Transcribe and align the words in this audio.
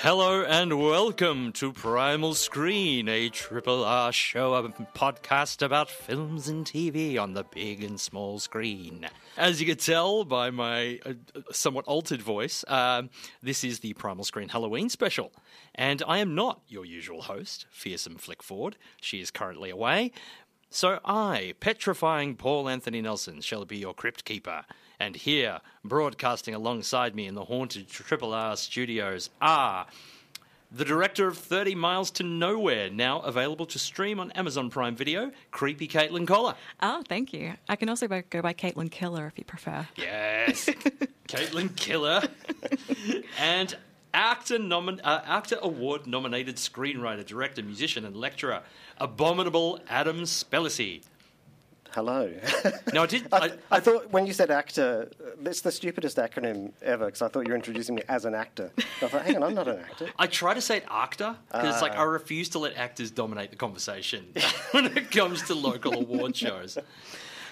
Hello 0.00 0.44
and 0.44 0.80
welcome 0.80 1.50
to 1.54 1.72
Primal 1.72 2.34
Screen, 2.34 3.08
a 3.08 3.28
triple 3.30 3.84
R 3.84 4.12
show, 4.12 4.54
a 4.54 4.68
podcast 4.96 5.60
about 5.60 5.90
films 5.90 6.46
and 6.46 6.64
TV 6.64 7.20
on 7.20 7.34
the 7.34 7.42
big 7.42 7.82
and 7.82 7.98
small 7.98 8.38
screen. 8.38 9.08
As 9.36 9.60
you 9.60 9.66
can 9.66 9.76
tell 9.76 10.22
by 10.22 10.50
my 10.50 11.00
uh, 11.04 11.14
somewhat 11.50 11.84
altered 11.86 12.22
voice, 12.22 12.64
um, 12.68 13.10
this 13.42 13.64
is 13.64 13.80
the 13.80 13.92
Primal 13.94 14.22
Screen 14.22 14.50
Halloween 14.50 14.88
special. 14.88 15.32
And 15.74 16.00
I 16.06 16.18
am 16.18 16.36
not 16.36 16.60
your 16.68 16.84
usual 16.84 17.22
host, 17.22 17.66
Fearsome 17.68 18.18
Flickford. 18.18 18.74
She 19.00 19.20
is 19.20 19.32
currently 19.32 19.70
away. 19.70 20.12
So 20.70 21.00
I, 21.04 21.54
petrifying 21.58 22.36
Paul 22.36 22.68
Anthony 22.68 23.02
Nelson, 23.02 23.40
shall 23.40 23.64
be 23.64 23.78
your 23.78 23.94
crypt 23.94 24.24
keeper. 24.24 24.64
And 25.00 25.14
here, 25.14 25.60
broadcasting 25.84 26.54
alongside 26.54 27.14
me 27.14 27.26
in 27.26 27.34
the 27.34 27.44
haunted 27.44 27.88
Triple 27.88 28.34
R 28.34 28.56
studios, 28.56 29.30
are 29.40 29.86
the 30.72 30.84
director 30.84 31.28
of 31.28 31.38
30 31.38 31.76
Miles 31.76 32.10
to 32.12 32.24
Nowhere, 32.24 32.90
now 32.90 33.20
available 33.20 33.64
to 33.66 33.78
stream 33.78 34.18
on 34.18 34.32
Amazon 34.32 34.70
Prime 34.70 34.96
Video, 34.96 35.30
Creepy 35.52 35.86
Caitlin 35.86 36.26
Koller. 36.26 36.56
Oh, 36.82 37.02
thank 37.08 37.32
you. 37.32 37.54
I 37.68 37.76
can 37.76 37.88
also 37.88 38.08
go 38.08 38.42
by 38.42 38.52
Caitlin 38.52 38.90
Killer 38.90 39.26
if 39.28 39.38
you 39.38 39.44
prefer. 39.44 39.86
Yes, 39.96 40.66
Caitlin 41.28 41.74
Killer. 41.76 42.22
and 43.38 43.76
actor, 44.12 44.58
nomin- 44.58 45.00
uh, 45.04 45.20
AACTA 45.22 45.60
award 45.60 46.08
nominated 46.08 46.56
screenwriter, 46.56 47.24
director, 47.24 47.62
musician, 47.62 48.04
and 48.04 48.16
lecturer, 48.16 48.62
Abominable 48.98 49.78
Adam 49.88 50.22
Spellacy. 50.22 51.02
Hello. 51.98 52.30
No, 52.94 53.02
I 53.02 53.06
did. 53.06 53.26
I, 53.32 53.36
I, 53.38 53.50
I 53.72 53.80
thought 53.80 54.12
when 54.12 54.24
you 54.26 54.32
said 54.32 54.50
actor, 54.52 55.10
it's 55.44 55.62
the 55.62 55.72
stupidest 55.72 56.16
acronym 56.16 56.70
ever 56.80 57.06
because 57.06 57.22
I 57.22 57.28
thought 57.28 57.40
you 57.44 57.50
were 57.50 57.56
introducing 57.56 57.96
me 57.96 58.02
as 58.08 58.24
an 58.24 58.34
actor. 58.36 58.70
I 59.02 59.08
thought, 59.08 59.22
hang 59.22 59.36
on, 59.36 59.42
I'm 59.42 59.54
not 59.54 59.66
an 59.66 59.80
actor. 59.80 60.06
I 60.16 60.28
try 60.28 60.54
to 60.54 60.60
say 60.60 60.76
it 60.78 60.84
actor 60.88 61.34
because 61.50 61.74
it's 61.74 61.82
like 61.82 61.92
Ah. 61.96 62.02
I 62.02 62.04
refuse 62.04 62.48
to 62.50 62.60
let 62.60 62.76
actors 62.76 63.10
dominate 63.10 63.50
the 63.50 63.56
conversation 63.56 64.32
when 64.70 64.86
it 64.86 65.10
comes 65.10 65.42
to 65.48 65.54
local 65.54 65.92
award 65.94 66.36
shows. 66.36 66.78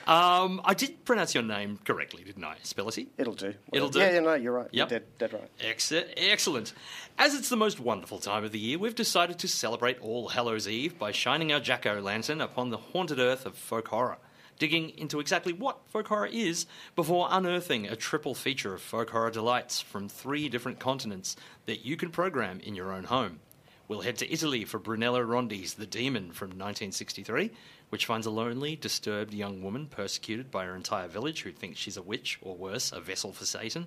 Um, 0.07 0.61
I 0.65 0.75
did 0.75 1.05
pronounce 1.05 1.35
your 1.35 1.43
name 1.43 1.81
correctly, 1.85 2.23
didn't 2.23 2.45
I, 2.45 2.55
Spellacy? 2.63 3.09
It'll 3.19 3.35
do. 3.35 3.53
It'll 3.73 3.89
do? 3.89 3.99
Yeah, 3.99 4.13
yeah, 4.13 4.21
no, 4.21 4.35
you're 4.35 4.53
right. 4.53 4.69
Yep. 4.71 4.91
You're 4.91 5.01
dead, 5.01 5.19
dead 5.19 5.33
right. 5.33 5.51
Ex- 5.61 5.93
excellent. 6.17 6.73
As 7.19 7.35
it's 7.35 7.49
the 7.49 7.57
most 7.57 7.81
wonderful 7.81 8.19
time 8.21 8.45
of 8.45 8.53
the 8.53 8.59
year, 8.61 8.79
we've 8.79 8.95
decided 8.95 9.41
to 9.41 9.49
celebrate 9.49 9.99
All 10.01 10.29
Hallows 10.29 10.69
Eve 10.69 10.97
by 10.97 11.11
shining 11.11 11.53
our 11.53 11.59
jack 11.59 11.87
o' 11.87 11.95
lantern 11.99 12.41
upon 12.41 12.71
the 12.71 12.77
haunted 12.77 13.19
earth 13.19 13.47
of 13.47 13.57
folk 13.57 13.89
horror, 13.89 14.19
digging 14.59 14.91
into 14.99 15.21
exactly 15.21 15.53
what 15.53 15.87
folk 15.89 16.09
horror 16.09 16.29
is 16.31 16.67
before 16.95 17.29
unearthing 17.31 17.87
a 17.87 17.97
triple 17.97 18.35
feature 18.35 18.75
of 18.75 18.83
folk 18.83 19.11
horror 19.11 19.31
delights 19.31 19.81
from 19.81 20.09
three 20.09 20.49
different 20.49 20.79
continents 20.79 21.37
that 21.67 21.85
you 21.85 21.97
can 21.97 22.11
program 22.11 22.61
in 22.61 22.75
your 22.75 22.93
own 22.93 23.05
home. 23.05 23.41
We'll 23.89 24.01
head 24.01 24.19
to 24.19 24.33
Italy 24.33 24.65
for 24.65 24.81
Brunello 24.81 25.21
Rondi's 25.21 25.75
The 25.75 25.87
Demon 25.87 26.33
from 26.33 26.49
1963, 26.49 27.53
which 27.91 28.07
finds 28.07 28.27
a 28.27 28.31
lonely, 28.31 28.75
disturbed 28.75 29.33
young 29.33 29.63
woman 29.63 29.87
persecuted 29.87 30.51
by 30.51 30.65
her 30.65 30.75
entire 30.75 31.07
village 31.07 31.43
who 31.43 31.53
thinks 31.53 31.79
she's 31.79 31.97
a 31.97 32.03
witch, 32.03 32.39
or 32.43 32.57
worse, 32.57 32.91
a 32.91 33.01
vessel 33.01 33.33
for 33.33 33.45
Satan. 33.45 33.87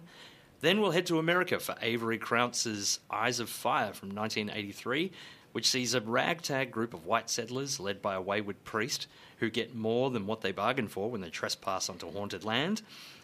Then 0.62 0.80
we'll 0.80 0.92
head 0.92 1.06
to 1.08 1.20
America 1.20 1.60
for 1.60 1.76
Avery 1.82 2.18
Crounse's 2.18 3.00
Eyes 3.10 3.42
of 3.42 3.50
Fire 3.50 3.92
from 3.92 4.10
1983, 4.10 5.12
which 5.52 5.68
sees 5.68 5.94
a 5.94 6.02
ragtag 6.02 6.72
group 6.72 6.94
of 6.94 7.06
white 7.06 7.30
settlers 7.30 7.80
led 7.80 8.02
by 8.02 8.16
a 8.16 8.22
wayward 8.22 8.64
priest 8.64 9.08
who 9.40 9.50
get 9.50 9.76
more 9.76 10.10
than 10.10 10.26
what 10.26 10.42
they 10.42 10.52
bargained 10.52 10.92
for 10.92 11.10
when 11.10 11.22
they 11.22 11.30
trespass 11.30 11.90
onto 11.90 12.12
haunted 12.12 12.44
land. 12.44 12.82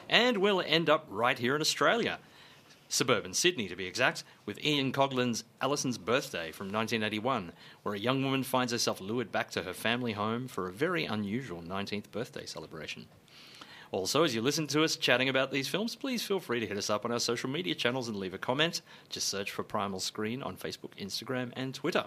And 0.09 0.37
we'll 0.37 0.61
end 0.61 0.89
up 0.89 1.05
right 1.09 1.37
here 1.37 1.55
in 1.55 1.61
Australia 1.61 2.19
suburban 2.87 3.33
Sydney 3.33 3.67
to 3.67 3.75
be 3.75 3.85
exact, 3.85 4.23
with 4.45 4.63
Ian 4.63 4.91
Coughlan's 4.91 5.43
Alison's 5.61 5.97
Birthday 5.97 6.51
from 6.51 6.67
1981, 6.67 7.51
where 7.83 7.95
a 7.95 7.99
young 7.99 8.23
woman 8.23 8.43
finds 8.43 8.71
herself 8.71 9.01
lured 9.01 9.31
back 9.31 9.51
to 9.51 9.63
her 9.63 9.73
family 9.73 10.13
home 10.13 10.47
for 10.47 10.67
a 10.67 10.73
very 10.73 11.05
unusual 11.05 11.61
19th 11.61 12.11
birthday 12.11 12.45
celebration. 12.45 13.07
Also, 13.91 14.23
as 14.23 14.35
you 14.35 14.41
listen 14.41 14.67
to 14.67 14.83
us 14.83 14.95
chatting 14.95 15.29
about 15.29 15.51
these 15.51 15.67
films, 15.67 15.95
please 15.95 16.25
feel 16.25 16.39
free 16.39 16.59
to 16.59 16.67
hit 16.67 16.77
us 16.77 16.89
up 16.89 17.05
on 17.05 17.11
our 17.11 17.19
social 17.19 17.49
media 17.49 17.75
channels 17.75 18.07
and 18.07 18.17
leave 18.17 18.33
a 18.33 18.37
comment. 18.37 18.81
Just 19.09 19.27
search 19.27 19.51
for 19.51 19.63
Primal 19.63 19.99
Screen 19.99 20.41
on 20.41 20.57
Facebook, 20.57 20.91
Instagram, 20.99 21.51
and 21.55 21.73
Twitter. 21.73 22.05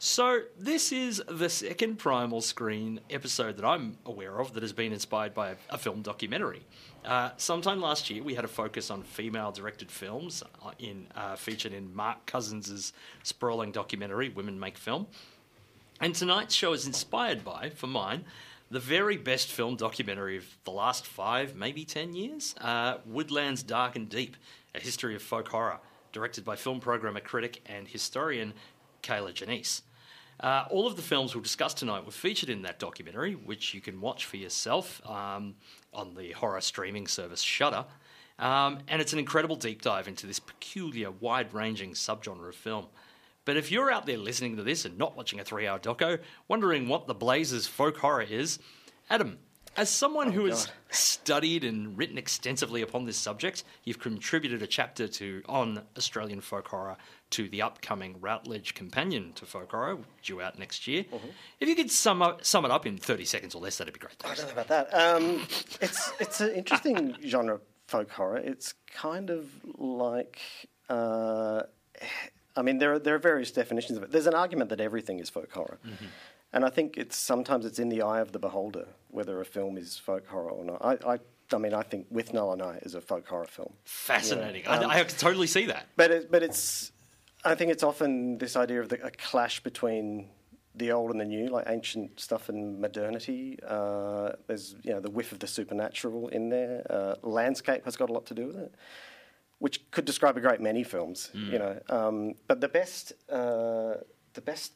So, 0.00 0.42
this 0.56 0.92
is 0.92 1.20
the 1.28 1.48
second 1.48 1.98
Primal 1.98 2.40
Screen 2.40 3.00
episode 3.10 3.56
that 3.56 3.64
I'm 3.64 3.98
aware 4.06 4.38
of 4.38 4.52
that 4.52 4.62
has 4.62 4.72
been 4.72 4.92
inspired 4.92 5.34
by 5.34 5.50
a, 5.50 5.56
a 5.70 5.76
film 5.76 6.02
documentary. 6.02 6.62
Uh, 7.04 7.30
sometime 7.36 7.80
last 7.80 8.08
year, 8.08 8.22
we 8.22 8.36
had 8.36 8.44
a 8.44 8.48
focus 8.48 8.92
on 8.92 9.02
female-directed 9.02 9.90
films, 9.90 10.44
uh, 10.64 10.70
in 10.78 11.08
uh, 11.16 11.34
featured 11.34 11.72
in 11.72 11.92
Mark 11.96 12.26
Cousins' 12.26 12.92
sprawling 13.24 13.72
documentary 13.72 14.28
"Women 14.28 14.60
Make 14.60 14.78
Film." 14.78 15.08
And 16.00 16.14
tonight's 16.14 16.54
show 16.54 16.72
is 16.74 16.86
inspired 16.86 17.44
by, 17.44 17.70
for 17.70 17.88
mine, 17.88 18.24
the 18.70 18.78
very 18.78 19.16
best 19.16 19.50
film 19.50 19.74
documentary 19.74 20.36
of 20.36 20.44
the 20.62 20.70
last 20.70 21.08
five, 21.08 21.56
maybe 21.56 21.84
ten 21.84 22.14
years 22.14 22.54
uh, 22.60 22.98
Woodlands 23.04 23.64
Dark 23.64 23.96
and 23.96 24.08
Deep, 24.08 24.36
a 24.76 24.80
history 24.80 25.16
of 25.16 25.22
folk 25.22 25.48
horror, 25.48 25.80
directed 26.12 26.44
by 26.44 26.54
film 26.54 26.78
programmer, 26.78 27.18
critic, 27.18 27.62
and 27.66 27.88
historian 27.88 28.54
Kier-La 29.02 29.30
Janisse. 29.30 29.82
Uh, 30.40 30.64
all 30.70 30.86
of 30.86 30.96
the 30.96 31.02
films 31.02 31.34
we'll 31.34 31.42
discuss 31.42 31.74
tonight 31.74 32.04
were 32.04 32.12
featured 32.12 32.48
in 32.48 32.62
that 32.62 32.78
documentary, 32.78 33.34
which 33.34 33.74
you 33.74 33.80
can 33.80 34.00
watch 34.00 34.24
for 34.24 34.36
yourself 34.36 35.00
um, 35.08 35.54
on 35.92 36.14
the 36.14 36.32
horror 36.32 36.60
streaming 36.60 37.06
service 37.06 37.42
Shudder. 37.42 37.84
Um, 38.38 38.78
and 38.86 39.02
it's 39.02 39.12
an 39.12 39.18
incredible 39.18 39.56
deep 39.56 39.82
dive 39.82 40.06
into 40.06 40.26
this 40.26 40.38
peculiar, 40.38 41.10
wide 41.10 41.52
ranging 41.52 41.92
subgenre 41.92 42.48
of 42.48 42.54
film. 42.54 42.86
But 43.44 43.56
if 43.56 43.72
you're 43.72 43.90
out 43.90 44.06
there 44.06 44.18
listening 44.18 44.56
to 44.56 44.62
this 44.62 44.84
and 44.84 44.96
not 44.96 45.16
watching 45.16 45.40
a 45.40 45.44
three 45.44 45.66
hour 45.66 45.78
doco, 45.78 46.20
wondering 46.46 46.86
what 46.86 47.06
the 47.06 47.14
blazes 47.14 47.66
folk 47.66 47.96
horror 47.96 48.22
is, 48.22 48.60
Adam, 49.10 49.38
as 49.76 49.90
someone 49.90 50.32
who 50.32 50.46
has 50.46 50.68
studied 50.90 51.64
and 51.64 51.96
written 51.96 52.18
extensively 52.18 52.82
upon 52.82 53.04
this 53.04 53.16
subject, 53.16 53.64
you've 53.84 53.98
contributed 53.98 54.62
a 54.62 54.66
chapter 54.66 55.06
to 55.08 55.42
on 55.48 55.82
Australian 55.96 56.40
folk 56.40 56.68
horror 56.68 56.96
to 57.30 57.48
the 57.48 57.62
upcoming 57.62 58.16
Routledge 58.20 58.74
Companion 58.74 59.32
to 59.34 59.44
Folk 59.44 59.70
Horror, 59.70 59.98
due 60.22 60.40
out 60.40 60.58
next 60.58 60.86
year. 60.86 61.04
If 61.60 61.68
you 61.68 61.74
could 61.76 61.90
sum 61.90 62.22
up, 62.22 62.44
sum 62.44 62.64
it 62.64 62.70
up 62.70 62.86
in 62.86 62.96
30 62.96 63.24
seconds 63.24 63.54
or 63.54 63.60
less, 63.60 63.76
that'd 63.78 63.92
be 63.92 64.00
great. 64.00 64.16
I 64.24 64.34
don't 64.34 64.46
know 64.46 64.52
about 64.52 64.68
that. 64.68 64.94
Um, 64.94 65.46
it's 65.80 66.12
it's 66.18 66.40
an 66.40 66.52
interesting 66.54 67.16
genre, 67.26 67.60
folk 67.86 68.10
horror. 68.10 68.38
It's 68.38 68.74
kind 68.92 69.30
of 69.30 69.50
like. 69.76 70.40
Uh, 70.88 71.62
I 72.56 72.62
mean, 72.62 72.78
there 72.78 72.94
are 72.94 72.98
there 72.98 73.14
are 73.14 73.18
various 73.18 73.50
definitions 73.50 73.98
of 73.98 74.04
it. 74.04 74.10
There's 74.10 74.26
an 74.26 74.34
argument 74.34 74.70
that 74.70 74.80
everything 74.80 75.18
is 75.20 75.28
folk 75.30 75.52
horror, 75.52 75.78
and 76.52 76.64
I 76.64 76.70
think 76.70 76.96
it's 76.96 77.16
sometimes 77.16 77.64
it's 77.66 77.78
in 77.78 77.88
the 77.88 78.02
eye 78.02 78.20
of 78.20 78.32
the 78.32 78.38
beholder 78.38 78.88
whether 79.10 79.40
a 79.40 79.44
film 79.44 79.76
is 79.78 79.96
folk 79.96 80.26
horror 80.26 80.50
or 80.50 80.64
not. 80.64 80.84
I, 80.84 81.14
I, 81.14 81.18
I 81.52 81.58
mean, 81.58 81.74
I 81.74 81.82
think 81.82 82.12
Withnail 82.12 82.52
and 82.52 82.62
I 82.62 82.78
is 82.82 82.94
a 82.94 83.00
folk 83.00 83.26
horror 83.26 83.46
film. 83.46 83.72
Fascinating. 83.84 84.64
Yeah. 84.64 84.78
Um, 84.78 84.90
I, 84.90 85.00
I 85.00 85.04
can 85.04 85.16
totally 85.16 85.46
see 85.46 85.66
that. 85.66 85.86
But 85.96 86.10
it, 86.10 86.30
but 86.30 86.42
it's 86.42 86.92
I 87.44 87.54
think 87.54 87.70
it's 87.70 87.82
often 87.82 88.38
this 88.38 88.56
idea 88.56 88.80
of 88.80 88.88
the, 88.88 89.04
a 89.04 89.10
clash 89.10 89.60
between 89.60 90.28
the 90.74 90.92
old 90.92 91.10
and 91.10 91.20
the 91.20 91.24
new, 91.24 91.48
like 91.48 91.64
ancient 91.68 92.20
stuff 92.20 92.48
and 92.48 92.80
modernity. 92.80 93.58
Uh, 93.66 94.32
there's 94.46 94.76
you 94.82 94.92
know 94.92 95.00
the 95.00 95.10
whiff 95.10 95.32
of 95.32 95.38
the 95.38 95.46
supernatural 95.46 96.28
in 96.28 96.48
there. 96.50 96.86
Uh, 96.90 97.14
landscape 97.22 97.84
has 97.84 97.96
got 97.96 98.10
a 98.10 98.12
lot 98.12 98.26
to 98.26 98.34
do 98.34 98.46
with 98.46 98.56
it, 98.56 98.74
which 99.58 99.90
could 99.90 100.04
describe 100.04 100.36
a 100.36 100.40
great 100.40 100.60
many 100.60 100.84
films. 100.84 101.30
You 101.34 101.58
know, 101.58 101.80
um, 101.88 102.34
but 102.46 102.60
the 102.60 102.68
best 102.68 103.12
uh, 103.30 103.94
the 104.34 104.40
best 104.40 104.72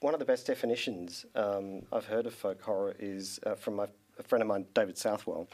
one 0.00 0.14
of 0.14 0.20
the 0.20 0.26
best 0.26 0.46
definitions 0.46 1.26
um, 1.34 1.82
I've 1.92 2.06
heard 2.06 2.26
of 2.26 2.34
folk 2.34 2.62
horror 2.62 2.94
is 2.98 3.38
uh, 3.46 3.54
from 3.54 3.76
my, 3.76 3.86
a 4.18 4.22
friend 4.22 4.42
of 4.42 4.48
mine, 4.48 4.66
David 4.74 4.96
Southwell 4.98 5.46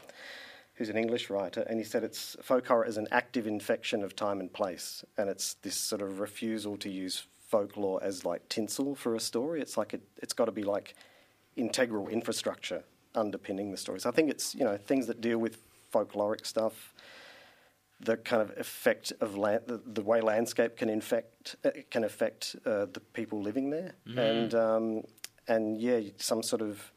who's 0.77 0.89
an 0.89 0.97
English 0.97 1.29
writer, 1.31 1.61
and 1.61 1.79
he 1.79 1.83
said 1.83 2.03
it's 2.03 2.37
folk 2.41 2.67
horror 2.67 2.85
is 2.85 2.97
an 2.97 3.07
active 3.11 3.47
infection 3.47 4.03
of 4.03 4.15
time 4.15 4.39
and 4.39 4.53
place, 4.53 5.03
and 5.17 5.27
it's 5.27 5.55
this 5.55 5.75
sort 5.75 6.01
of 6.01 6.19
refusal 6.19 6.77
to 6.77 6.89
use 6.89 7.25
folklore 7.47 7.99
as 8.03 8.23
like 8.23 8.47
tinsel 8.47 8.93
for 8.93 9.15
a 9.15 9.19
story. 9.19 9.59
It's 9.59 9.75
like 9.75 9.95
it, 9.95 10.01
it's 10.17 10.33
got 10.33 10.45
to 10.45 10.51
be 10.51 10.63
like 10.63 10.93
integral 11.55 12.07
infrastructure 12.09 12.83
underpinning 13.15 13.71
the 13.71 13.77
stories. 13.77 14.05
I 14.05 14.11
think 14.11 14.29
it's 14.29 14.53
you 14.53 14.63
know 14.63 14.77
things 14.77 15.07
that 15.07 15.19
deal 15.19 15.39
with 15.39 15.57
folkloric 15.91 16.45
stuff, 16.45 16.93
the 17.99 18.17
kind 18.17 18.41
of 18.41 18.57
effect 18.57 19.13
of 19.21 19.35
land, 19.35 19.61
the, 19.67 19.81
the 19.85 20.01
way 20.01 20.21
landscape 20.21 20.77
can 20.77 20.89
infect 20.89 21.55
uh, 21.65 21.71
can 21.89 22.03
affect 22.03 22.55
uh, 22.65 22.85
the 22.85 22.99
people 23.13 23.41
living 23.41 23.69
there, 23.69 23.95
and 24.17 24.53
um, 24.53 25.03
and 25.47 25.79
yeah, 25.81 25.99
some 26.17 26.43
sort 26.43 26.61
of 26.61 26.91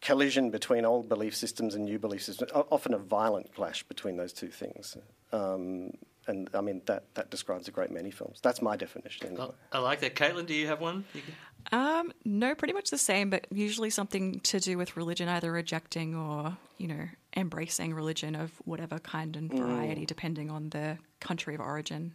collision 0.00 0.50
between 0.50 0.84
old 0.84 1.08
belief 1.08 1.34
systems 1.34 1.74
and 1.74 1.84
new 1.84 1.98
belief 1.98 2.22
systems, 2.22 2.50
often 2.52 2.92
a 2.92 2.98
violent 2.98 3.54
clash 3.54 3.82
between 3.84 4.16
those 4.16 4.32
two 4.32 4.48
things. 4.48 4.96
Um, 5.32 5.92
and 6.26 6.48
I 6.54 6.60
mean, 6.60 6.82
that, 6.86 7.14
that 7.14 7.30
describes 7.30 7.68
a 7.68 7.70
great 7.70 7.90
many 7.90 8.10
films. 8.10 8.40
That's 8.42 8.62
my 8.62 8.76
definition. 8.76 9.28
Anyway. 9.28 9.50
I 9.72 9.78
like 9.78 10.00
that. 10.00 10.14
Caitlin, 10.14 10.46
do 10.46 10.54
you 10.54 10.66
have 10.68 10.80
one? 10.80 11.04
You 11.14 11.22
Um, 11.70 12.12
no, 12.24 12.54
pretty 12.54 12.74
much 12.74 12.90
the 12.90 12.98
same, 12.98 13.30
but 13.30 13.46
usually 13.50 13.90
something 13.90 14.40
to 14.40 14.58
do 14.60 14.76
with 14.76 14.96
religion, 14.96 15.28
either 15.28 15.52
rejecting 15.52 16.14
or, 16.14 16.56
you 16.78 16.88
know, 16.88 17.08
embracing 17.36 17.94
religion 17.94 18.34
of 18.34 18.50
whatever 18.64 18.98
kind 18.98 19.36
and 19.36 19.50
variety, 19.50 20.04
depending 20.04 20.50
on 20.50 20.70
the 20.70 20.98
country 21.20 21.54
of 21.54 21.60
origin. 21.60 22.12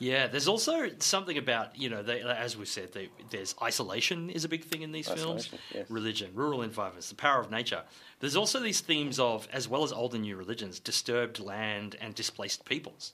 Yeah, 0.00 0.26
there's 0.26 0.48
also 0.48 0.90
something 0.98 1.38
about 1.38 1.78
you 1.78 1.88
know, 1.88 2.02
they, 2.02 2.20
as 2.20 2.56
we 2.56 2.66
said, 2.66 2.92
they, 2.92 3.08
there's 3.30 3.54
isolation 3.62 4.28
is 4.28 4.44
a 4.44 4.48
big 4.48 4.64
thing 4.64 4.82
in 4.82 4.90
these 4.92 5.08
films. 5.08 5.50
Yes. 5.72 5.88
Religion, 5.88 6.30
rural 6.34 6.62
environments, 6.62 7.08
the 7.08 7.14
power 7.14 7.40
of 7.40 7.50
nature. 7.50 7.82
There's 8.18 8.36
also 8.36 8.58
these 8.58 8.80
themes 8.80 9.20
of, 9.20 9.46
as 9.52 9.68
well 9.68 9.84
as 9.84 9.92
old 9.92 10.14
and 10.14 10.22
new 10.22 10.36
religions, 10.36 10.80
disturbed 10.80 11.38
land 11.38 11.96
and 12.00 12.14
displaced 12.14 12.64
peoples. 12.64 13.12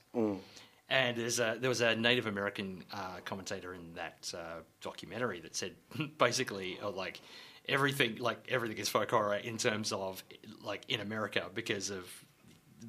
And 0.91 1.15
there's 1.17 1.39
a, 1.39 1.57
there 1.57 1.69
was 1.69 1.79
a 1.79 1.95
Native 1.95 2.25
American 2.27 2.83
uh, 2.91 3.19
commentator 3.23 3.73
in 3.73 3.93
that 3.93 4.33
uh, 4.37 4.59
documentary 4.81 5.39
that 5.39 5.55
said 5.55 5.71
basically 6.17 6.77
uh, 6.83 6.89
like 6.91 7.21
everything 7.69 8.17
like 8.17 8.45
everything 8.49 8.77
is 8.77 8.89
folk 8.89 9.09
horror 9.09 9.35
in 9.35 9.57
terms 9.57 9.93
of 9.93 10.21
like 10.61 10.81
in 10.89 10.99
America 10.99 11.45
because 11.55 11.89
of 11.89 12.03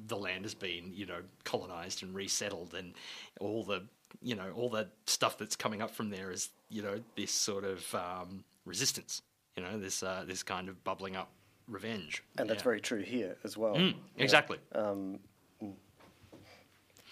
the 0.07 0.17
land 0.17 0.43
has 0.43 0.53
been 0.53 0.91
you 0.93 1.05
know 1.05 1.21
colonized 1.45 2.03
and 2.03 2.13
resettled 2.13 2.73
and 2.73 2.93
all 3.39 3.63
the 3.63 3.83
you 4.21 4.35
know 4.35 4.51
all 4.53 4.69
the 4.69 4.85
stuff 5.05 5.37
that's 5.37 5.55
coming 5.55 5.81
up 5.81 5.91
from 5.91 6.09
there 6.09 6.29
is 6.29 6.49
you 6.69 6.81
know 6.81 6.99
this 7.15 7.31
sort 7.31 7.63
of 7.63 7.95
um, 7.95 8.43
resistance 8.65 9.21
you 9.55 9.63
know 9.63 9.79
this 9.79 10.03
uh, 10.03 10.25
this 10.27 10.43
kind 10.43 10.67
of 10.67 10.83
bubbling 10.83 11.15
up 11.15 11.29
revenge 11.69 12.21
and 12.37 12.49
that's 12.49 12.59
Yeah. 12.59 12.63
very 12.71 12.81
true 12.81 13.01
here 13.03 13.37
as 13.45 13.55
well. 13.55 13.75
Mm, 13.75 13.93
exactly 14.17 14.57
Yeah, 14.75 14.87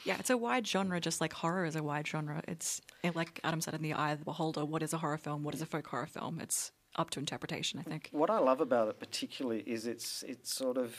it's 0.05 0.29
a 0.29 0.37
wide 0.37 0.67
genre, 0.67 0.99
just 0.99 1.21
like 1.21 1.33
horror 1.33 1.65
is 1.65 1.75
a 1.75 1.83
wide 1.83 2.07
genre. 2.07 2.41
It's 2.47 2.81
like 3.15 3.39
Adam 3.43 3.61
said 3.61 3.73
in 3.73 3.81
the 3.81 3.93
Eye 3.93 4.11
of 4.11 4.19
the 4.19 4.25
Beholder. 4.25 4.65
What 4.65 4.83
is 4.83 4.93
a 4.93 4.97
horror 4.97 5.17
film? 5.17 5.43
What 5.43 5.53
is 5.53 5.61
a 5.61 5.65
folk 5.65 5.87
horror 5.87 6.07
film? 6.07 6.39
It's 6.39 6.71
up 6.95 7.09
to 7.11 7.19
interpretation, 7.19 7.79
I 7.79 7.83
think. 7.83 8.09
What 8.11 8.29
I 8.29 8.39
love 8.39 8.61
about 8.61 8.87
it 8.89 8.99
particularly 8.99 9.61
is 9.61 9.87
it's 9.87 10.23
it's 10.27 10.53
sort 10.53 10.77
of 10.77 10.95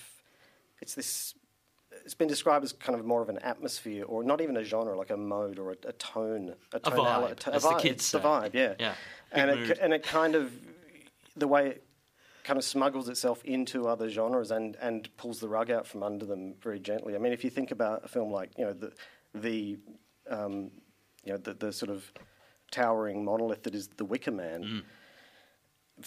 it's 0.81 0.95
this. 0.95 1.35
It's 2.05 2.15
been 2.15 2.27
described 2.29 2.65
as 2.65 2.73
kind 2.73 2.99
of 2.99 3.05
more 3.05 3.21
of 3.21 3.29
an 3.29 3.39
atmosphere, 3.41 4.05
or 4.07 4.25
not 4.25 4.41
even 4.41 4.57
a 4.57 4.65
genre, 4.65 4.97
like 4.97 5.11
a 5.11 5.17
mode 5.17 5.59
or 5.59 5.73
a, 5.73 5.77
a 5.87 5.93
tone, 5.93 6.55
a, 6.73 6.77
A 6.77 6.81
tonal- 6.81 7.05
vibe, 7.05 7.39
to- 7.41 7.55
as 7.55 7.63
the 7.65 7.75
kids 7.75 7.97
It's 7.97 8.11
the 8.13 8.21
vibe, 8.21 8.55
yeah, 8.55 8.75
Yeah, 8.79 8.95
and 9.31 9.51
big 9.61 9.71
it 9.73 9.79
and 9.79 9.93
it 9.93 10.03
kind 10.03 10.35
of 10.35 10.51
the 11.37 11.47
way 11.47 11.69
it 11.69 11.85
kind 12.45 12.59
of 12.59 12.65
smuggles 12.65 13.09
itself 13.09 13.45
into 13.45 13.87
other 13.89 14.09
genres 14.09 14.51
and 14.51 14.77
and 14.81 15.09
pulls 15.17 15.41
the 15.41 15.49
rug 15.49 15.71
out 15.71 15.87
from 15.87 16.03
under 16.03 16.27
them 16.27 16.55
very 16.63 16.81
gently. 16.81 17.15
I 17.15 17.19
mean, 17.19 17.33
if 17.33 17.45
you 17.45 17.51
think 17.51 17.71
about 17.71 18.05
a 18.05 18.09
film 18.09 18.31
like 18.33 18.51
you 18.59 18.65
know 18.65 18.73
the 18.73 18.93
the 19.35 19.79
um, 20.31 20.71
you 21.25 21.33
know 21.33 21.39
the, 21.39 21.55
the 21.55 21.73
sort 21.73 21.91
of 21.91 22.13
towering 22.71 23.25
monolith 23.25 23.63
that 23.65 23.75
is 23.75 23.89
the 23.97 24.05
Wicker 24.05 24.31
Man 24.33 24.63
Mm. 24.65 24.83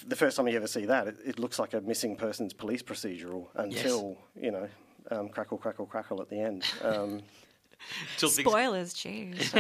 the 0.08 0.16
first 0.16 0.36
time 0.36 0.48
you 0.48 0.58
ever 0.58 0.68
see 0.68 0.86
that, 0.86 1.08
it, 1.08 1.18
it 1.26 1.40
looks 1.40 1.60
like 1.60 1.74
a 1.74 1.82
missing 1.82 2.16
persons 2.16 2.54
police 2.54 2.82
procedural 2.82 3.48
until 3.56 4.18
you 4.36 4.52
know 4.52 4.68
um, 5.12 5.30
crackle, 5.30 5.58
crackle, 5.58 5.86
crackle 5.86 6.22
at 6.22 6.30
the 6.30 6.40
end. 6.40 6.64
Um, 6.82 7.22
Till 8.18 8.30
things- 8.30 8.50
Spoilers, 8.50 8.94
jeez. 8.96 9.54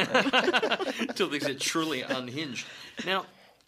until 1.10 1.30
things 1.32 1.46
get 1.46 1.60
truly 1.60 2.02
unhinged. 2.02 2.66
Now, 3.06 3.26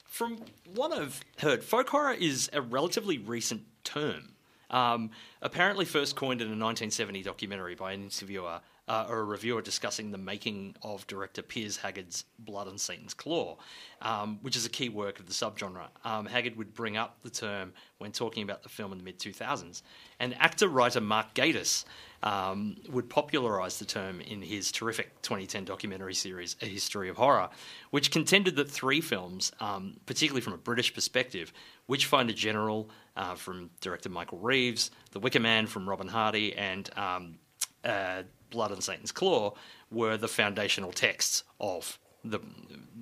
from 0.07 0.39
what 0.73 0.91
I've 0.91 1.21
heard, 1.39 1.63
folk 1.63 1.89
horror 1.89 2.13
is 2.13 2.49
a 2.53 2.61
relatively 2.61 3.17
recent 3.17 3.63
term. 3.83 4.29
Um, 4.69 5.11
apparently, 5.41 5.85
first 5.85 6.15
coined 6.15 6.41
in 6.41 6.47
a 6.47 6.51
1970 6.51 7.23
documentary 7.23 7.75
by 7.75 7.93
an 7.93 8.03
interviewer 8.03 8.59
uh, 8.87 9.05
or 9.09 9.19
a 9.19 9.23
reviewer 9.23 9.61
discussing 9.61 10.11
the 10.11 10.17
making 10.17 10.75
of 10.81 11.05
director 11.07 11.41
Piers 11.41 11.77
Haggard's 11.77 12.23
Blood 12.39 12.67
on 12.67 12.77
Satan's 12.77 13.13
Claw, 13.13 13.57
um, 14.01 14.39
which 14.41 14.55
is 14.55 14.65
a 14.65 14.69
key 14.69 14.89
work 14.89 15.19
of 15.19 15.25
the 15.25 15.33
subgenre. 15.33 15.87
Um, 16.05 16.25
Haggard 16.25 16.55
would 16.55 16.73
bring 16.73 16.95
up 16.95 17.17
the 17.21 17.29
term 17.29 17.73
when 17.97 18.11
talking 18.11 18.43
about 18.43 18.63
the 18.63 18.69
film 18.69 18.91
in 18.91 18.97
the 18.97 19.03
mid 19.03 19.19
2000s, 19.19 19.81
and 20.19 20.35
actor 20.39 20.67
writer 20.67 21.01
Mark 21.01 21.33
Gatiss 21.33 21.83
um, 22.23 22.77
would 22.89 23.09
popularise 23.09 23.79
the 23.79 23.85
term 23.85 24.21
in 24.21 24.41
his 24.41 24.71
terrific 24.71 25.21
2010 25.21 25.65
documentary 25.65 26.13
series, 26.13 26.55
A 26.61 26.65
History 26.65 27.09
of 27.09 27.17
Horror, 27.17 27.49
which 27.91 28.11
contended 28.11 28.55
that 28.55 28.69
three 28.69 29.01
films, 29.01 29.51
um, 29.59 29.97
particularly 30.05 30.41
from 30.41 30.53
a 30.53 30.57
British 30.57 30.93
perspective, 30.93 31.53
Witchfinder 31.87 32.33
General 32.33 32.89
uh, 33.15 33.35
from 33.35 33.69
director 33.81 34.09
Michael 34.09 34.39
Reeves, 34.39 34.91
The 35.11 35.19
Wicker 35.19 35.39
Man 35.39 35.67
from 35.67 35.87
Robin 35.87 36.07
Hardy, 36.07 36.55
and 36.55 36.89
um, 36.97 37.35
uh, 37.83 38.23
Blood 38.49 38.71
on 38.71 38.81
Satan's 38.81 39.11
Claw, 39.11 39.53
were 39.91 40.17
the 40.17 40.27
foundational 40.27 40.91
texts 40.91 41.43
of 41.59 41.99
the 42.23 42.39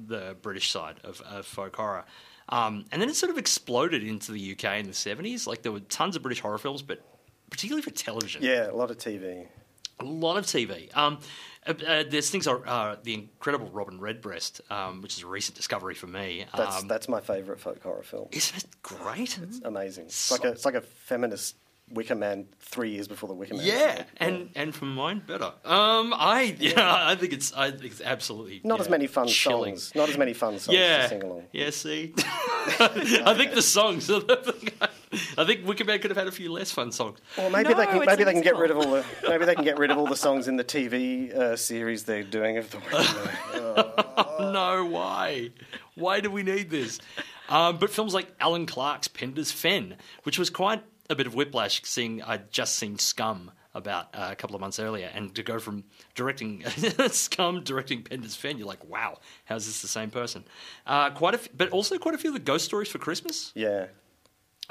the 0.08 0.36
British 0.42 0.70
side 0.70 0.98
of, 1.04 1.22
of 1.22 1.46
folk 1.46 1.76
horror. 1.76 2.06
Um, 2.50 2.86
and 2.92 3.02
then 3.02 3.10
it 3.10 3.16
sort 3.16 3.32
of 3.32 3.38
exploded 3.38 4.04
into 4.04 4.32
the 4.32 4.52
UK 4.52 4.80
in 4.80 4.86
the 4.86 4.92
70s. 4.92 5.48
Like 5.48 5.64
there 5.64 5.72
were 5.72 5.80
tons 5.80 6.16
of 6.16 6.22
British 6.22 6.42
horror 6.42 6.60
films, 6.60 6.84
but 6.84 7.02
particularly 7.50 7.82
for 7.82 7.92
television. 7.92 8.44
yeah, 8.44 8.70
a 8.70 8.76
lot 8.76 8.92
of 8.92 8.98
TV. 8.98 9.48
A 10.00 10.04
lot 10.06 10.38
of 10.38 10.46
TV. 10.46 10.96
Um, 10.96 11.20
uh, 11.66 11.74
uh, 11.88 12.04
there's 12.10 12.30
things 12.30 12.46
like 12.48 12.60
uh, 12.68 12.98
the 13.04 13.14
incredible 13.14 13.70
Robin 13.72 14.00
Redbreast, 14.00 14.60
um, 14.70 15.02
which 15.02 15.16
is 15.18 15.24
a 15.24 15.28
recent 15.28 15.56
discovery 15.56 15.96
for 15.96 16.08
me. 16.08 16.46
That's 16.56 16.82
um, 16.82 16.88
that's 16.88 17.08
my 17.08 17.22
favourite 17.22 17.60
folk 17.62 17.82
horror 17.82 18.04
film. 18.04 18.28
isn't 18.32 18.58
it 18.64 18.70
great? 18.84 19.38
It's 19.42 19.62
amazing. 19.64 20.06
It's 20.06 20.16
So- 20.16 20.36
like 20.36 20.44
a 20.44 20.48
it's 20.50 20.66
like 20.66 20.76
a 20.76 20.82
feminist 20.82 21.56
Wicker 21.90 22.16
Man 22.16 22.48
three 22.60 22.90
years 22.92 23.08
before 23.08 23.28
the 23.30 23.36
Wicker 23.36 23.54
Man. 23.56 23.66
Yeah, 23.66 23.94
film. 23.96 24.06
and 24.18 24.50
and 24.56 24.76
for 24.76 24.86
mine 24.86 25.22
better. 25.26 25.52
Um, 25.64 26.14
I 26.16 26.56
yeah, 26.60 26.74
I 27.08 27.16
think 27.16 27.32
it's 27.34 27.54
I 27.54 27.70
think 27.72 27.86
it's 27.86 28.02
absolutely 28.02 28.62
not 28.64 28.80
as 28.80 28.90
many 28.90 29.08
fun 29.08 29.28
chilling. 29.28 29.78
songs. 29.78 29.94
Not 29.96 30.10
as 30.10 30.18
many 30.18 30.34
fun 30.34 30.58
songs 30.60 30.76
Yeah, 30.78 31.04
to 31.04 31.10
sing 31.10 31.24
along. 31.24 31.44
yeah. 31.52 31.70
See, 31.70 32.14
I 32.18 33.34
think 33.38 33.54
the 33.54 33.62
songs. 33.62 34.10
Are 34.10 34.20
the. 34.20 34.90
I 35.38 35.46
think 35.46 35.66
Wicker 35.66 35.86
Man 35.86 36.00
could 36.00 36.10
have 36.12 36.18
had 36.18 36.28
a 36.28 36.32
few 36.32 36.52
less 36.52 36.72
fun 36.72 36.92
songs. 36.92 37.20
Well, 37.38 37.50
maybe 37.50 37.70
No, 37.70 37.76
they 37.76 37.86
can 37.86 38.04
maybe 38.06 38.24
they 38.24 38.34
can 38.34 38.42
get 38.42 38.58
rid 38.58 38.72
of 38.72 38.78
all 38.78 38.90
the 38.92 39.06
maybe 39.30 39.46
they 39.46 39.56
can 39.56 39.64
get 39.64 39.78
rid 39.78 39.92
of 39.92 39.98
all 39.98 40.08
the 40.08 40.16
songs 40.16 40.48
in 40.48 40.58
the 40.58 40.64
TV 40.64 41.34
uh, 41.34 41.56
series 41.56 42.04
they're 42.04 42.24
doing 42.24 42.58
of 42.58 42.70
the 42.72 42.80
Wicker 42.80 43.96
Man. 44.40 44.54
no, 44.54 44.86
why? 44.90 45.52
Why 45.96 46.20
do 46.20 46.30
we 46.32 46.44
need 46.44 46.70
this? 46.70 47.00
Um, 47.48 47.78
but 47.78 47.92
films 47.92 48.14
like 48.14 48.34
Alan 48.40 48.66
Clarke's 48.66 49.08
Penda's 49.08 49.52
Fen, 49.52 49.96
which 50.24 50.40
was 50.40 50.50
quite 50.50 50.82
a 51.10 51.16
bit 51.16 51.28
of 51.28 51.36
whiplash, 51.36 51.82
seeing 51.84 52.22
I'd 52.24 52.52
just 52.52 52.76
seen 52.76 52.98
Scum 52.98 53.52
about 53.74 54.08
uh, 54.14 54.30
a 54.32 54.36
couple 54.36 54.56
of 54.56 54.62
months 54.62 54.80
earlier, 54.80 55.12
and 55.14 55.36
to 55.36 55.44
go 55.44 55.60
from 55.60 55.84
directing 56.16 56.64
Scum 57.10 57.62
directing 57.64 58.04
Penda's 58.04 58.36
Fen, 58.36 58.58
you're 58.58 58.68
like, 58.68 58.84
wow, 58.88 59.20
how's 59.44 59.66
this 59.66 59.82
the 59.82 59.88
same 59.88 60.10
person? 60.10 60.46
Uh, 60.88 61.10
quite 61.10 61.34
a, 61.34 61.38
f- 61.38 61.50
but 61.56 61.70
also 61.70 61.98
quite 61.98 62.16
a 62.16 62.18
few 62.18 62.30
of 62.30 62.34
the 62.34 62.40
Ghost 62.40 62.66
Stories 62.66 62.88
for 62.88 63.00
Christmas 63.00 63.52
yeah. 63.54 63.88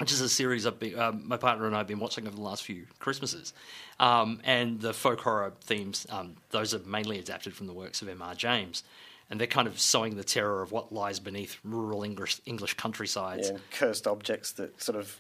which 0.01 0.11
is 0.11 0.23
a 0.23 0.29
series 0.29 0.67
I've 0.67 0.79
been, 0.79 0.99
um, 0.99 1.29
my 1.29 1.37
partner 1.37 1.67
and 1.67 1.75
I 1.75 1.79
have 1.79 1.87
been 1.87 2.01
watching 2.01 2.27
over 2.27 2.35
the 2.35 2.43
last 2.43 2.63
few 2.65 2.87
Christmases. 2.99 3.53
Um, 4.01 4.41
and 4.43 4.81
the 4.81 4.95
folk 4.95 5.21
horror 5.21 5.53
themes, 5.61 6.07
um, 6.11 6.37
those 6.51 6.75
are 6.75 6.81
mainly 6.81 7.19
adapted 7.19 7.55
from 7.55 7.67
the 7.67 7.75
works 7.75 8.01
of 8.03 8.09
M.R. 8.09 8.35
James. 8.35 8.85
And 9.31 9.41
they're 9.41 9.47
kind 9.47 9.69
of 9.69 9.81
sowing 9.81 10.17
the 10.17 10.25
terror 10.25 10.63
of 10.63 10.73
what 10.73 10.93
lies 10.93 11.21
beneath 11.21 11.59
rural 11.65 12.03
English, 12.03 12.41
English 12.45 12.75
countrysides. 12.75 13.51
yeah, 13.51 13.59
cursed 13.71 14.07
objects 14.07 14.53
that 14.53 14.83
sort 14.83 14.99
of 14.99 15.19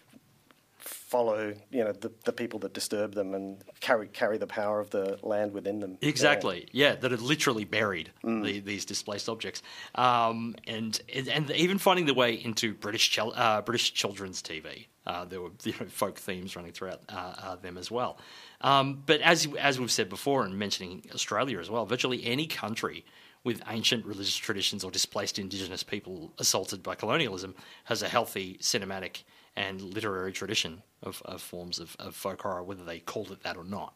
follow, 0.78 1.54
you 1.70 1.84
know, 1.84 1.92
the, 1.92 2.10
the 2.24 2.32
people 2.32 2.58
that 2.60 2.74
disturb 2.74 3.14
them 3.14 3.34
and 3.34 3.62
carry 3.80 4.08
carry 4.08 4.38
the 4.38 4.46
power 4.46 4.80
of 4.80 4.90
the 4.90 5.18
land 5.22 5.52
within 5.52 5.80
them. 5.80 5.98
Exactly, 6.00 6.68
yeah, 6.72 6.94
that 6.94 7.10
had 7.10 7.20
literally 7.20 7.64
buried 7.64 8.10
the, 8.22 8.60
these 8.60 8.84
displaced 8.84 9.28
objects, 9.28 9.62
um, 9.94 10.54
and 10.66 11.00
and 11.34 11.50
even 11.52 11.78
finding 11.78 12.06
their 12.06 12.14
way 12.14 12.34
into 12.34 12.74
British 12.74 13.18
uh, 13.18 13.62
British 13.62 13.92
children's 13.92 14.42
TV. 14.42 14.86
Uh, 15.06 15.24
there 15.24 15.40
were 15.40 15.50
you 15.64 15.74
know, 15.78 15.86
folk 15.86 16.18
themes 16.18 16.56
running 16.56 16.72
throughout 16.72 17.00
uh, 17.08 17.34
uh, 17.42 17.56
them 17.56 17.76
as 17.78 17.90
well. 17.90 18.18
Um, 18.60 19.02
but 19.06 19.20
as 19.20 19.46
as 19.58 19.78
we've 19.78 19.90
said 19.90 20.08
before, 20.08 20.44
and 20.44 20.58
mentioning 20.58 21.04
Australia 21.14 21.58
as 21.60 21.70
well, 21.70 21.86
virtually 21.86 22.24
any 22.24 22.46
country 22.46 23.04
with 23.44 23.62
ancient 23.68 24.06
religious 24.06 24.36
traditions 24.36 24.82
or 24.84 24.90
displaced 24.90 25.38
Indigenous 25.38 25.82
people 25.82 26.32
assaulted 26.38 26.82
by 26.82 26.94
colonialism 26.94 27.54
has 27.84 28.02
a 28.02 28.08
healthy 28.08 28.58
cinematic 28.60 29.24
and 29.56 29.80
literary 29.80 30.32
tradition 30.32 30.82
of, 31.02 31.22
of 31.24 31.40
forms 31.42 31.78
of, 31.78 31.96
of 31.98 32.14
folk 32.14 32.42
horror, 32.42 32.62
whether 32.62 32.84
they 32.84 32.98
called 32.98 33.30
it 33.30 33.42
that 33.42 33.56
or 33.56 33.64
not. 33.64 33.94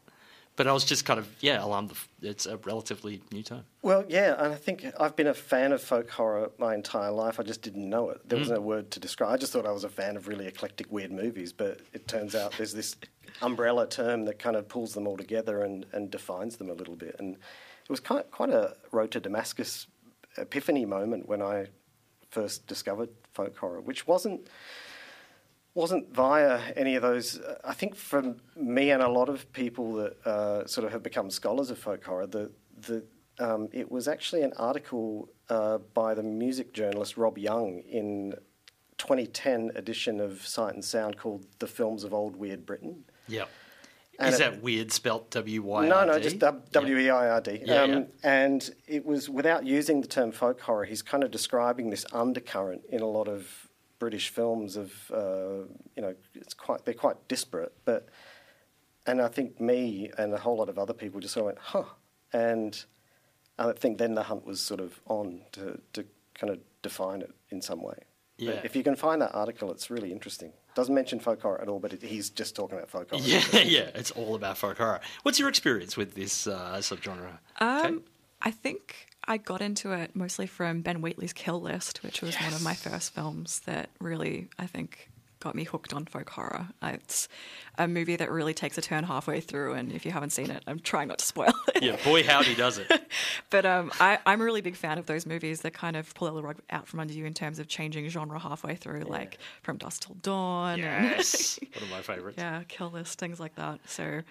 But 0.56 0.66
I 0.66 0.72
was 0.72 0.84
just 0.84 1.04
kind 1.04 1.20
of 1.20 1.28
yeah 1.40 1.64
alarmed. 1.64 1.92
It's 2.20 2.44
a 2.46 2.56
relatively 2.58 3.22
new 3.30 3.44
term. 3.44 3.62
Well, 3.82 4.04
yeah, 4.08 4.34
and 4.42 4.52
I 4.52 4.56
think 4.56 4.84
I've 4.98 5.14
been 5.14 5.28
a 5.28 5.34
fan 5.34 5.70
of 5.70 5.80
folk 5.80 6.10
horror 6.10 6.50
my 6.58 6.74
entire 6.74 7.12
life. 7.12 7.38
I 7.38 7.44
just 7.44 7.62
didn't 7.62 7.88
know 7.88 8.10
it. 8.10 8.28
There 8.28 8.36
Mm. 8.36 8.40
was 8.40 8.50
no 8.50 8.60
word 8.60 8.90
to 8.90 8.98
describe. 9.00 9.30
I 9.32 9.36
just 9.36 9.52
thought 9.52 9.66
I 9.66 9.70
was 9.70 9.84
a 9.84 9.88
fan 9.88 10.16
of 10.16 10.26
really 10.26 10.46
eclectic, 10.48 10.90
weird 10.90 11.12
movies. 11.12 11.52
But 11.52 11.80
it 11.92 12.08
turns 12.08 12.34
out 12.34 12.52
there's 12.56 12.74
this 12.74 12.96
umbrella 13.40 13.86
term 13.86 14.24
that 14.24 14.40
kind 14.40 14.56
of 14.56 14.68
pulls 14.68 14.94
them 14.94 15.06
all 15.06 15.16
together 15.16 15.62
and, 15.62 15.86
and 15.92 16.10
defines 16.10 16.56
them 16.56 16.70
a 16.70 16.74
little 16.74 16.96
bit. 16.96 17.14
And 17.20 17.34
it 17.36 17.90
was 17.90 18.00
quite 18.00 18.28
quite 18.32 18.50
a 18.50 18.74
road 18.90 19.12
to 19.12 19.20
Damascus 19.20 19.86
epiphany 20.38 20.84
moment 20.84 21.28
when 21.28 21.40
I 21.40 21.66
first 22.30 22.66
discovered 22.66 23.10
folk 23.32 23.56
horror, 23.56 23.80
which 23.80 24.08
wasn't 24.08 24.48
wasn't 25.78 26.12
via 26.12 26.61
any 26.75 26.97
of 26.97 27.02
those. 27.02 27.40
I 27.64 27.73
think 27.73 27.94
from 27.94 28.40
me 28.56 28.90
and 28.90 29.00
a 29.00 29.08
lot 29.08 29.28
of 29.28 29.50
people 29.52 29.94
that 29.94 30.26
uh, 30.26 30.66
sort 30.66 30.85
of 30.85 30.90
have 30.90 31.04
become 31.04 31.30
scholars 31.30 31.70
of 31.70 31.78
folk 31.78 32.02
horror, 32.04 32.26
the 32.26 32.50
the 32.88 33.04
um, 33.38 33.68
it 33.73 33.88
was 33.90 34.08
actually 34.08 34.42
an 34.42 34.52
article 34.56 35.28
uh, 35.49 35.78
by 35.94 36.14
the 36.14 36.23
music 36.25 36.75
journalist 36.75 37.16
Rob 37.16 37.38
Young 37.38 37.78
in 37.88 38.35
2010 38.99 39.70
edition 39.76 40.20
of 40.20 40.44
Sight 40.44 40.75
and 40.75 40.85
Sound 40.85 41.16
called 41.16 41.47
"The 41.61 41.68
Films 41.68 42.02
of 42.02 42.12
Old 42.12 42.35
Weird 42.35 42.66
Britain." 42.66 43.04
Yeah. 43.28 43.44
And 44.18 44.35
Is 44.35 44.40
it- 44.40 44.50
that 44.50 44.62
weird 44.64 44.90
spelt 44.90 45.30
W 45.30 45.62
Y? 45.62 45.87
No, 45.87 46.04
no, 46.04 46.18
just 46.18 46.40
W 46.40 46.99
E 46.99 47.08
I 47.08 47.28
R 47.28 47.40
D. 47.40 47.62
Yeah, 47.64 47.85
yeah. 47.85 48.02
And 48.25 48.68
it 48.88 49.06
was 49.06 49.30
without 49.30 49.64
using 49.64 50.00
the 50.00 50.08
term 50.08 50.32
folk 50.32 50.61
horror. 50.61 50.87
He's 50.87 51.02
kind 51.02 51.23
of 51.23 51.30
describing 51.30 51.90
this 51.90 52.04
undercurrent 52.12 52.82
in 52.90 53.00
a 53.00 53.06
lot 53.06 53.28
of 53.28 53.67
British 53.98 54.28
films 54.28 54.76
of, 54.76 54.92
uh, 55.12 55.64
you 55.96 56.02
know, 56.02 56.14
it's 56.34 56.54
quite 56.54 56.84
they're 56.84 56.94
quite 56.94 57.28
disparate. 57.28 57.72
But 57.84 58.08
and 59.06 59.20
I 59.22 59.28
think 59.28 59.60
me 59.60 60.10
and 60.18 60.32
a 60.34 60.38
whole 60.38 60.56
lot 60.58 60.68
of 60.68 60.78
other 60.78 60.92
people 60.92 61.20
just 61.20 61.34
sort 61.34 61.42
of 61.42 61.46
went, 61.46 61.58
huh. 61.58 61.84
And 62.32 62.84
I 63.58 63.72
think 63.72 63.98
then 63.98 64.14
the 64.14 64.24
hunt 64.24 64.44
was 64.46 64.60
sort 64.60 64.80
of 64.80 65.00
on 65.06 65.42
to 65.52 65.80
to 65.94 66.04
kind 66.34 66.52
of 66.52 66.58
define 66.82 67.22
it 67.22 67.32
in 67.50 67.60
some 67.62 67.82
way. 67.82 67.96
But 68.38 68.44
Yeah. 68.44 68.60
if 68.62 68.76
you 68.76 68.84
can 68.84 68.94
find 68.94 69.20
that 69.22 69.34
article, 69.34 69.72
it's 69.72 69.90
really 69.90 70.12
interesting. 70.12 70.52
Doesn't 70.76 70.94
mention 70.94 71.18
folk 71.18 71.42
horror 71.42 71.60
at 71.60 71.66
all, 71.68 71.80
but 71.80 71.92
it, 71.92 72.02
he's 72.02 72.30
just 72.30 72.54
talking 72.54 72.78
about 72.78 72.88
folk 72.88 73.10
horror. 73.10 73.22
Yeah, 73.24 73.42
yeah, 73.64 73.90
it's 73.96 74.12
all 74.12 74.36
about 74.36 74.56
folk 74.58 74.78
horror. 74.78 75.00
What's 75.24 75.40
your 75.40 75.48
experience 75.48 75.96
with 75.96 76.14
this 76.14 76.46
uh, 76.46 76.76
subgenre? 76.78 77.38
Um, 77.58 78.04
I 78.40 78.52
think 78.52 79.07
I 79.28 79.37
got 79.37 79.61
into 79.61 79.92
it 79.92 80.16
mostly 80.16 80.47
from 80.47 80.80
Ben 80.80 81.00
Wheatley's 81.02 81.32
Kill 81.32 81.61
List, 81.61 82.02
which 82.02 82.23
was 82.23 82.35
one 82.37 82.52
of 82.54 82.62
my 82.62 82.75
first 82.75 83.12
films 83.14 83.61
that 83.66 83.90
really, 84.00 84.49
I 84.58 84.66
think, 84.66 85.11
got 85.40 85.54
me 85.54 85.62
hooked 85.62 85.94
on 85.94 86.04
folk 86.06 86.30
horror. 86.30 86.66
Uh, 86.82 86.92
It's 86.94 87.28
a 87.76 87.87
movie 87.87 88.16
that 88.16 88.28
really 88.30 88.54
takes 88.54 88.76
a 88.76 88.80
turn 88.80 89.04
halfway 89.04 89.40
through, 89.40 89.75
and 89.75 89.92
if 89.92 90.04
you 90.04 90.11
haven't 90.11 90.30
seen 90.30 90.50
it, 90.50 90.64
I'm 90.66 90.80
trying 90.80 91.06
not 91.08 91.18
to 91.18 91.25
spoil 91.25 91.52
it. 91.76 91.82
yeah, 91.85 91.97
boy, 92.04 92.25
howdy 92.25 92.54
does 92.56 92.78
it. 92.78 92.90
But 93.50 93.64
um, 93.64 93.92
I, 94.00 94.18
I'm 94.26 94.40
a 94.40 94.44
really 94.44 94.61
big 94.62 94.76
fan 94.76 94.99
of 94.99 95.06
those 95.06 95.25
movies 95.26 95.61
that 95.62 95.73
kind 95.75 95.97
of 95.97 96.12
pull 96.14 96.30
the 96.35 96.42
rug 96.42 96.58
out 96.70 96.87
from 96.88 96.99
under 97.00 97.14
you 97.14 97.25
in 97.25 97.35
terms 97.35 97.58
of 97.61 97.68
changing 97.68 98.08
genre 98.08 98.38
halfway 98.38 98.75
through, 98.75 99.02
like 99.02 99.38
From 99.62 99.76
Dusk 99.78 100.02
Till 100.06 100.16
Dawn. 100.23 100.78
Yes, 100.78 101.58
one 101.75 101.85
of 101.85 101.90
my 101.90 102.02
favorites. 102.02 102.37
yeah, 102.38 102.62
kill 102.66 102.90
list, 102.90 103.18
things 103.18 103.38
like 103.40 103.54
that. 103.54 103.78
So 103.87 104.23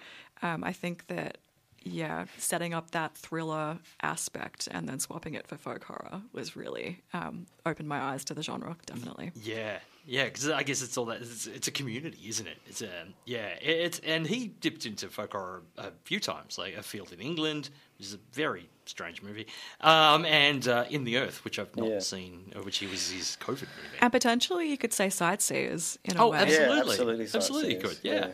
um, 0.42 0.62
I 0.62 0.72
think 0.72 1.06
that, 1.08 1.38
yeah, 1.84 2.26
setting 2.38 2.74
up 2.74 2.90
that 2.92 3.16
thriller 3.16 3.78
aspect 4.02 4.68
and 4.70 4.88
then 4.88 4.98
swapping 4.98 5.34
it 5.34 5.46
for 5.46 5.56
folk 5.56 5.84
horror 5.84 6.22
was 6.32 6.56
really 6.56 7.02
um, 7.12 7.46
opened 7.66 7.88
my 7.88 8.00
eyes 8.00 8.24
to 8.26 8.34
the 8.34 8.42
genre, 8.42 8.76
definitely. 8.86 9.32
Yeah, 9.42 9.78
yeah, 10.06 10.24
because 10.24 10.48
I 10.48 10.62
guess 10.62 10.82
it's 10.82 10.96
all 10.96 11.04
that. 11.06 11.20
It's, 11.20 11.46
it's 11.46 11.68
a 11.68 11.70
community, 11.70 12.18
isn't 12.28 12.46
it? 12.46 12.58
It's 12.66 12.82
a 12.82 12.90
yeah. 13.26 13.48
it- 13.60 13.78
It's 13.86 13.98
and 14.00 14.26
he 14.26 14.48
dipped 14.48 14.86
into 14.86 15.08
folk 15.08 15.32
horror 15.32 15.62
a 15.76 15.90
few 16.04 16.18
times, 16.20 16.58
like 16.58 16.76
A 16.76 16.82
Field 16.82 17.12
in 17.12 17.20
England, 17.20 17.70
which 17.98 18.06
is 18.08 18.14
a 18.14 18.18
very 18.32 18.68
strange 18.86 19.22
movie, 19.22 19.46
um, 19.82 20.24
and 20.24 20.66
uh, 20.66 20.84
In 20.88 21.04
the 21.04 21.18
Earth, 21.18 21.44
which 21.44 21.58
I've 21.58 21.76
not 21.76 21.88
Yeah. 21.88 21.98
seen, 21.98 22.52
uh, 22.56 22.62
which 22.62 22.78
he 22.78 22.86
was 22.86 23.10
his 23.10 23.36
COVID 23.40 23.68
movie. 23.76 23.98
And 24.00 24.10
potentially 24.10 24.70
you 24.70 24.78
could 24.78 24.94
say 24.94 25.10
Sightseers 25.10 25.98
in 26.04 26.16
a 26.16 26.24
Oh, 26.24 26.30
way. 26.30 26.38
absolutely. 26.38 26.74
Yeah, 26.74 26.80
absolutely. 26.80 27.24
Absolutely 27.26 27.74
Sightseers, 27.74 27.82
could, 27.82 27.98
yeah. 28.04 28.14
Yeah, 28.28 28.32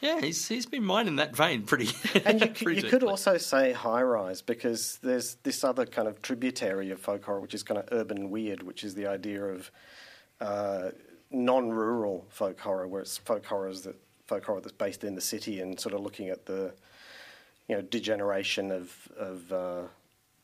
he's 0.00 0.46
he's 0.48 0.66
been 0.66 0.84
mining 0.84 1.16
that 1.16 1.34
vein 1.36 1.62
pretty. 1.62 1.88
And 2.24 2.40
you, 2.40 2.46
could- 2.48 2.64
pretty 2.64 2.80
you 2.82 2.88
could 2.88 3.02
also 3.02 3.36
say 3.38 3.72
high 3.72 4.02
rise 4.02 4.42
because 4.42 4.98
there's 5.02 5.36
this 5.42 5.64
other 5.64 5.86
kind 5.86 6.08
of 6.08 6.22
tributary 6.22 6.90
of 6.90 7.00
folk 7.00 7.24
horror, 7.24 7.40
which 7.40 7.54
is 7.54 7.62
kind 7.62 7.78
of 7.80 7.88
urban 7.92 8.30
weird, 8.30 8.62
which 8.62 8.84
is 8.84 8.94
the 8.94 9.06
idea 9.06 9.42
of 9.44 9.70
uh, 10.40 10.90
non-rural 11.30 12.24
folk 12.30 12.58
horror, 12.60 12.86
where 12.88 13.02
it's 13.02 13.18
folk 13.18 13.44
horrors 13.44 13.82
that 13.82 13.96
folk 14.26 14.44
horror 14.44 14.60
that's 14.60 14.72
based 14.72 15.04
in 15.04 15.14
the 15.14 15.20
city 15.20 15.60
and 15.60 15.78
sort 15.78 15.94
of 15.94 16.00
looking 16.00 16.28
at 16.28 16.46
the 16.46 16.72
you 17.68 17.74
know 17.76 17.82
degeneration 17.82 18.70
of 18.70 18.92
of 19.16 19.52
uh, 19.52 19.82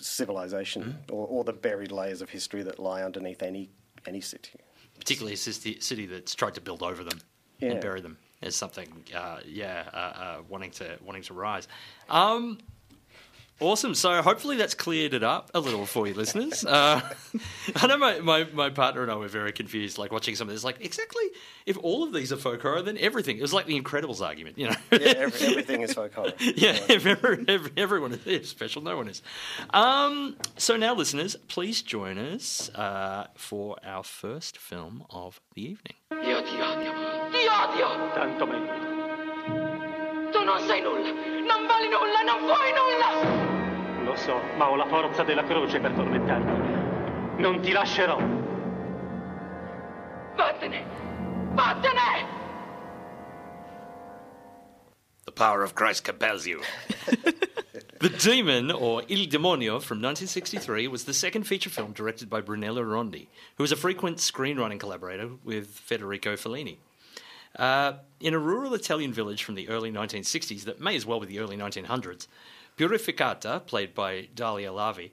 civilization 0.00 0.82
Mm-hmm. 0.82 1.14
or, 1.14 1.26
or 1.28 1.44
the 1.44 1.52
buried 1.52 1.92
layers 1.92 2.20
of 2.22 2.28
history 2.30 2.62
that 2.64 2.78
lie 2.78 3.02
underneath 3.02 3.42
any 3.42 3.70
any 4.06 4.20
city. 4.20 4.50
particularly 4.98 5.34
a 5.34 5.36
city, 5.36 5.78
city 5.80 6.06
that's 6.06 6.34
tried 6.34 6.54
to 6.54 6.60
build 6.60 6.82
over 6.82 7.02
them 7.04 7.20
Yeah. 7.60 7.70
and 7.72 7.80
bury 7.80 8.00
them 8.00 8.18
as 8.44 8.54
something, 8.54 8.88
uh, 9.14 9.38
yeah, 9.46 9.84
uh, 9.92 9.96
uh, 9.96 10.36
wanting 10.48 10.70
to 10.72 10.98
wanting 11.04 11.22
to 11.22 11.34
rise. 11.34 11.66
Um, 12.08 12.58
awesome. 13.60 13.94
So 13.94 14.22
hopefully 14.22 14.56
that's 14.56 14.74
cleared 14.74 15.14
it 15.14 15.22
up 15.22 15.50
a 15.54 15.60
little 15.60 15.86
for 15.86 16.06
you, 16.06 16.14
listeners. 16.14 16.64
Uh, 16.74 17.00
I 17.76 17.86
know 17.86 17.96
my, 17.98 18.18
my, 18.18 18.44
my 18.52 18.68
partner 18.68 19.02
and 19.02 19.10
I 19.10 19.14
were 19.14 19.28
very 19.28 19.52
confused, 19.52 19.96
like 19.96 20.10
watching 20.10 20.34
some 20.34 20.48
of 20.48 20.54
this. 20.54 20.64
Like, 20.64 20.84
exactly, 20.84 21.22
if 21.66 21.78
all 21.78 22.02
of 22.02 22.12
these 22.12 22.32
are 22.32 22.36
folk 22.36 22.62
horror, 22.62 22.82
then 22.82 22.98
everything. 22.98 23.38
It 23.38 23.42
was 23.42 23.52
like 23.52 23.66
the 23.66 23.80
Incredibles 23.80 24.20
argument, 24.20 24.58
you 24.58 24.68
know. 24.68 24.74
Yeah, 24.90 24.98
every, 24.98 25.46
everything 25.46 25.82
is 25.82 25.94
folk 25.94 26.12
horror. 26.14 26.32
Yeah, 26.40 26.78
if 26.88 27.06
ever, 27.06 27.44
every, 27.46 27.70
everyone 27.76 28.18
is 28.26 28.48
special, 28.48 28.82
no 28.82 28.96
one 28.96 29.08
is. 29.08 29.22
Um, 29.70 30.36
so 30.56 30.76
now, 30.76 30.94
listeners, 30.94 31.36
please 31.46 31.80
join 31.80 32.18
us 32.18 32.70
uh, 32.74 33.28
for 33.36 33.76
our 33.84 34.02
first 34.02 34.58
film 34.58 35.04
of 35.10 35.40
the 35.54 35.62
evening. 35.62 35.94
Io 37.54 37.68
ti 37.70 37.82
odio. 37.82 38.12
Tanto 38.14 38.46
meglio. 38.46 38.72
Tu 40.32 40.42
non 40.42 40.58
sei 40.66 40.80
nulla! 40.82 41.08
Non 41.10 41.66
vali 41.66 41.88
nulla! 41.88 42.22
Non 42.26 42.40
vuoi 42.40 42.72
nulla! 42.72 44.02
Lo 44.04 44.16
so, 44.16 44.40
ma 44.56 44.68
ho 44.68 44.74
la 44.76 44.86
forza 44.86 45.22
della 45.22 45.44
croce 45.44 45.78
per 45.78 45.92
tormentarti. 45.92 47.40
Non 47.40 47.60
ti 47.60 47.70
lascerò. 47.70 48.18
Vattene! 50.34 50.84
Vattene! 51.52 52.26
The 55.24 55.32
power 55.32 55.62
of 55.62 55.74
Christ 55.74 56.04
compels 56.04 56.46
you. 56.46 56.60
the 58.00 58.08
Demon, 58.08 58.72
or 58.72 59.02
Il 59.08 59.26
Demonio, 59.26 59.80
from 59.80 60.02
1963, 60.02 60.88
was 60.88 61.04
the 61.04 61.14
second 61.14 61.44
feature 61.44 61.70
film 61.70 61.92
directed 61.92 62.28
by 62.28 62.40
Brunello 62.40 62.82
Rondi, 62.82 63.28
who 63.56 63.62
was 63.62 63.72
a 63.72 63.76
frequent 63.76 64.18
screenwriting 64.18 64.80
collaborator 64.80 65.30
with 65.44 65.68
Federico 65.68 66.34
Fellini. 66.36 66.78
Uh, 67.56 67.94
in 68.20 68.34
a 68.34 68.38
rural 68.38 68.74
Italian 68.74 69.12
village 69.12 69.44
from 69.44 69.54
the 69.54 69.68
early 69.68 69.92
1960s 69.92 70.64
that 70.64 70.80
may 70.80 70.96
as 70.96 71.06
well 71.06 71.20
be 71.20 71.26
the 71.26 71.38
early 71.38 71.56
1900s, 71.56 72.26
Purificata, 72.76 73.64
played 73.64 73.94
by 73.94 74.28
Daliah 74.34 74.74
Lavi, 74.74 75.10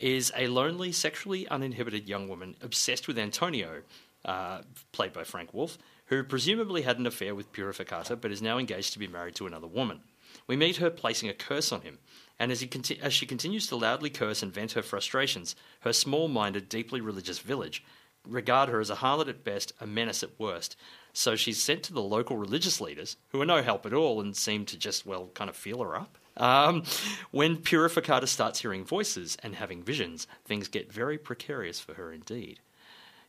is 0.00 0.30
a 0.36 0.46
lonely, 0.48 0.92
sexually 0.92 1.48
uninhibited 1.48 2.08
young 2.08 2.28
woman 2.28 2.56
obsessed 2.60 3.08
with 3.08 3.18
Antonio, 3.18 3.82
uh, 4.24 4.60
played 4.92 5.12
by 5.12 5.24
Frank 5.24 5.54
Wolff, 5.54 5.78
who 6.06 6.22
presumably 6.22 6.82
had 6.82 6.98
an 6.98 7.06
affair 7.06 7.34
with 7.34 7.52
Purificata 7.52 8.20
but 8.20 8.30
is 8.30 8.42
now 8.42 8.58
engaged 8.58 8.92
to 8.92 8.98
be 8.98 9.06
married 9.06 9.34
to 9.36 9.46
another 9.46 9.66
woman. 9.66 10.00
We 10.46 10.56
meet 10.56 10.76
her 10.76 10.90
placing 10.90 11.28
a 11.28 11.34
curse 11.34 11.72
on 11.72 11.80
him, 11.80 11.98
and 12.38 12.52
as, 12.52 12.64
conti- 12.70 13.00
as 13.00 13.14
she 13.14 13.26
continues 13.26 13.66
to 13.68 13.76
loudly 13.76 14.10
curse 14.10 14.42
and 14.42 14.52
vent 14.52 14.72
her 14.72 14.82
frustrations, 14.82 15.56
her 15.80 15.92
small 15.92 16.28
minded, 16.28 16.68
deeply 16.68 17.00
religious 17.00 17.38
village 17.38 17.82
regard 18.26 18.68
her 18.68 18.80
as 18.80 18.90
a 18.90 18.96
harlot 18.96 19.28
at 19.28 19.44
best, 19.44 19.72
a 19.80 19.86
menace 19.86 20.22
at 20.22 20.38
worst. 20.38 20.76
So 21.18 21.34
she's 21.34 21.60
sent 21.60 21.82
to 21.82 21.92
the 21.92 22.00
local 22.00 22.36
religious 22.36 22.80
leaders, 22.80 23.16
who 23.30 23.42
are 23.42 23.44
no 23.44 23.60
help 23.60 23.84
at 23.84 23.92
all 23.92 24.20
and 24.20 24.36
seem 24.36 24.64
to 24.66 24.78
just, 24.78 25.04
well, 25.04 25.30
kind 25.34 25.50
of 25.50 25.56
feel 25.56 25.82
her 25.82 25.96
up. 25.96 26.16
Um, 26.36 26.84
when 27.32 27.56
Purificata 27.56 28.28
starts 28.28 28.60
hearing 28.60 28.84
voices 28.84 29.36
and 29.42 29.56
having 29.56 29.82
visions, 29.82 30.28
things 30.44 30.68
get 30.68 30.92
very 30.92 31.18
precarious 31.18 31.80
for 31.80 31.94
her 31.94 32.12
indeed. 32.12 32.60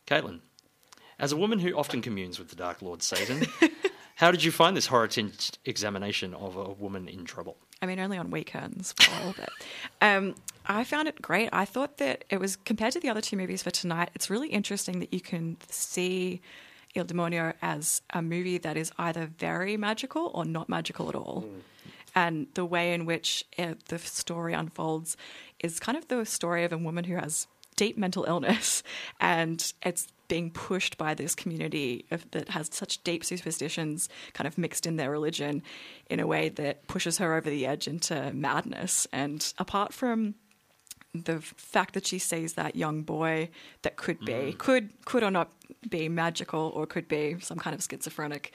Caitlin, 0.05 0.41
as 1.17 1.31
a 1.31 1.35
woman 1.35 1.57
who 1.57 1.75
often 1.75 2.03
communes 2.03 2.37
with 2.37 2.49
the 2.49 2.55
Dark 2.55 2.83
Lord 2.83 3.01
Satan, 3.01 3.47
how 4.17 4.29
did 4.29 4.43
you 4.43 4.51
find 4.51 4.77
this 4.77 4.85
horror 4.85 5.07
tinged 5.07 5.57
examination 5.65 6.35
of 6.35 6.57
a 6.57 6.69
woman 6.73 7.07
in 7.07 7.25
trouble? 7.25 7.57
I 7.81 7.87
mean, 7.87 7.99
only 7.99 8.19
on 8.19 8.29
weekends 8.29 8.93
for 8.93 9.11
a 9.11 9.17
little 9.25 9.33
bit. 9.33 9.49
Um, 9.99 10.35
I 10.67 10.83
found 10.83 11.07
it 11.07 11.19
great. 11.23 11.49
I 11.51 11.65
thought 11.65 11.97
that 11.97 12.23
it 12.29 12.39
was, 12.39 12.55
compared 12.55 12.93
to 12.93 12.99
the 12.99 13.09
other 13.09 13.21
two 13.21 13.35
movies 13.35 13.63
for 13.63 13.71
tonight, 13.71 14.11
it's 14.13 14.29
really 14.29 14.49
interesting 14.49 14.99
that 14.99 15.11
you 15.11 15.21
can 15.21 15.57
see 15.69 16.41
Il 16.95 17.05
Demonio 17.05 17.53
as 17.61 18.01
a 18.11 18.21
movie 18.21 18.57
that 18.57 18.77
is 18.77 18.91
either 18.97 19.25
very 19.37 19.77
magical 19.77 20.31
or 20.33 20.45
not 20.45 20.69
magical 20.69 21.09
at 21.09 21.15
all. 21.15 21.45
And 22.15 22.47
the 22.55 22.65
way 22.65 22.93
in 22.93 23.05
which 23.05 23.45
it, 23.57 23.85
the 23.85 23.99
story 23.99 24.53
unfolds 24.53 25.15
is 25.59 25.79
kind 25.79 25.97
of 25.97 26.07
the 26.07 26.25
story 26.25 26.63
of 26.63 26.73
a 26.73 26.77
woman 26.77 27.03
who 27.03 27.15
has 27.15 27.47
deep 27.75 27.97
mental 27.97 28.25
illness 28.25 28.83
and 29.21 29.73
it's 29.83 30.07
being 30.27 30.51
pushed 30.51 30.97
by 30.97 31.13
this 31.13 31.33
community 31.33 32.05
of, 32.11 32.29
that 32.31 32.49
has 32.49 32.69
such 32.71 33.03
deep 33.03 33.25
superstitions 33.25 34.07
kind 34.33 34.47
of 34.47 34.57
mixed 34.57 34.85
in 34.85 34.95
their 34.95 35.09
religion 35.09 35.63
in 36.09 36.19
a 36.19 36.27
way 36.27 36.49
that 36.49 36.87
pushes 36.87 37.17
her 37.17 37.35
over 37.35 37.49
the 37.49 37.65
edge 37.65 37.87
into 37.87 38.31
madness. 38.33 39.07
And 39.11 39.51
apart 39.57 39.91
from 39.91 40.35
the 41.13 41.39
fact 41.41 41.93
that 41.95 42.05
she 42.05 42.19
sees 42.19 42.53
that 42.53 42.75
young 42.75 43.01
boy 43.01 43.49
that 43.81 43.95
could 43.97 44.19
be 44.19 44.53
could 44.57 44.89
could 45.05 45.23
or 45.23 45.31
not 45.31 45.51
be 45.89 46.07
magical 46.07 46.71
or 46.75 46.85
could 46.85 47.07
be 47.07 47.37
some 47.39 47.57
kind 47.57 47.73
of 47.73 47.83
schizophrenic 47.83 48.53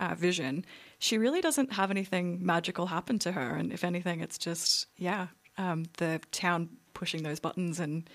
uh, 0.00 0.14
vision 0.14 0.64
she 0.98 1.18
really 1.18 1.40
doesn't 1.40 1.72
have 1.74 1.90
anything 1.90 2.44
magical 2.44 2.86
happen 2.86 3.18
to 3.18 3.32
her. 3.32 3.56
And 3.56 3.72
if 3.72 3.84
anything 3.84 4.20
it's 4.20 4.38
just 4.38 4.86
yeah 4.96 5.28
um, 5.58 5.84
the 5.98 6.20
town 6.30 6.70
pushing 6.94 7.22
those 7.22 7.40
buttons 7.40 7.80
and 7.80 8.08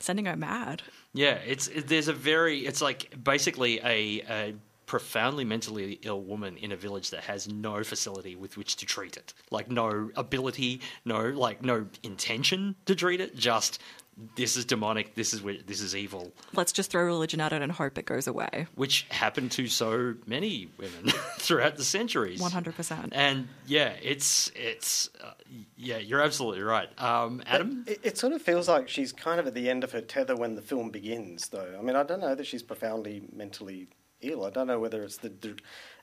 sending 0.00 0.26
her 0.26 0.36
mad. 0.36 0.82
Yeah, 1.12 1.38
it's 1.46 1.68
it, 1.68 1.88
there's 1.88 2.08
a 2.08 2.12
very 2.12 2.66
it's 2.66 2.82
like 2.82 3.14
basically 3.22 3.78
a, 3.80 4.22
a 4.28 4.54
profoundly 4.86 5.44
mentally 5.44 5.98
ill 6.02 6.22
woman 6.22 6.56
in 6.56 6.72
a 6.72 6.76
village 6.76 7.10
that 7.10 7.24
has 7.24 7.48
no 7.48 7.82
facility 7.82 8.36
with 8.36 8.56
which 8.56 8.76
to 8.76 8.86
treat 8.86 9.16
it. 9.16 9.32
Like 9.50 9.70
no 9.70 10.10
ability, 10.16 10.80
no 11.04 11.20
like 11.30 11.62
no 11.62 11.86
intention 12.02 12.76
to 12.86 12.94
treat 12.94 13.20
it. 13.20 13.36
Just 13.36 13.80
this 14.36 14.56
is 14.56 14.64
demonic. 14.64 15.16
This 15.16 15.34
is 15.34 15.40
wi- 15.40 15.62
this 15.66 15.80
is 15.80 15.96
evil. 15.96 16.32
Let's 16.54 16.70
just 16.70 16.90
throw 16.90 17.02
religion 17.04 17.40
at 17.40 17.52
it 17.52 17.62
and 17.62 17.72
hope 17.72 17.98
it 17.98 18.04
goes 18.04 18.28
away. 18.28 18.66
Which 18.76 19.06
happened 19.10 19.50
to 19.52 19.66
so 19.66 20.14
many 20.26 20.68
women 20.78 21.08
throughout 21.38 21.76
the 21.76 21.84
centuries. 21.84 22.40
100%. 22.40 23.08
And 23.10 23.48
yeah, 23.66 23.94
it's 24.02 24.52
it's 24.54 25.10
uh, 25.22 25.32
yeah, 25.76 25.98
you're 25.98 26.20
absolutely 26.22 26.62
right. 26.62 26.88
Um, 27.02 27.42
Adam, 27.46 27.84
It, 27.88 28.00
it 28.04 28.18
sort 28.18 28.32
of 28.32 28.40
feels 28.40 28.68
like 28.68 28.88
she's 28.88 29.12
kind 29.12 29.40
of 29.40 29.48
at 29.48 29.54
the 29.54 29.68
end 29.68 29.82
of 29.82 29.90
her 29.92 30.00
tether 30.00 30.36
when 30.36 30.54
the 30.54 30.62
film 30.62 30.90
begins, 30.90 31.48
though. 31.48 31.74
I 31.76 31.82
mean, 31.82 31.96
I 31.96 32.04
don't 32.04 32.20
know 32.20 32.36
that 32.36 32.46
she's 32.46 32.62
profoundly 32.62 33.24
mentally 33.34 33.88
ill. 34.20 34.44
I 34.44 34.50
don't 34.50 34.66
know 34.66 34.78
whether 34.78 35.02
it's 35.02 35.16
the. 35.18 35.32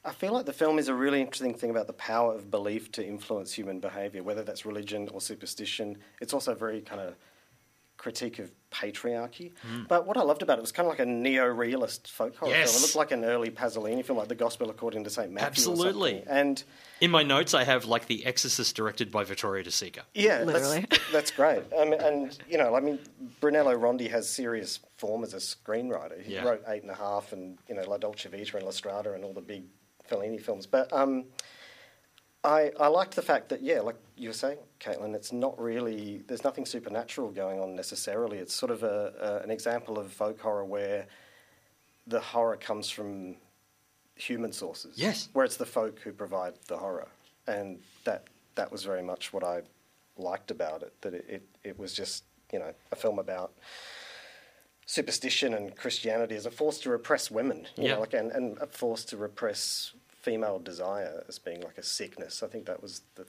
I 0.03 0.11
feel 0.11 0.33
like 0.33 0.45
the 0.45 0.53
film 0.53 0.79
is 0.79 0.87
a 0.87 0.93
really 0.93 1.21
interesting 1.21 1.53
thing 1.53 1.69
about 1.69 1.87
the 1.87 1.93
power 1.93 2.33
of 2.33 2.49
belief 2.49 2.91
to 2.93 3.05
influence 3.05 3.53
human 3.53 3.79
behaviour, 3.79 4.23
whether 4.23 4.43
that's 4.43 4.65
religion 4.65 5.09
or 5.11 5.21
superstition. 5.21 5.97
It's 6.19 6.33
also 6.33 6.55
very 6.55 6.81
kind 6.81 7.01
of 7.01 7.15
critique 7.97 8.39
of 8.39 8.51
patriarchy. 8.71 9.51
But 9.87 10.07
what 10.07 10.17
I 10.17 10.21
loved 10.21 10.41
about 10.41 10.57
it 10.57 10.61
was 10.61 10.71
kind 10.71 10.85
of 10.87 10.91
like 10.91 10.99
a 10.99 11.05
neo-realist 11.05 12.09
folk 12.09 12.35
horror 12.37 12.51
Yes. 12.51 12.71
film. 12.71 12.79
It 12.79 12.85
looked 12.85 12.95
like 12.95 13.11
an 13.11 13.25
early 13.25 13.49
Pasolini 13.49 14.03
film, 14.03 14.17
like 14.17 14.27
The 14.29 14.35
Gospel 14.35 14.69
According 14.69 15.03
to 15.03 15.09
Saint 15.09 15.31
Matthew. 15.31 15.47
Absolutely. 15.47 16.11
something. 16.19 16.27
And 16.33 16.63
in 17.01 17.11
my 17.11 17.23
notes, 17.23 17.53
I 17.53 17.63
have 17.63 17.85
like 17.85 18.07
The 18.07 18.25
Exorcist 18.25 18.75
directed 18.75 19.11
by 19.11 19.23
Vittorio 19.23 19.63
De 19.63 19.69
Sica. 19.69 20.01
Yeah, 20.13 20.43
Literally. 20.43 20.85
That's, 20.89 21.01
that's 21.11 21.31
great. 21.31 21.63
Um, 21.77 21.93
and, 21.93 22.37
you 22.49 22.57
know, 22.57 22.75
I 22.75 22.79
mean, 22.79 22.99
Brunello 23.39 23.77
Rondi 23.77 24.09
has 24.09 24.29
serious 24.29 24.79
form 24.97 25.23
as 25.23 25.33
a 25.33 25.37
screenwriter. 25.37 26.21
He 26.21 26.33
Yeah. 26.35 26.43
wrote 26.45 26.63
Eight 26.67 26.81
and 26.83 26.91
a 26.91 26.95
Half 26.95 27.33
and, 27.33 27.57
you 27.67 27.75
know, 27.75 27.83
La 27.89 27.97
Dolce 27.97 28.29
Vita 28.29 28.55
and 28.57 28.65
La 28.65 28.71
Strada 28.71 29.13
and 29.13 29.23
all 29.23 29.33
the 29.33 29.41
big 29.41 29.63
Fellini 30.09 30.41
films. 30.41 30.65
But 30.65 30.91
um, 30.93 31.25
I, 32.43 32.71
I 32.79 32.87
liked 32.87 33.15
the 33.15 33.21
fact 33.21 33.49
that, 33.49 33.61
yeah, 33.61 33.81
like 33.81 33.97
you 34.17 34.29
were 34.29 34.33
saying, 34.33 34.57
Caitlin, 34.79 35.13
it's 35.13 35.31
not 35.31 35.59
really, 35.59 36.23
there's 36.27 36.43
nothing 36.43 36.65
supernatural 36.65 37.29
going 37.29 37.59
on 37.59 37.75
necessarily. 37.75 38.39
It's 38.39 38.53
sort 38.53 38.71
of 38.71 38.81
a, 38.83 39.13
a, 39.21 39.43
an 39.43 39.51
example 39.51 39.99
of 39.99 40.11
folk 40.11 40.39
horror 40.41 40.65
where 40.65 41.05
the 42.07 42.19
horror 42.19 42.57
comes 42.57 42.89
from 42.89 43.35
human 44.15 44.51
sources. 44.51 44.97
Yes. 44.97 45.29
Where 45.33 45.45
it's 45.45 45.57
the 45.57 45.67
folk 45.67 45.99
who 45.99 46.11
provide 46.11 46.53
the 46.67 46.77
horror. 46.77 47.07
And 47.47 47.79
that 48.05 48.25
that 48.55 48.71
was 48.71 48.83
very 48.83 49.01
much 49.03 49.31
what 49.33 49.43
I 49.43 49.61
liked 50.17 50.51
about 50.51 50.81
it. 50.81 50.93
That 51.01 51.13
it, 51.13 51.25
it, 51.29 51.43
it 51.63 51.79
was 51.79 51.93
just, 51.93 52.23
you 52.51 52.59
know, 52.59 52.73
a 52.91 52.95
film 52.95 53.19
about 53.19 53.53
superstition 54.85 55.53
and 55.53 55.75
Christianity 55.75 56.35
as 56.35 56.45
a 56.45 56.51
force 56.51 56.79
to 56.79 56.89
repress 56.89 57.29
women. 57.31 57.67
You 57.77 57.83
Yeah. 57.85 57.93
know, 57.93 57.99
like 58.01 58.13
and, 58.13 58.31
and 58.31 58.57
a 58.59 58.67
force 58.67 59.05
to 59.05 59.17
repress 59.17 59.93
female 60.21 60.59
desire 60.59 61.23
as 61.27 61.39
being 61.39 61.61
like 61.61 61.77
a 61.77 61.83
sickness. 61.83 62.43
I 62.43 62.47
think 62.47 62.65
that 62.65 62.81
was 62.81 63.01
the 63.15 63.25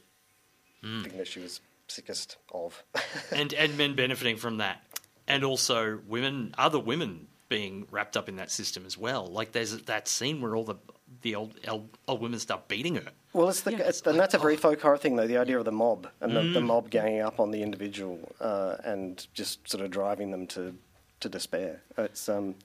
Hmm. 0.82 1.02
thing 1.02 1.16
that 1.18 1.28
she 1.28 1.38
was 1.40 1.60
sickest 1.88 2.36
of. 2.52 2.82
and 3.32 3.52
and 3.54 3.76
men 3.78 3.94
benefiting 3.94 4.36
from 4.36 4.56
that, 4.58 4.82
and 5.28 5.44
also 5.44 6.00
women, 6.08 6.54
other 6.58 6.78
women 6.80 7.28
being 7.48 7.86
wrapped 7.90 8.16
up 8.16 8.28
in 8.28 8.36
that 8.36 8.50
system 8.50 8.84
as 8.86 8.96
well. 8.98 9.26
Like 9.26 9.52
there's 9.52 9.76
that 9.82 10.08
scene 10.08 10.40
where 10.40 10.56
all 10.56 10.64
the 10.64 10.76
the 11.20 11.34
old 11.36 11.54
old, 11.68 11.98
old 12.08 12.20
women 12.20 12.38
start 12.40 12.66
beating 12.68 12.96
her. 12.96 13.12
Well, 13.34 13.48
it's 13.48 13.60
the, 13.62 13.72
Yeah. 13.72 13.78
it's, 13.88 14.02
and 14.02 14.18
that's 14.18 14.34
a 14.34 14.38
very 14.38 14.56
folk 14.56 14.80
horror 14.80 14.98
thing, 14.98 15.16
though. 15.16 15.26
The 15.26 15.36
idea 15.38 15.58
of 15.58 15.64
the 15.64 15.72
mob 15.72 16.08
and 16.20 16.34
the, 16.36 16.40
the 16.42 16.60
Mm. 16.60 16.66
mob 16.66 16.90
ganging 16.90 17.20
up 17.20 17.38
on 17.40 17.50
the 17.50 17.62
individual 17.62 18.34
uh, 18.40 18.76
and 18.84 19.26
just 19.34 19.68
sort 19.68 19.84
of 19.84 19.90
driving 19.90 20.30
them 20.32 20.46
to 20.48 20.74
to 21.20 21.28
despair. 21.28 21.82
It's 21.96 22.28
um, 22.28 22.56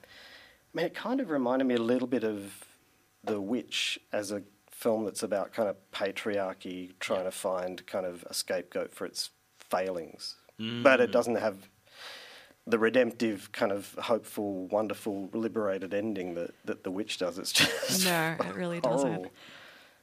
I 0.74 0.76
mean, 0.76 0.86
it 0.86 0.94
kind 0.94 1.20
of 1.20 1.30
reminded 1.30 1.66
me 1.66 1.74
a 1.76 1.80
little 1.82 2.08
bit 2.08 2.24
of 2.24 2.64
The 3.28 3.40
Witch 3.40 3.98
as 4.12 4.32
a 4.32 4.42
film 4.70 5.04
that's 5.04 5.22
about 5.22 5.52
kind 5.52 5.68
of 5.68 5.76
patriarchy 5.92 6.92
trying 7.00 7.24
to 7.24 7.30
find 7.30 7.84
kind 7.86 8.06
of 8.06 8.24
a 8.28 8.34
scapegoat 8.34 8.92
for 8.92 9.04
its 9.06 9.30
failings, 9.58 10.36
but 10.58 11.00
Mm. 11.00 11.04
it 11.04 11.10
doesn't 11.12 11.36
have 11.36 11.68
the 12.66 12.78
redemptive 12.78 13.50
kind 13.52 13.72
of 13.72 13.94
hopeful, 14.02 14.66
wonderful, 14.66 15.30
liberated 15.32 15.94
ending 15.94 16.34
that, 16.34 16.52
that 16.64 16.84
The 16.84 16.90
Witch 16.90 17.18
does. 17.18 17.38
It's 17.38 17.52
just 17.52 18.04
No, 18.04 18.36
it 18.38 18.54
really 18.54 18.80
horrible. 18.80 19.04
doesn't. 19.04 19.32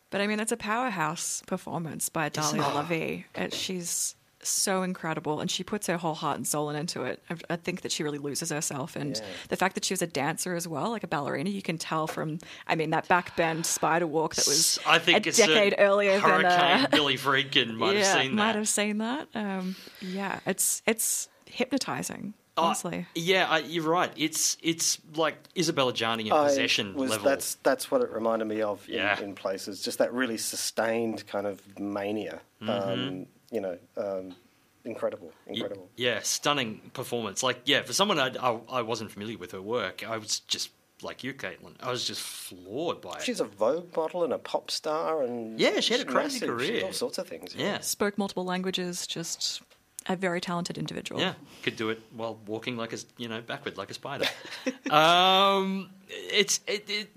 But 0.10 0.22
I 0.22 0.28
mean, 0.28 0.40
it's 0.40 0.52
a 0.52 0.58
powerhouse 0.58 1.44
performance 1.46 2.10
by 2.10 2.30
Daliah. 2.30 3.26
It, 3.36 3.54
she's 3.54 4.16
so 4.50 4.84
incredible, 4.84 5.40
and 5.42 5.50
she 5.50 5.64
puts 5.64 5.88
her 5.88 5.98
whole 5.98 6.14
heart 6.14 6.38
and 6.38 6.48
soul 6.48 6.70
into 6.70 7.04
it. 7.04 7.22
I, 7.30 7.36
I 7.52 7.56
think 7.56 7.82
that 7.82 7.92
she 7.92 8.04
really 8.04 8.18
loses 8.18 8.50
herself, 8.52 8.96
and 8.96 9.16
Yeah. 9.18 9.24
the 9.50 9.56
fact 9.56 9.76
that 9.76 9.86
she 9.86 9.94
was 9.94 10.02
a 10.02 10.08
dancer 10.08 10.56
as 10.56 10.68
well, 10.68 10.90
like 10.92 11.04
a 11.04 11.08
ballerina, 11.08 11.50
you 11.50 11.62
can 11.62 11.78
tell 11.78 12.08
from. 12.08 12.40
I 12.68 12.76
mean, 12.76 12.90
that 12.92 13.08
backbend 13.08 13.66
spider 13.66 14.08
walk 14.08 14.36
that 14.36 14.48
was 14.48 14.80
I 14.86 15.00
think 15.00 15.26
a 15.26 15.30
it's 15.30 15.38
decade 15.38 15.74
a 15.74 15.80
earlier 15.80 16.14
than 16.20 16.22
Hurricane 16.22 16.86
uh, 16.86 16.88
Billy 16.92 17.18
Friedkin 17.18 17.76
might 17.76 17.96
yeah, 17.98 18.04
have 18.14 18.22
seen 18.24 18.36
might 18.36 18.46
that. 18.54 18.56
have 18.56 18.68
seen 18.70 18.98
that. 19.00 19.28
Um, 19.36 19.76
yeah, 20.02 20.40
it's 20.46 20.82
it's 20.86 21.30
hypnotizing. 21.46 22.34
Oh, 22.58 22.64
Honestly, 22.68 23.06
yeah, 23.16 23.48
I, 23.50 23.58
you're 23.60 23.84
right. 23.84 24.12
It's 24.16 24.56
it's 24.64 24.98
like 25.16 25.36
Isabelle 25.56 25.92
Adjani 25.92 26.28
in 26.28 26.32
I 26.32 26.48
possession 26.48 26.94
was- 26.96 27.10
level. 27.12 27.26
That's 27.26 27.56
that's 27.56 27.92
what 27.92 28.02
it 28.02 28.10
reminded 28.12 28.48
me 28.48 28.62
of 28.62 28.88
in, 28.88 28.96
Yeah. 28.96 29.20
in 29.20 29.36
places. 29.36 29.82
Just 29.82 29.98
that 29.98 30.14
really 30.14 30.38
sustained 30.38 31.28
kind 31.28 31.48
of 31.48 31.62
mania. 31.78 32.40
Mm-hmm. 32.62 32.70
Um, 32.92 33.26
you 33.56 33.62
know, 33.62 33.78
um, 33.98 34.36
incredible, 34.84 35.32
incredible. 35.48 35.90
Yeah, 35.96 36.20
stunning 36.22 36.92
performance. 36.94 37.42
Like, 37.42 37.62
yeah, 37.66 37.82
for 37.84 37.94
someone 37.94 38.20
I, 38.20 38.30
I, 38.40 38.60
I 38.80 38.82
wasn't 38.82 39.12
familiar 39.12 39.38
with 39.38 39.52
her 39.54 39.62
work, 39.62 40.04
I 40.08 40.18
was 40.18 40.40
just 40.42 40.70
like 41.02 41.24
you, 41.24 41.34
Caitlin. 41.34 41.74
I 41.82 41.90
was 41.92 42.06
just 42.06 42.22
floored 42.22 43.02
by 43.02 43.14
it. 43.18 43.22
She's 43.24 43.40
a 43.40 43.46
Vogue 43.46 43.96
model 43.96 44.24
and 44.24 44.34
a 44.34 44.38
pop 44.38 44.70
star, 44.72 45.22
and 45.24 45.60
Yeah, 45.60 45.80
she 45.80 45.94
had 45.94 46.02
a 46.02 46.06
crazy 46.06 46.40
massive. 46.46 46.60
She 46.62 46.68
did 46.68 46.74
career. 46.80 46.86
all 46.86 46.94
sorts 46.94 47.18
of 47.18 47.28
things. 47.28 47.56
yeah, 47.56 47.80
spoke 47.80 48.18
multiple 48.18 48.46
languages. 48.46 49.06
Just 49.08 49.62
a 50.08 50.16
very 50.16 50.40
talented 50.40 50.78
individual. 50.78 51.20
yeah, 51.20 51.34
could 51.64 51.76
do 51.76 51.90
it 51.90 52.00
while 52.16 52.38
walking 52.46 52.78
like 52.78 52.92
a 52.92 52.96
s- 52.96 53.06
you 53.18 53.28
know 53.28 53.42
backward 53.42 53.78
like 53.78 53.90
a 53.90 53.94
spider. 53.96 54.26
um, 54.92 55.90
it's 56.10 56.60
it, 56.68 56.86
it, 56.90 57.10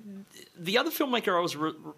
the 0.65 0.79
other 0.79 0.91
filmmaker 0.91 1.37
I 1.37 1.41
was 1.41 1.55
re- 1.57 1.73
re- 1.79 1.93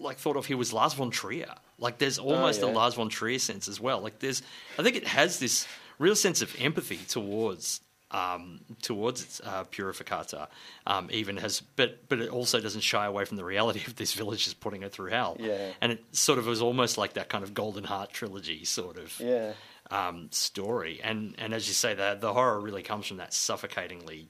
like 0.00 0.18
thought 0.18 0.36
of 0.36 0.46
here 0.46 0.56
was 0.56 0.72
Lars 0.72 0.94
von 0.94 1.10
Trier. 1.10 1.54
Like, 1.82 1.98
there's 1.98 2.18
almost 2.18 2.62
a 2.62 2.66
Oh, 2.66 2.68
yeah. 2.70 2.76
Lars 2.76 2.94
von 2.94 3.08
Trier 3.10 3.38
sense 3.38 3.68
as 3.68 3.78
well. 3.80 4.00
Like, 4.00 4.18
there's 4.20 4.42
I 4.78 4.82
think 4.82 4.96
it 4.96 5.06
has 5.06 5.38
this 5.38 5.66
real 5.98 6.16
sense 6.16 6.40
of 6.42 6.54
empathy 6.58 7.00
towards. 7.08 7.80
Um, 8.14 8.60
towards 8.82 9.22
its 9.22 9.40
uh, 9.42 9.64
purificata, 9.64 10.48
um, 10.86 11.08
even 11.10 11.38
has, 11.38 11.62
but 11.76 12.06
but 12.10 12.18
it 12.20 12.28
also 12.28 12.60
doesn't 12.60 12.82
shy 12.82 13.06
away 13.06 13.24
from 13.24 13.38
the 13.38 13.44
reality 13.54 13.80
of 13.86 13.96
this 13.96 14.12
village 14.12 14.46
is 14.46 14.52
putting 14.52 14.82
her 14.82 14.90
through 14.90 15.08
hell. 15.12 15.34
Yeah. 15.40 15.70
and 15.80 15.92
it 15.92 16.04
sort 16.14 16.38
of 16.38 16.44
was 16.46 16.60
almost 16.60 16.98
like 16.98 17.14
that 17.14 17.30
kind 17.30 17.42
of 17.42 17.54
Golden 17.54 17.84
Heart 17.84 18.12
trilogy 18.12 18.66
sort 18.66 18.98
of 18.98 19.18
Yeah. 19.18 19.54
um, 19.90 20.28
story. 20.30 21.00
And 21.02 21.34
and 21.38 21.54
as 21.54 21.68
you 21.68 21.72
say, 21.72 21.94
the 21.94 22.18
the 22.20 22.34
horror 22.34 22.60
really 22.60 22.82
comes 22.82 23.06
from 23.06 23.16
that 23.16 23.32
suffocatingly 23.32 24.28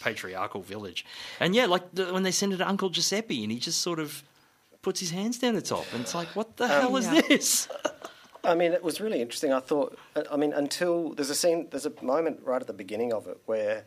patriarchal 0.00 0.60
village. 0.62 1.04
And 1.38 1.54
yeah, 1.54 1.66
like 1.66 1.94
the, 1.94 2.12
when 2.12 2.22
they 2.24 2.32
send 2.32 2.52
it 2.52 2.56
to 2.58 2.68
Uncle 2.68 2.88
Giuseppe, 2.90 3.42
and 3.42 3.52
he 3.52 3.58
just 3.58 3.80
sort 3.82 4.00
of 4.00 4.22
puts 4.82 5.00
his 5.00 5.10
hands 5.10 5.38
down 5.38 5.54
the 5.54 5.62
top, 5.62 5.86
and 5.92 6.02
it's 6.02 6.14
like, 6.14 6.28
what 6.28 6.56
the 6.56 6.68
hell 6.68 6.96
is 6.96 7.06
yeah. 7.06 7.20
this? 7.22 7.68
I 8.44 8.54
mean, 8.54 8.72
it 8.72 8.82
was 8.82 9.00
really 9.00 9.20
interesting. 9.20 9.52
I 9.52 9.60
thought, 9.60 9.98
I 10.30 10.36
mean, 10.36 10.52
until 10.52 11.14
there's 11.14 11.28
a 11.28 11.34
scene, 11.34 11.68
there's 11.70 11.86
a 11.86 11.92
moment 12.02 12.40
right 12.44 12.60
at 12.60 12.66
the 12.66 12.72
beginning 12.72 13.12
of 13.12 13.26
it 13.26 13.38
where 13.44 13.84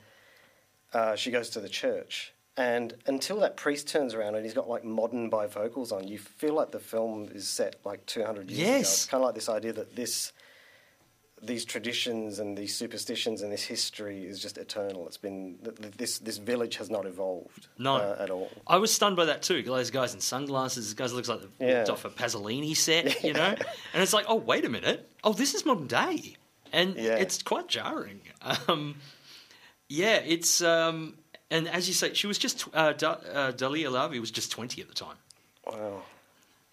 uh, 0.93 1.15
she 1.15 1.31
goes 1.31 1.49
to 1.51 1.59
the 1.59 1.69
church, 1.69 2.33
and 2.55 2.93
until 3.07 3.39
that 3.39 3.57
priest 3.57 3.87
turns 3.87 4.13
around 4.13 4.35
and 4.35 4.45
he's 4.45 4.53
got 4.53 4.69
like 4.69 4.83
modern 4.83 5.31
bifocals 5.31 5.91
on, 5.91 6.07
you 6.07 6.19
feel 6.19 6.53
like 6.53 6.71
the 6.71 6.79
film 6.79 7.29
is 7.33 7.47
set 7.47 7.77
like 7.83 8.05
200 8.05 8.51
years 8.51 8.59
ago. 8.59 8.69
Yes. 8.69 8.93
It's 8.93 9.05
kind 9.07 9.23
of 9.23 9.25
like 9.25 9.35
this 9.35 9.49
idea 9.49 9.73
that 9.73 9.95
this, 9.95 10.33
these 11.45 11.65
traditions 11.65 12.39
and 12.39 12.57
these 12.57 12.75
superstitions 12.75 13.41
and 13.41 13.51
this 13.51 13.63
history 13.63 14.25
is 14.25 14.39
just 14.41 14.57
eternal. 14.57 15.05
It's 15.07 15.17
been 15.17 15.57
th- 15.63 15.75
th- 15.77 15.93
this 15.97 16.19
this 16.19 16.37
village 16.37 16.77
has 16.77 16.89
not 16.89 17.05
evolved 17.05 17.67
No. 17.77 17.95
uh, 17.95 18.17
at 18.19 18.29
all. 18.29 18.49
I 18.65 18.77
was 18.77 18.93
stunned 18.93 19.15
by 19.15 19.25
that 19.25 19.41
too. 19.41 19.61
Those 19.61 19.91
guys 19.91 20.13
in 20.13 20.19
sunglasses, 20.21 20.85
This 20.85 20.93
guy 20.93 21.13
looks 21.13 21.27
like 21.27 21.41
they've 21.41 21.51
Yeah. 21.69 21.77
walked 21.79 21.89
off 21.89 22.05
a 22.05 22.09
Pasolini 22.09 22.75
set, 22.75 23.23
you 23.27 23.33
know. 23.33 23.55
and 23.93 24.01
it's 24.03 24.13
like, 24.13 24.25
oh 24.27 24.35
wait 24.35 24.65
a 24.65 24.69
minute, 24.69 25.09
oh 25.23 25.33
this 25.33 25.53
is 25.53 25.65
modern 25.65 25.87
day, 25.87 26.35
and 26.71 26.95
Yeah. 26.95 27.15
it's 27.15 27.41
quite 27.43 27.67
jarring. 27.67 28.21
Um, 28.67 28.95
yeah, 29.89 30.15
it's 30.25 30.61
um, 30.61 31.17
and 31.51 31.67
as 31.67 31.87
you 31.87 31.93
say, 31.93 32.13
she 32.13 32.25
was 32.27 32.37
just 32.37 32.65
uh, 32.73 32.93
da- 32.93 33.19
uh, 33.31 33.51
Daliah 33.51 33.91
Lavi 33.91 34.19
was 34.19 34.31
just 34.31 34.51
twenty 34.51 34.81
at 34.81 34.87
the 34.87 34.93
time. 34.95 35.17
Wow. 35.67 36.01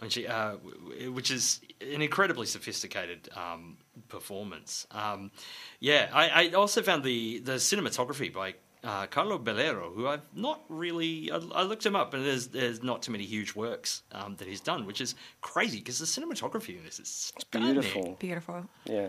When 0.00 0.10
she, 0.10 0.26
uh, 0.26 0.52
w- 0.52 0.76
w- 0.78 1.12
which 1.12 1.30
is 1.30 1.60
an 1.80 2.02
incredibly 2.02 2.46
sophisticated 2.46 3.28
um, 3.36 3.76
performance. 4.08 4.86
Um, 4.90 5.30
yeah, 5.78 6.10
I, 6.12 6.46
I 6.46 6.48
also 6.52 6.82
found 6.82 7.04
the 7.04 7.38
the 7.40 7.52
cinematography 7.52 8.32
by 8.32 8.54
uh, 8.82 9.06
Carlo 9.06 9.38
Bellero, 9.38 9.94
who 9.94 10.08
I've 10.08 10.22
not 10.34 10.62
really. 10.68 11.30
I, 11.30 11.36
I 11.54 11.62
looked 11.62 11.84
him 11.84 11.94
up, 11.94 12.14
and 12.14 12.24
there's 12.24 12.48
there's 12.48 12.82
not 12.82 13.02
too 13.02 13.12
many 13.12 13.24
huge 13.24 13.54
works 13.54 14.02
um, 14.12 14.36
that 14.36 14.48
he's 14.48 14.60
done, 14.60 14.86
which 14.86 15.00
is 15.00 15.14
crazy 15.42 15.78
because 15.78 15.98
the 15.98 16.06
cinematography 16.06 16.78
in 16.78 16.84
this 16.84 16.98
is 16.98 17.32
stunning. 17.38 17.74
Beautiful. 17.74 18.16
Beautiful. 18.18 18.66
Yeah. 18.84 19.08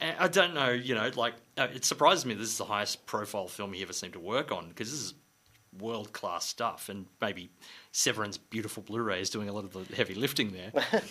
And 0.00 0.14
I 0.18 0.28
don't 0.28 0.52
know, 0.54 0.68
you 0.70 0.94
know, 0.94 1.10
like 1.16 1.34
uh, 1.56 1.68
it 1.74 1.84
surprises 1.84 2.26
me. 2.26 2.34
This 2.34 2.48
is 2.48 2.58
the 2.58 2.66
highest 2.66 3.06
profile 3.06 3.48
film 3.48 3.72
he 3.72 3.82
ever 3.82 3.94
seemed 3.94 4.12
to 4.12 4.20
work 4.20 4.52
on 4.52 4.68
because 4.68 4.90
this 4.90 5.00
is 5.00 5.14
world 5.78 6.12
class 6.12 6.46
stuff, 6.46 6.88
and 6.88 7.06
maybe 7.20 7.50
Severin's 7.92 8.38
beautiful 8.38 8.82
Blu-ray 8.82 9.20
is 9.20 9.30
doing 9.30 9.48
a 9.48 9.52
lot 9.52 9.64
of 9.64 9.72
the 9.72 9.94
heavy 9.94 10.14
lifting 10.14 10.52
there. 10.52 10.72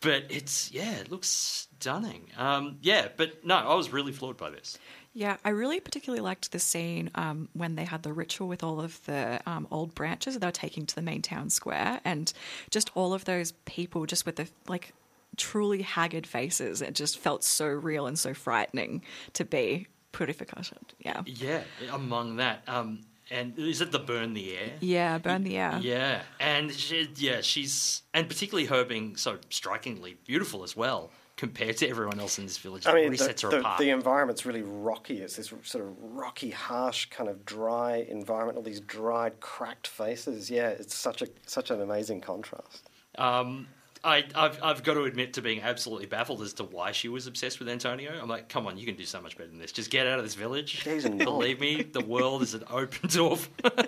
but 0.00 0.24
it's 0.28 0.70
yeah, 0.72 0.96
it 0.96 1.10
looks 1.10 1.28
stunning. 1.28 2.28
Um, 2.36 2.78
yeah, 2.82 3.08
but 3.16 3.44
no, 3.44 3.56
I 3.56 3.74
was 3.74 3.92
really 3.92 4.12
floored 4.12 4.36
by 4.36 4.50
this. 4.50 4.78
Yeah, 5.14 5.36
I 5.44 5.48
really 5.50 5.80
particularly 5.80 6.20
liked 6.20 6.52
the 6.52 6.58
scene 6.58 7.10
um, 7.14 7.48
when 7.52 7.74
they 7.74 7.84
had 7.84 8.02
the 8.02 8.12
ritual 8.12 8.46
with 8.46 8.62
all 8.62 8.80
of 8.80 9.04
the 9.06 9.40
um, 9.46 9.66
old 9.70 9.94
branches 9.94 10.34
that 10.34 10.40
they 10.40 10.46
were 10.46 10.52
taking 10.52 10.86
to 10.86 10.94
the 10.94 11.02
main 11.02 11.22
town 11.22 11.50
square, 11.50 12.00
and 12.04 12.32
just 12.70 12.90
all 12.94 13.14
of 13.14 13.24
those 13.24 13.52
people 13.64 14.06
just 14.06 14.26
with 14.26 14.36
the 14.36 14.48
like 14.68 14.92
truly 15.36 15.82
haggard 15.82 16.26
faces. 16.26 16.82
It 16.82 16.94
just 16.94 17.18
felt 17.18 17.42
so 17.42 17.66
real 17.66 18.06
and 18.06 18.18
so 18.18 18.34
frightening 18.34 19.02
to 19.34 19.44
be 19.44 19.86
purificated. 20.12 20.78
Yeah, 21.00 21.22
Yeah, 21.26 21.62
among 21.92 22.36
that, 22.36 22.62
um, 22.66 23.00
and 23.30 23.58
is 23.58 23.80
it 23.80 23.92
the 23.92 23.98
burn 23.98 24.34
the 24.34 24.56
air? 24.56 24.72
yeah, 24.80 25.18
burn 25.18 25.44
the 25.44 25.56
air. 25.56 25.78
Yeah, 25.82 26.22
and 26.40 26.72
she, 26.72 27.08
yeah, 27.16 27.40
she's 27.40 28.02
and 28.14 28.28
particularly 28.28 28.66
her 28.66 28.84
being 28.84 29.16
so 29.16 29.38
strikingly 29.50 30.16
beautiful 30.26 30.62
as 30.62 30.76
well 30.76 31.10
compared 31.36 31.76
to 31.76 31.88
everyone 31.88 32.18
else 32.18 32.38
in 32.38 32.44
this 32.44 32.58
village. 32.58 32.86
I 32.86 32.92
mean, 32.92 33.04
really 33.04 33.16
the, 33.16 33.24
sets 33.24 33.42
her 33.42 33.50
the, 33.50 33.60
apart. 33.60 33.78
the 33.78 33.90
environment's 33.90 34.44
really 34.44 34.62
rocky. 34.62 35.22
It's 35.22 35.36
this 35.36 35.52
sort 35.62 35.84
of 35.84 35.94
rocky, 36.00 36.50
harsh, 36.50 37.06
kind 37.06 37.30
of 37.30 37.44
dry 37.44 38.06
environment. 38.08 38.58
All 38.58 38.64
these 38.64 38.80
dried, 38.80 39.40
cracked 39.40 39.86
faces. 39.86 40.50
Yeah, 40.50 40.68
it's 40.68 40.94
such 40.94 41.22
a 41.22 41.28
such 41.46 41.70
an 41.70 41.80
amazing 41.80 42.20
contrast. 42.20 42.90
Um, 43.16 43.68
I, 44.04 44.24
I've, 44.34 44.58
I've 44.62 44.82
got 44.84 44.94
to 44.94 45.04
admit 45.04 45.34
to 45.34 45.42
being 45.42 45.60
absolutely 45.62 46.06
baffled 46.06 46.42
as 46.42 46.52
to 46.54 46.64
why 46.64 46.92
she 46.92 47.08
was 47.08 47.26
obsessed 47.26 47.58
with 47.58 47.68
Antonio. 47.68 48.12
I'm 48.20 48.28
like, 48.28 48.48
come 48.48 48.66
on, 48.66 48.78
you 48.78 48.86
can 48.86 48.94
do 48.96 49.04
so 49.04 49.20
much 49.20 49.36
better 49.36 49.50
than 49.50 49.58
this. 49.58 49.72
Just 49.72 49.90
get 49.90 50.06
out 50.06 50.18
of 50.18 50.24
this 50.24 50.34
village. 50.34 50.82
He's 50.82 51.04
a 51.04 51.08
knob. 51.10 51.18
Believe 51.26 51.60
me, 51.60 51.82
the 51.82 52.00
world 52.04 52.42
is 52.42 52.54
an 52.54 52.64
open 52.70 53.08
door. 53.10 53.38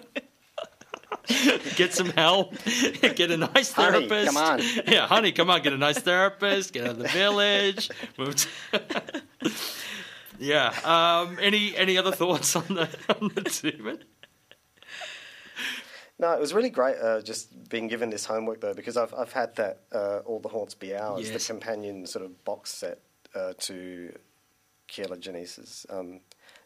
get 1.76 1.92
some 1.94 2.10
help. 2.10 2.54
Get 3.14 3.30
a 3.30 3.36
nice 3.36 3.72
Honey, 3.72 4.08
therapist. 4.08 4.34
come 4.34 4.36
on. 4.36 4.60
Yeah, 4.86 5.06
honey, 5.06 5.30
come 5.32 5.48
on. 5.50 5.62
Get 5.62 5.72
a 5.72 5.78
nice 5.78 5.98
therapist. 5.98 6.72
Get 6.72 6.84
out 6.84 6.90
of 6.90 6.98
the 6.98 7.08
village. 7.08 7.88
Move 8.18 8.34
to- 8.36 9.22
yeah. 10.38 10.74
Um, 10.84 11.38
any 11.40 11.76
any 11.76 11.98
other 11.98 12.12
thoughts 12.12 12.56
on 12.56 12.64
the 12.68 12.88
on 13.20 13.30
the 13.34 13.42
demon? 13.42 14.02
No, 16.20 16.32
it 16.34 16.40
was 16.40 16.52
really 16.52 16.68
great 16.68 16.96
uh, 16.98 17.22
just 17.22 17.68
being 17.70 17.88
given 17.88 18.10
this 18.10 18.26
homework 18.26 18.60
though, 18.60 18.74
because 18.74 18.96
I've 18.98 19.14
I've 19.14 19.32
had 19.32 19.56
that 19.56 19.80
uh, 19.90 20.18
All 20.26 20.38
the 20.38 20.50
Haunts 20.50 20.74
Be 20.74 20.94
Ours, 20.94 21.30
Yes. 21.30 21.46
the 21.46 21.52
companion 21.52 22.06
sort 22.06 22.24
of 22.26 22.44
box 22.44 22.70
set 22.72 22.98
uh, 23.34 23.54
to 23.60 24.12
Kier-La 24.88 25.16
Janisse's 25.16 25.86
um, 25.88 26.20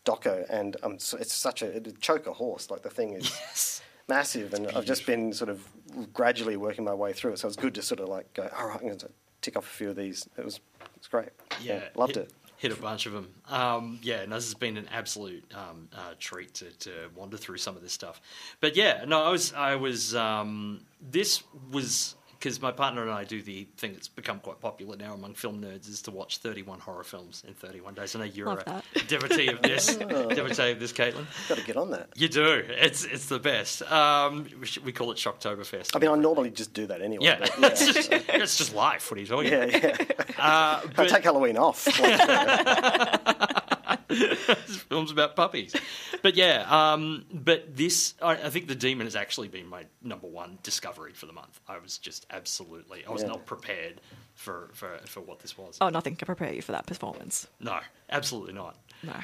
doco, 0.04 0.44
and 0.50 0.76
um, 0.82 0.98
so 0.98 1.16
it's 1.18 1.32
such 1.32 1.62
a 1.62 1.76
it'd 1.76 2.00
choke 2.00 2.26
a 2.26 2.32
horse. 2.32 2.68
Like 2.68 2.82
the 2.82 2.90
thing 2.90 3.12
is 3.12 3.30
Yes. 3.30 3.82
massive, 4.08 4.54
and 4.54 4.66
I've 4.72 4.84
just 4.86 5.06
been 5.06 5.32
sort 5.32 5.50
of 5.50 5.64
gradually 6.12 6.56
working 6.56 6.82
my 6.84 6.94
way 6.94 7.12
through 7.12 7.34
it. 7.34 7.38
So 7.38 7.46
it's 7.46 7.56
good 7.56 7.74
to 7.76 7.82
sort 7.82 8.00
of 8.00 8.08
like 8.08 8.32
go, 8.34 8.50
all 8.58 8.66
right, 8.66 8.80
I'm 8.80 8.86
going 8.86 8.98
to 8.98 9.10
tick 9.40 9.56
off 9.56 9.66
a 9.66 9.76
few 9.76 9.90
of 9.90 9.94
these. 9.96 10.28
It 10.36 10.44
was 10.44 10.58
it's 10.96 11.06
great. 11.06 11.28
Yeah, 11.62 11.84
loved 11.94 12.16
hit, 12.16 12.24
it. 12.24 12.32
Hit 12.56 12.72
a 12.72 12.76
bunch 12.76 13.06
of 13.06 13.12
them. 13.12 13.28
Um, 13.48 13.98
yeah, 14.02 14.20
and 14.20 14.32
this 14.32 14.44
has 14.44 14.54
been 14.54 14.76
an 14.76 14.88
absolute 14.92 15.44
um, 15.54 15.88
uh, 15.94 16.14
treat 16.18 16.54
to, 16.54 16.70
to 16.80 16.90
wander 17.14 17.36
through 17.36 17.58
some 17.58 17.76
of 17.76 17.82
this 17.82 17.92
stuff. 17.92 18.20
But 18.60 18.76
yeah, 18.76 19.04
no, 19.06 19.22
I 19.22 19.30
was, 19.30 19.52
I 19.52 19.76
was. 19.76 20.14
Um, 20.14 20.80
this 21.10 21.42
was 21.70 22.14
because 22.44 22.60
my 22.60 22.70
partner 22.70 23.00
and 23.00 23.10
I 23.10 23.24
do 23.24 23.40
the 23.40 23.66
thing 23.78 23.94
that's 23.94 24.08
become 24.08 24.38
quite 24.38 24.60
popular 24.60 24.98
now 24.98 25.14
among 25.14 25.32
film 25.32 25.62
nerds 25.62 25.88
is 25.88 26.02
to 26.02 26.10
watch 26.10 26.38
31 26.38 26.78
horror 26.78 27.02
films 27.02 27.42
in 27.48 27.54
31 27.54 27.94
days. 27.94 28.14
I 28.14 28.18
know 28.18 28.24
you're 28.26 28.48
Love 28.48 28.64
a 28.66 28.82
that. 28.92 29.08
devotee 29.08 29.48
of 29.48 29.62
this, 29.62 29.96
devotee 29.96 30.72
of 30.72 30.78
this, 30.78 30.92
Caitlin. 30.92 31.24
Got 31.48 31.56
to 31.56 31.64
get 31.64 31.78
on 31.78 31.90
that. 31.92 32.10
You 32.16 32.28
do. 32.28 32.62
It's 32.68 33.06
it's 33.06 33.26
the 33.26 33.38
best. 33.38 33.80
Um, 33.90 34.46
we, 34.60 34.66
should, 34.66 34.84
we 34.84 34.92
call 34.92 35.10
it 35.10 35.16
Shocktoberfest. 35.16 35.96
I 35.96 35.98
mean, 35.98 36.10
I 36.10 36.16
normally 36.16 36.50
just 36.50 36.74
do 36.74 36.86
that 36.88 37.00
anyway. 37.00 37.24
yeah, 37.24 37.38
but 37.38 37.50
it's, 37.72 37.86
just, 37.86 38.12
it's 38.12 38.58
just 38.58 38.74
life. 38.74 39.10
What 39.10 39.16
are 39.16 39.20
you 39.22 39.26
talking 39.26 39.50
yeah, 39.50 39.64
about? 39.64 40.00
yeah. 40.00 40.34
Uh, 40.38 40.82
I 40.98 41.06
take 41.06 41.24
Halloween 41.24 41.56
off. 41.56 41.86
This 44.18 44.76
film's 44.88 45.10
about 45.10 45.36
puppies. 45.36 45.74
But 46.22 46.34
yeah, 46.36 46.64
um, 46.68 47.24
but 47.32 47.76
this, 47.76 48.14
I, 48.22 48.32
I 48.32 48.50
think 48.50 48.68
The 48.68 48.74
Demon 48.74 49.06
has 49.06 49.16
actually 49.16 49.48
been 49.48 49.66
my 49.66 49.84
number 50.02 50.26
one 50.26 50.58
discovery 50.62 51.12
for 51.12 51.26
the 51.26 51.32
month. 51.32 51.60
I 51.68 51.78
was 51.78 51.98
just 51.98 52.26
absolutely, 52.30 53.04
I 53.06 53.10
was 53.12 53.22
Yeah. 53.22 53.28
not 53.28 53.46
prepared 53.46 54.00
for, 54.34 54.70
for, 54.74 54.98
for 55.06 55.20
what 55.20 55.40
this 55.40 55.56
was. 55.58 55.78
Oh, 55.80 55.88
nothing 55.88 56.16
can 56.16 56.26
prepare 56.26 56.52
you 56.52 56.62
for 56.62 56.72
that 56.72 56.86
performance. 56.86 57.46
No, 57.60 57.78
absolutely 58.10 58.52
not. 58.54 58.76
No. 59.02 59.14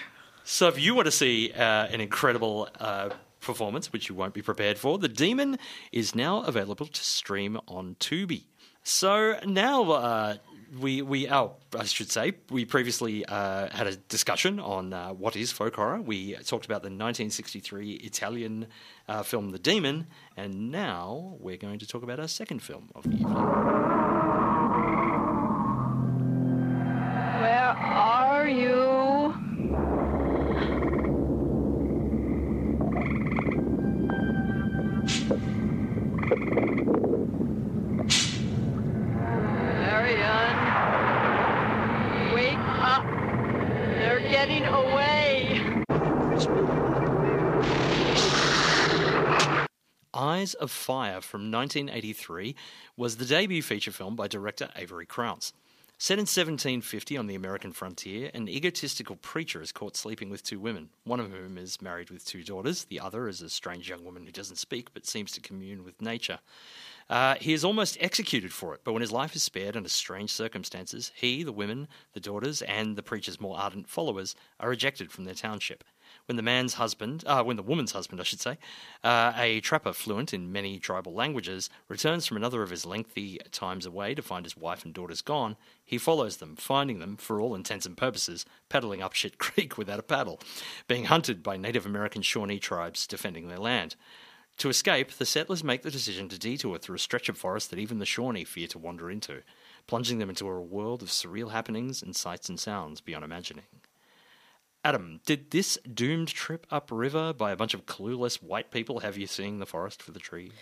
So 0.44 0.68
if 0.68 0.78
you 0.80 0.94
want 0.94 1.06
to 1.06 1.12
see 1.12 1.52
uh, 1.52 1.62
an 1.86 2.00
incredible 2.00 2.68
uh, 2.80 3.10
performance, 3.40 3.92
which 3.92 4.08
you 4.08 4.14
won't 4.14 4.34
be 4.34 4.42
prepared 4.42 4.78
for, 4.78 4.98
The 4.98 5.08
Demon 5.08 5.58
is 5.92 6.14
now 6.14 6.42
available 6.42 6.86
to 6.86 7.02
stream 7.04 7.58
on 7.68 7.96
Tubi. 8.00 8.44
So 8.82 9.38
now 9.44 9.90
uh, 9.92 10.34
we 10.78 11.02
we 11.02 11.28
oh 11.28 11.56
I 11.76 11.84
should 11.84 12.10
say 12.10 12.34
we 12.50 12.64
previously 12.64 13.24
uh, 13.26 13.68
had 13.70 13.86
a 13.86 13.96
discussion 13.96 14.60
on 14.60 14.92
uh, 14.92 15.10
what 15.10 15.36
is 15.36 15.52
folk 15.52 15.76
horror. 15.76 16.00
We 16.00 16.34
talked 16.34 16.64
about 16.64 16.82
the 16.82 16.88
1963 16.88 17.94
Italian 17.94 18.68
uh, 19.08 19.22
film 19.22 19.50
The 19.50 19.58
Demon, 19.58 20.06
and 20.36 20.70
now 20.70 21.36
we're 21.40 21.56
going 21.56 21.78
to 21.80 21.86
talk 21.86 22.02
about 22.02 22.20
our 22.20 22.28
second 22.28 22.62
film 22.62 22.90
of 22.94 23.04
the 23.04 23.14
evening. 23.16 24.49
Eyes 50.20 50.52
of 50.52 50.70
Fire 50.70 51.22
from 51.22 51.50
1983 51.50 52.54
was 52.94 53.16
the 53.16 53.24
debut 53.24 53.62
feature 53.62 53.90
film 53.90 54.16
by 54.16 54.28
director 54.28 54.68
Avery 54.76 55.06
Crounse. 55.06 55.54
Set 55.96 56.18
in 56.18 56.24
1750 56.24 57.16
on 57.16 57.26
the 57.26 57.34
American 57.34 57.72
frontier, 57.72 58.30
an 58.34 58.46
egotistical 58.46 59.16
preacher 59.16 59.62
is 59.62 59.72
caught 59.72 59.96
sleeping 59.96 60.28
with 60.28 60.42
two 60.42 60.60
women, 60.60 60.90
one 61.04 61.20
of 61.20 61.30
whom 61.30 61.56
is 61.56 61.80
married 61.80 62.10
with 62.10 62.26
two 62.26 62.44
daughters, 62.44 62.84
the 62.84 63.00
other 63.00 63.28
is 63.28 63.40
a 63.40 63.48
strange 63.48 63.88
young 63.88 64.04
woman 64.04 64.26
who 64.26 64.30
doesn't 64.30 64.58
speak 64.58 64.92
but 64.92 65.06
seems 65.06 65.32
to 65.32 65.40
commune 65.40 65.84
with 65.84 66.02
nature. 66.02 66.40
Uh, 67.08 67.36
he 67.40 67.54
is 67.54 67.64
almost 67.64 67.96
executed 67.98 68.52
for 68.52 68.74
it, 68.74 68.82
but 68.84 68.92
when 68.92 69.00
his 69.00 69.12
life 69.12 69.34
is 69.34 69.42
spared 69.42 69.74
under 69.74 69.88
strange 69.88 70.30
circumstances, 70.30 71.12
he, 71.14 71.42
the 71.42 71.50
women, 71.50 71.88
the 72.12 72.20
daughters, 72.20 72.60
and 72.60 72.94
the 72.94 73.02
preacher's 73.02 73.40
more 73.40 73.58
ardent 73.58 73.88
followers 73.88 74.36
are 74.58 74.70
ejected 74.70 75.10
from 75.10 75.24
their 75.24 75.32
township. 75.32 75.82
When 76.26 76.36
the 76.36 76.42
man's 76.42 76.74
husband, 76.74 77.24
uh, 77.26 77.42
when 77.42 77.56
the 77.56 77.62
woman's 77.62 77.92
husband, 77.92 78.20
I 78.20 78.24
should 78.24 78.40
say, 78.40 78.58
uh, 79.02 79.32
a 79.36 79.60
trapper 79.60 79.92
fluent 79.92 80.32
in 80.32 80.52
many 80.52 80.78
tribal 80.78 81.12
languages, 81.12 81.70
returns 81.88 82.26
from 82.26 82.36
another 82.36 82.62
of 82.62 82.70
his 82.70 82.86
lengthy 82.86 83.38
times 83.50 83.86
away 83.86 84.14
to 84.14 84.22
find 84.22 84.44
his 84.44 84.56
wife 84.56 84.84
and 84.84 84.94
daughters 84.94 85.22
gone, 85.22 85.56
he 85.84 85.98
follows 85.98 86.36
them, 86.36 86.56
finding 86.56 86.98
them, 86.98 87.16
for 87.16 87.40
all 87.40 87.54
intents 87.54 87.86
and 87.86 87.96
purposes, 87.96 88.46
paddling 88.68 89.02
up 89.02 89.12
shit 89.12 89.38
creek 89.38 89.76
without 89.76 89.98
a 89.98 90.04
paddle, 90.04 90.40
being 90.86 91.04
hunted 91.04 91.42
by 91.42 91.56
Native 91.56 91.86
American 91.86 92.22
Shawnee 92.22 92.58
tribes 92.58 93.06
defending 93.06 93.48
their 93.48 93.58
land. 93.58 93.96
To 94.58 94.68
escape, 94.68 95.12
the 95.12 95.24
settlers 95.24 95.64
make 95.64 95.82
the 95.82 95.90
decision 95.90 96.28
to 96.28 96.38
detour 96.38 96.76
through 96.76 96.96
a 96.96 96.98
stretch 96.98 97.30
of 97.30 97.38
forest 97.38 97.70
that 97.70 97.78
even 97.78 97.98
the 97.98 98.04
Shawnee 98.04 98.44
fear 98.44 98.66
to 98.68 98.78
wander 98.78 99.10
into, 99.10 99.42
plunging 99.86 100.18
them 100.18 100.28
into 100.28 100.46
a 100.46 100.60
world 100.60 101.02
of 101.02 101.08
surreal 101.08 101.50
happenings 101.50 102.02
and 102.02 102.14
sights 102.14 102.50
and 102.50 102.60
sounds 102.60 103.00
beyond 103.00 103.24
imagining. 103.24 103.64
Adam, 104.84 105.20
did 105.26 105.50
this 105.50 105.78
doomed 105.92 106.28
trip 106.28 106.66
upriver 106.70 107.32
by 107.32 107.52
a 107.52 107.56
bunch 107.56 107.74
of 107.74 107.84
clueless 107.84 108.42
white 108.42 108.70
people 108.70 109.00
have 109.00 109.18
you 109.18 109.26
seeing 109.26 109.58
the 109.58 109.66
forest 109.66 110.02
for 110.02 110.12
the 110.12 110.20
trees? 110.20 110.52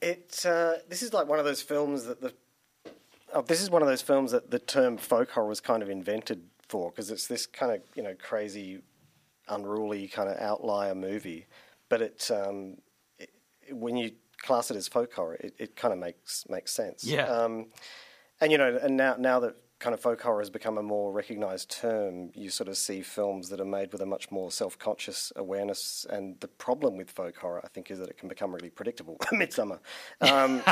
It 0.00 0.44
uh, 0.44 0.74
this 0.88 1.02
is 1.02 1.12
like 1.12 1.28
one 1.28 1.38
of 1.38 1.44
those 1.44 1.62
films 1.62 2.04
that 2.04 2.20
the 2.20 2.34
oh, 3.32 3.42
this 3.42 3.62
is 3.62 3.70
one 3.70 3.82
of 3.82 3.88
those 3.88 4.02
films 4.02 4.32
that 4.32 4.50
the 4.50 4.58
term 4.58 4.96
folk 4.96 5.30
horror 5.30 5.48
was 5.48 5.60
kind 5.60 5.82
of 5.82 5.88
invented 5.88 6.42
for 6.68 6.90
because 6.90 7.10
it's 7.10 7.26
this 7.26 7.46
kind 7.46 7.72
of 7.72 7.82
you 7.94 8.02
know 8.02 8.14
crazy, 8.18 8.80
unruly 9.48 10.08
kind 10.08 10.28
of 10.28 10.36
outlier 10.38 10.94
movie, 10.94 11.46
but 11.88 12.02
it, 12.02 12.30
um, 12.30 12.76
it 13.18 13.30
when 13.70 13.96
you 13.96 14.10
class 14.38 14.70
it 14.70 14.76
as 14.76 14.88
folk 14.88 15.12
horror, 15.12 15.34
it, 15.34 15.54
it 15.58 15.76
kind 15.76 15.94
of 15.94 16.00
makes 16.00 16.44
makes 16.48 16.72
sense. 16.72 17.04
Yeah. 17.04 17.26
Um, 17.26 17.66
and 18.40 18.52
you 18.52 18.58
know, 18.58 18.78
and 18.82 18.96
now 18.96 19.16
now 19.18 19.40
that 19.40 19.56
kind 19.78 19.92
of 19.94 20.00
folk 20.00 20.20
horror 20.22 20.40
has 20.40 20.50
become 20.50 20.78
a 20.78 20.82
more 20.82 21.12
recognised 21.12 21.70
term, 21.70 22.30
you 22.34 22.50
sort 22.50 22.68
of 22.68 22.76
see 22.76 23.02
films 23.02 23.50
that 23.50 23.60
are 23.60 23.64
made 23.66 23.92
with 23.92 24.00
a 24.00 24.06
much 24.06 24.30
more 24.30 24.50
self-conscious 24.50 25.32
awareness. 25.36 26.06
And 26.08 26.40
the 26.40 26.48
problem 26.48 26.96
with 26.96 27.10
folk 27.10 27.36
horror, 27.36 27.60
I 27.64 27.68
think, 27.68 27.90
is 27.90 27.98
that 27.98 28.08
it 28.08 28.16
can 28.18 28.28
become 28.28 28.54
really 28.54 28.70
predictable. 28.70 29.16
Midsommar. 29.32 29.80
Um, 30.20 30.62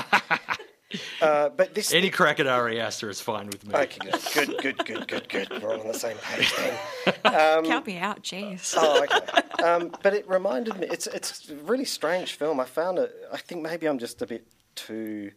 Uh, 1.21 1.49
but 1.49 1.75
this 1.75 1.93
Any 1.93 2.09
crack 2.11 2.39
at 2.39 2.47
Ari 2.47 2.81
Aster 2.81 3.11
is 3.11 3.21
fine 3.21 3.47
with 3.47 3.67
me. 3.67 3.75
Okay, 3.75 3.99
good, 4.35 4.57
good, 4.59 4.79
good, 4.85 5.09
good, 5.09 5.29
good. 5.29 5.63
We're 5.63 5.75
all 5.75 5.81
on 5.81 5.89
the 5.89 5.99
same 5.99 6.17
page 6.19 6.55
then. 6.57 7.15
Count 7.65 7.87
me 7.87 7.99
out, 7.99 8.23
jeez. 8.23 8.75
Oh, 8.77 9.03
okay. 9.03 9.65
Um, 9.65 9.93
but 10.03 10.15
it 10.15 10.29
reminded 10.29 10.79
me. 10.79 10.87
It's 10.89 11.07
it's 11.09 11.51
a 11.51 11.57
really 11.57 11.85
strange 11.85 12.35
film. 12.35 12.61
I 12.61 12.65
found 12.65 12.99
it. 12.99 13.13
I 13.33 13.39
think 13.39 13.63
maybe 13.63 13.87
I'm 13.89 13.99
just 13.99 14.23
a 14.23 14.27
bit 14.27 14.47
too 14.77 15.33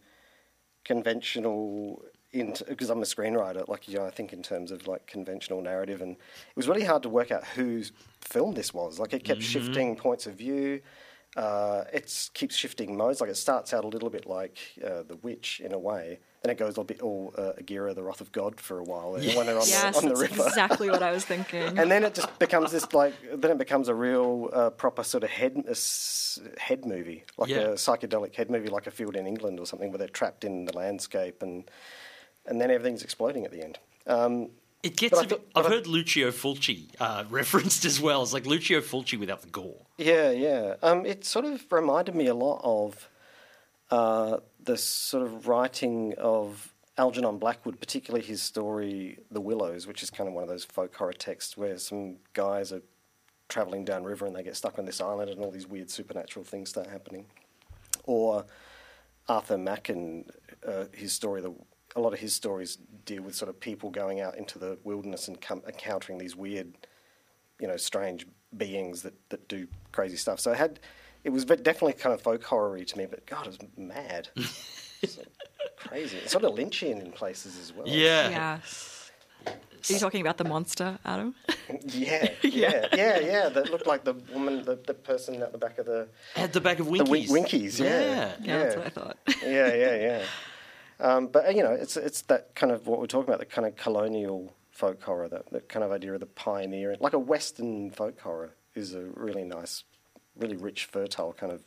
conventional 0.84 2.02
because 2.44 2.90
I'm 2.90 3.00
a 3.00 3.04
screenwriter. 3.04 3.66
Like 3.68 3.88
you 3.88 3.98
know, 3.98 4.06
I 4.06 4.10
think 4.10 4.32
in 4.32 4.42
terms 4.42 4.70
of 4.70 4.86
like 4.86 5.06
conventional 5.06 5.60
narrative, 5.62 6.00
and 6.02 6.12
it 6.12 6.56
was 6.56 6.68
really 6.68 6.84
hard 6.84 7.02
to 7.04 7.08
work 7.08 7.30
out 7.30 7.44
whose 7.44 7.92
film 8.20 8.54
this 8.54 8.72
was. 8.74 8.98
Like 8.98 9.12
it 9.12 9.24
kept 9.24 9.42
shifting 9.42 9.96
points 9.96 10.26
of 10.26 10.34
view. 10.34 10.80
Uh, 11.36 11.84
it 11.92 12.30
keeps 12.34 12.56
shifting 12.56 12.96
modes. 12.96 13.20
Like 13.20 13.30
it 13.30 13.36
starts 13.36 13.72
out 13.74 13.84
a 13.84 13.88
little 13.88 14.10
bit 14.10 14.26
like 14.26 14.58
uh, 14.84 15.02
The 15.06 15.16
Witch 15.22 15.60
in 15.62 15.72
a 15.72 15.78
way, 15.78 16.18
then 16.42 16.50
it 16.50 16.56
goes 16.58 16.78
a 16.78 16.82
bit 16.84 17.00
all 17.02 17.34
uh, 17.36 17.52
Aguirre, 17.58 17.92
the 17.94 18.02
Wrath 18.02 18.20
of 18.22 18.32
God, 18.32 18.58
for 18.58 18.78
a 18.78 18.82
while 18.82 19.12
when 19.12 19.22
they're 19.46 19.58
on, 19.58 19.66
yes, 19.68 20.00
the, 20.00 20.08
on 20.08 20.14
the 20.14 20.16
river. 20.20 20.46
exactly 20.46 20.88
what 20.90 21.02
I 21.02 21.12
was 21.12 21.24
thinking. 21.32 21.78
And 21.78 21.90
then 21.90 22.02
it 22.02 22.14
just 22.14 22.36
becomes 22.38 22.72
this 22.72 22.92
like. 22.92 23.14
Then 23.34 23.50
it 23.52 23.58
becomes 23.58 23.88
a 23.88 23.94
real 23.94 24.48
uh, 24.52 24.70
proper 24.70 25.04
sort 25.04 25.22
of 25.22 25.30
head 25.30 25.62
s- 25.68 26.40
head 26.56 26.86
movie, 26.86 27.24
like 27.36 27.50
Yeah. 27.50 27.58
a 27.58 27.68
psychedelic 27.74 28.34
head 28.34 28.50
movie, 28.50 28.68
like 28.68 28.86
a 28.86 28.90
Field 28.90 29.14
in 29.14 29.26
England 29.26 29.60
or 29.60 29.66
something, 29.66 29.90
where 29.90 29.98
they're 29.98 30.08
trapped 30.08 30.44
in 30.44 30.64
the 30.64 30.76
landscape 30.76 31.42
and 31.42 31.70
and 32.48 32.60
then 32.60 32.70
everything's 32.70 33.02
exploding 33.02 33.44
at 33.44 33.52
the 33.52 33.62
end. 33.62 33.78
Um, 34.06 34.50
It 34.82 34.96
gets. 34.96 35.24
Bit- 35.26 35.40
I've 35.54 35.66
I- 35.66 35.68
heard 35.68 35.86
Lucio 35.86 36.30
Fulci 36.30 36.88
uh, 37.00 37.24
referenced 37.30 37.84
as 37.84 38.00
well. 38.00 38.22
It's 38.22 38.32
like 38.32 38.46
Lucio 38.46 38.80
Fulci 38.80 39.18
without 39.18 39.42
the 39.42 39.48
gore. 39.48 39.82
Yeah, 39.98 40.30
yeah. 40.30 40.74
Um, 40.82 41.04
it 41.06 41.24
sort 41.24 41.44
of 41.44 41.64
reminded 41.72 42.14
me 42.14 42.26
a 42.26 42.34
lot 42.34 42.60
of 42.64 43.08
uh, 43.90 44.38
the 44.62 44.76
sort 44.76 45.22
of 45.24 45.48
writing 45.48 46.14
of 46.18 46.72
Algernon 46.96 47.38
Blackwood, 47.38 47.80
particularly 47.80 48.24
his 48.24 48.42
story 48.42 49.18
"The 49.30 49.40
Willows," 49.40 49.86
which 49.86 50.02
is 50.02 50.10
kind 50.10 50.28
of 50.28 50.34
one 50.34 50.42
of 50.42 50.48
those 50.48 50.64
folk 50.64 50.94
horror 50.94 51.12
texts 51.12 51.56
where 51.56 51.78
some 51.78 52.16
guys 52.34 52.72
are 52.72 52.82
traveling 53.48 53.84
downriver 53.84 54.26
and 54.26 54.36
they 54.36 54.42
get 54.42 54.56
stuck 54.56 54.78
on 54.78 54.84
this 54.84 55.00
island 55.00 55.30
and 55.30 55.40
all 55.40 55.50
these 55.50 55.66
weird 55.66 55.90
supernatural 55.90 56.44
things 56.44 56.68
start 56.68 56.86
happening. 56.86 57.24
Or 58.04 58.44
Arthur 59.28 59.56
Machen, 59.58 60.26
uh, 60.66 60.84
his 60.92 61.12
story, 61.14 61.40
the, 61.40 61.54
a 61.98 62.00
lot 62.00 62.12
of 62.12 62.18
his 62.18 62.34
stories 62.34 62.78
deal 63.04 63.22
with 63.22 63.34
sort 63.34 63.48
of 63.48 63.58
people 63.60 63.90
going 63.90 64.20
out 64.20 64.36
into 64.36 64.58
the 64.58 64.78
wilderness 64.84 65.28
and 65.28 65.40
come, 65.40 65.62
encountering 65.66 66.18
these 66.18 66.34
weird, 66.36 66.72
you 67.60 67.68
know, 67.68 67.76
strange 67.76 68.26
beings 68.56 69.02
that, 69.02 69.14
that 69.30 69.48
do 69.48 69.66
crazy 69.92 70.16
stuff. 70.16 70.40
So 70.40 70.52
it 70.52 70.58
had, 70.58 70.80
it 71.24 71.30
was 71.30 71.44
definitely 71.44 71.94
kind 71.94 72.14
of 72.14 72.22
folk 72.22 72.42
horror 72.44 72.82
to 72.82 72.98
me, 72.98 73.06
but 73.06 73.26
God, 73.26 73.46
it 73.46 73.48
was 73.48 73.58
mad. 73.76 74.28
It's 75.00 75.16
like 75.16 75.28
crazy. 75.76 76.16
It's 76.16 76.32
sort 76.32 76.42
of 76.42 76.54
Lynchian 76.54 77.00
in 77.00 77.12
places 77.12 77.56
as 77.56 77.72
well. 77.72 77.86
Yeah. 77.86 78.30
yes. 78.30 79.12
Are 79.46 79.92
you 79.92 79.98
talking 80.00 80.20
about 80.20 80.36
the 80.36 80.44
monster, 80.44 80.98
Adam? 81.04 81.34
Yeah, 81.86 82.30
yeah, 82.42 82.86
yeah, 82.94 83.18
yeah. 83.20 83.48
That 83.48 83.70
looked 83.70 83.86
like 83.86 84.04
the 84.04 84.14
woman, 84.32 84.64
the, 84.64 84.76
the 84.86 84.94
person 84.94 85.42
at 85.42 85.52
the 85.52 85.58
back 85.58 85.78
of 85.78 85.86
the. 85.86 86.08
At 86.34 86.52
the 86.52 86.60
back 86.60 86.78
of 86.80 86.86
The 86.86 86.92
Winkies. 86.92 87.30
Win- 87.30 87.42
Winkies, 87.42 87.78
yeah. 87.78 87.88
Yeah. 87.88 88.32
Yeah, 88.42 88.58
that's 88.58 88.76
what 88.76 88.86
I 88.86 88.90
thought. 88.90 89.16
yeah, 89.42 89.74
yeah, 89.74 89.94
yeah. 89.96 90.22
Um, 91.00 91.28
but 91.28 91.54
you 91.54 91.62
know, 91.62 91.72
it's 91.72 91.96
it's 91.96 92.22
that 92.22 92.54
kind 92.54 92.72
of 92.72 92.86
what 92.86 92.98
we're 93.00 93.06
talking 93.06 93.28
about, 93.28 93.38
the 93.40 93.46
kind 93.46 93.66
of 93.66 93.76
colonial 93.76 94.54
folk 94.70 95.02
horror, 95.02 95.28
that, 95.28 95.50
that 95.50 95.68
kind 95.68 95.84
of 95.84 95.90
idea 95.92 96.14
of 96.14 96.20
the 96.20 96.26
pioneer, 96.26 96.96
like 97.00 97.12
a 97.12 97.18
Western 97.18 97.90
folk 97.90 98.20
horror, 98.20 98.54
is 98.74 98.94
a 98.94 99.02
really 99.14 99.44
nice, 99.44 99.84
really 100.36 100.56
rich, 100.56 100.84
fertile 100.86 101.32
kind 101.32 101.52
of 101.52 101.62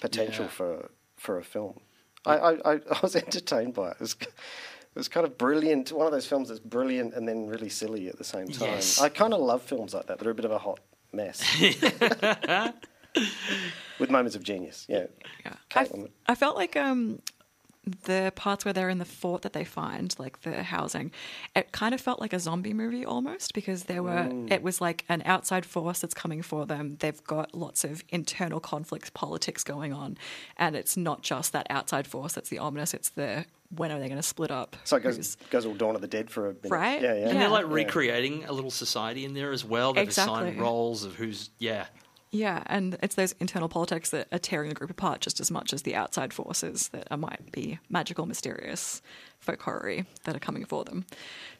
potential 0.00 0.44
Yeah. 0.44 0.50
for 0.50 0.90
for 1.16 1.38
a 1.38 1.44
film. 1.44 1.80
I, 2.24 2.36
I, 2.36 2.50
I 2.52 2.72
I 2.74 3.00
was 3.02 3.16
entertained 3.26 3.74
by 3.74 3.88
it. 3.90 3.94
It 3.94 4.00
was, 4.00 4.16
it 4.20 4.28
was 4.98 5.08
kind 5.08 5.26
of 5.26 5.38
brilliant. 5.38 5.90
One 5.90 6.06
of 6.06 6.12
those 6.12 6.26
films 6.26 6.48
that's 6.48 6.60
brilliant 6.60 7.14
and 7.14 7.26
then 7.26 7.46
really 7.48 7.68
silly 7.68 8.08
at 8.08 8.18
the 8.18 8.24
same 8.24 8.48
time. 8.48 8.68
Yes. 8.68 9.00
I 9.00 9.08
kind 9.08 9.32
of 9.34 9.40
love 9.40 9.62
films 9.62 9.94
like 9.94 10.06
that. 10.06 10.18
They're 10.18 10.30
a 10.30 10.34
bit 10.34 10.44
of 10.44 10.50
a 10.52 10.58
hot 10.58 10.80
mess. 11.12 11.42
With 13.98 14.10
moments 14.10 14.34
of 14.36 14.42
genius, 14.42 14.86
yeah. 14.88 15.06
Yeah. 15.44 15.52
I, 15.74 15.86
I 16.26 16.34
felt 16.34 16.56
like 16.56 16.76
um, 16.76 17.20
the 18.04 18.32
parts 18.36 18.64
where 18.64 18.72
they're 18.72 18.88
in 18.88 18.98
the 18.98 19.04
fort 19.04 19.42
that 19.42 19.52
they 19.52 19.64
find, 19.64 20.14
like 20.18 20.42
the 20.42 20.62
housing, 20.62 21.10
it 21.56 21.72
kind 21.72 21.94
of 21.94 22.00
felt 22.00 22.20
like 22.20 22.32
a 22.32 22.38
zombie 22.38 22.72
movie 22.72 23.04
almost 23.04 23.54
because 23.54 23.84
there 23.84 24.02
were 24.02 24.28
mm. 24.30 24.50
it 24.52 24.62
was 24.62 24.80
like 24.80 25.04
an 25.08 25.22
outside 25.24 25.66
force 25.66 26.00
that's 26.00 26.14
coming 26.14 26.42
for 26.42 26.64
them. 26.64 26.96
They've 27.00 27.22
got 27.24 27.54
lots 27.54 27.82
of 27.82 28.04
internal 28.10 28.60
conflicts, 28.60 29.10
politics 29.10 29.64
going 29.64 29.92
on, 29.92 30.16
and 30.56 30.76
it's 30.76 30.96
not 30.96 31.22
just 31.22 31.52
that 31.52 31.66
outside 31.70 32.06
force 32.06 32.34
that's 32.34 32.50
the 32.50 32.58
ominous. 32.58 32.94
It's 32.94 33.08
the 33.10 33.46
when 33.74 33.90
are 33.90 33.98
they 33.98 34.06
going 34.06 34.20
to 34.20 34.22
split 34.22 34.50
up? 34.50 34.76
So 34.84 34.96
it 34.96 35.02
goes, 35.02 35.36
goes 35.50 35.64
all 35.64 35.74
Dawn 35.74 35.94
of 35.94 36.02
the 36.02 36.06
Dead 36.06 36.30
for 36.30 36.50
a 36.50 36.54
minute. 36.54 36.70
Right? 36.70 37.00
Yeah, 37.00 37.14
yeah. 37.14 37.20
And 37.22 37.32
Yeah. 37.32 37.38
they're 37.40 37.48
like 37.48 37.66
Yeah. 37.66 37.72
recreating 37.72 38.44
a 38.44 38.52
little 38.52 38.70
society 38.70 39.24
in 39.24 39.32
there 39.32 39.50
as 39.50 39.64
well. 39.64 39.94
They've 39.94 40.08
assigned 40.08 40.48
Exactly. 40.48 40.62
roles 40.62 41.04
of 41.04 41.14
who's 41.14 41.48
yeah. 41.58 41.86
Yeah, 42.34 42.62
and 42.66 42.96
it's 43.02 43.14
those 43.14 43.34
internal 43.40 43.68
politics 43.68 44.08
that 44.10 44.26
are 44.32 44.38
tearing 44.38 44.70
the 44.70 44.74
group 44.74 44.88
apart 44.90 45.20
just 45.20 45.38
as 45.38 45.50
much 45.50 45.74
as 45.74 45.82
the 45.82 45.94
outside 45.94 46.32
forces 46.32 46.88
that 46.88 47.06
are, 47.10 47.18
might 47.18 47.52
be 47.52 47.78
magical, 47.90 48.24
mysterious, 48.24 49.02
folk 49.38 49.60
horror 49.60 50.06
that 50.24 50.34
are 50.34 50.38
coming 50.38 50.64
for 50.64 50.82
them. 50.82 51.04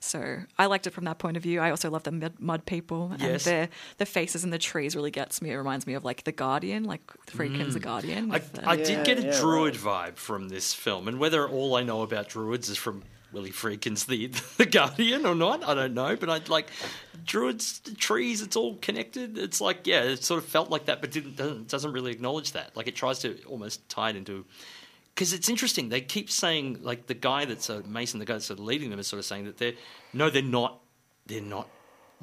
So 0.00 0.38
I 0.58 0.64
liked 0.66 0.86
it 0.86 0.94
from 0.94 1.04
that 1.04 1.18
point 1.18 1.36
of 1.36 1.42
view. 1.42 1.60
I 1.60 1.68
also 1.70 1.90
love 1.90 2.04
the 2.04 2.12
mud, 2.12 2.32
mud 2.40 2.64
people 2.64 3.12
Yes. 3.18 3.46
and 3.46 3.68
the 3.68 3.74
the 3.98 4.06
faces 4.06 4.44
in 4.44 4.50
the 4.50 4.58
trees 4.58 4.96
really 4.96 5.10
gets 5.10 5.42
me. 5.42 5.50
It 5.50 5.56
reminds 5.56 5.86
me 5.86 5.92
of 5.92 6.04
like 6.04 6.24
the 6.24 6.32
Guardian, 6.32 6.84
like 6.84 7.02
Friedkin's 7.26 7.74
The 7.74 7.80
Guardian. 7.80 8.30
Mm. 8.30 8.34
I, 8.34 8.38
the- 8.38 8.68
I 8.68 8.74
Yeah, 8.74 8.84
did 8.84 9.04
get 9.04 9.18
a 9.18 9.22
yeah, 9.26 9.38
druid 9.40 9.74
vibe 9.74 10.16
from 10.16 10.48
this 10.48 10.72
film, 10.72 11.06
and 11.06 11.18
whether 11.18 11.46
all 11.46 11.74
I 11.76 11.82
know 11.82 12.00
about 12.02 12.30
druids 12.30 12.70
is 12.70 12.78
from 12.78 13.02
Willie 13.32 13.50
Friedkin's 13.50 14.04
The 14.04 14.26
the 14.56 14.66
Guardian 14.66 15.26
or 15.26 15.34
not, 15.34 15.64
I 15.64 15.74
don't 15.74 15.94
know. 15.94 16.16
But 16.16 16.30
I 16.30 16.40
like 16.48 16.70
druids, 17.24 17.80
trees. 17.96 18.42
It's 18.42 18.56
all 18.56 18.76
connected. 18.76 19.38
It's 19.38 19.60
like 19.60 19.86
yeah, 19.86 20.02
it 20.02 20.24
sort 20.24 20.42
of 20.42 20.48
felt 20.48 20.70
like 20.70 20.86
that, 20.86 21.00
but 21.00 21.10
didn't 21.10 21.36
doesn't, 21.36 21.68
doesn't 21.68 21.92
really 21.92 22.12
acknowledge 22.12 22.52
that. 22.52 22.76
Like 22.76 22.88
it 22.88 22.96
tries 22.96 23.20
to 23.20 23.42
almost 23.44 23.88
tie 23.88 24.10
it 24.10 24.16
into. 24.16 24.44
Because 25.14 25.34
it's 25.34 25.50
interesting, 25.50 25.90
they 25.90 26.00
keep 26.00 26.30
saying 26.30 26.78
like 26.82 27.06
the 27.06 27.14
guy 27.14 27.44
that's 27.44 27.68
a 27.68 27.82
Mason, 27.82 28.18
the 28.18 28.24
guy 28.24 28.34
that's 28.34 28.46
sort 28.46 28.58
of 28.58 28.64
leading 28.64 28.88
them, 28.88 28.98
is 28.98 29.06
sort 29.06 29.18
of 29.18 29.26
saying 29.26 29.44
that 29.44 29.58
they're 29.58 29.74
no, 30.14 30.30
they're 30.30 30.42
not, 30.42 30.80
they're 31.26 31.42
not 31.42 31.68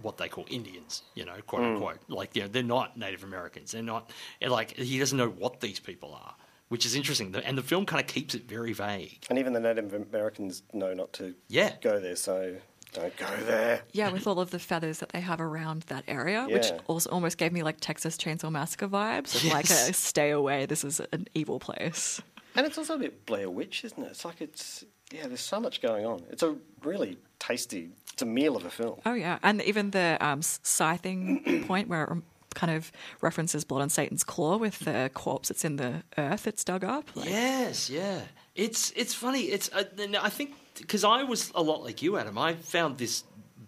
what 0.02 0.18
they 0.18 0.28
call 0.30 0.46
Indians, 0.50 1.04
you 1.16 1.26
know, 1.26 1.36
quote 1.46 1.62
hmm. 1.62 1.68
unquote. 1.76 2.00
Like, 2.08 2.36
you 2.36 2.44
know, 2.44 2.48
they're 2.48 2.64
not 2.64 2.98
Native 2.98 3.24
Americans. 3.24 3.72
They're 3.72 3.84
not, 3.84 4.10
like, 4.42 4.76
he 4.76 5.00
doesn't 5.00 5.18
know 5.18 5.30
what 5.30 5.60
these 5.60 5.80
people 5.80 6.14
are, 6.14 6.36
which 6.70 6.86
is 6.86 6.96
interesting. 6.96 7.36
And 7.46 7.58
the 7.58 7.62
film 7.64 7.86
kind 7.86 8.02
of 8.02 8.08
keeps 8.08 8.34
it 8.34 8.48
very 8.48 8.74
vague. 8.74 9.26
And 9.30 9.38
even 9.38 9.54
the 9.54 9.60
Native 9.60 9.94
Americans 9.94 10.64
know 10.74 10.94
not 10.94 11.14
to 11.14 11.36
Yeah. 11.50 11.74
go 11.82 12.00
there, 12.00 12.16
so 12.16 12.56
don't 12.94 13.16
go 13.18 13.28
there. 13.46 13.82
yeah, 13.92 14.10
with 14.10 14.26
all 14.26 14.40
of 14.40 14.50
the 14.52 14.58
feathers 14.60 14.98
that 15.00 15.10
they 15.10 15.20
have 15.22 15.40
around 15.42 15.84
that 15.84 16.04
area, 16.08 16.48
which 16.50 16.72
also 16.88 17.10
almost 17.12 17.38
gave 17.38 17.52
me 17.52 17.62
like 17.62 17.78
Texas 17.80 18.18
Chainsaw 18.18 18.52
Massacre 18.52 18.88
vibes 18.88 19.36
of 19.36 19.46
like 19.46 19.66
a 19.70 19.94
stay 19.94 20.32
away. 20.32 20.66
This 20.66 20.84
is 20.84 21.00
an 21.12 21.28
evil 21.36 21.60
place. 21.60 22.22
And 22.56 22.66
it's 22.66 22.78
also 22.80 22.96
a 22.96 22.98
bit 22.98 23.26
Blair 23.28 23.50
Witch, 23.50 23.84
isn't 23.86 24.02
it? 24.04 24.08
It's 24.12 24.26
like 24.26 24.42
it's 24.42 24.84
yeah. 25.12 25.28
There's 25.28 25.40
so 25.40 25.60
much 25.60 25.82
going 25.82 26.06
on. 26.06 26.24
It's 26.32 26.42
a 26.44 26.56
really 26.84 27.18
tasty. 27.38 27.90
It's 28.14 28.24
a 28.24 28.26
meal 28.26 28.56
of 28.58 28.66
a 28.66 28.70
film. 28.72 29.00
Oh 29.06 29.14
yeah, 29.14 29.38
and 29.44 29.62
even 29.62 29.92
the 29.92 30.18
um, 30.20 30.42
scything 30.42 31.64
point 31.68 31.88
where 31.90 32.04
it 32.04 32.10
rem- 32.10 32.24
kind 32.56 32.72
of 32.72 32.92
references 33.22 33.64
blood 33.64 33.82
on 33.82 33.90
Satan's 33.90 34.24
claw 34.24 34.58
with 34.58 34.80
the 34.80 35.10
corpse 35.14 35.50
that's 35.50 35.66
in 35.66 35.76
the 35.78 36.04
earth 36.18 36.44
that's 36.44 36.64
dug 36.64 36.84
up. 36.84 37.10
Like, 37.16 37.30
Yes, 37.30 37.90
yeah. 37.90 38.22
It's 38.56 38.92
it's 38.96 39.14
funny. 39.14 39.44
It's 39.44 39.70
uh, 39.72 39.84
I 40.22 40.30
think 40.30 40.56
because 40.78 41.04
I 41.04 41.24
was 41.24 41.52
a 41.56 41.62
lot 41.62 41.84
like 41.84 42.02
you, 42.02 42.18
Adam. 42.18 42.38
I 42.38 42.54
found 42.56 42.98
this 42.98 43.24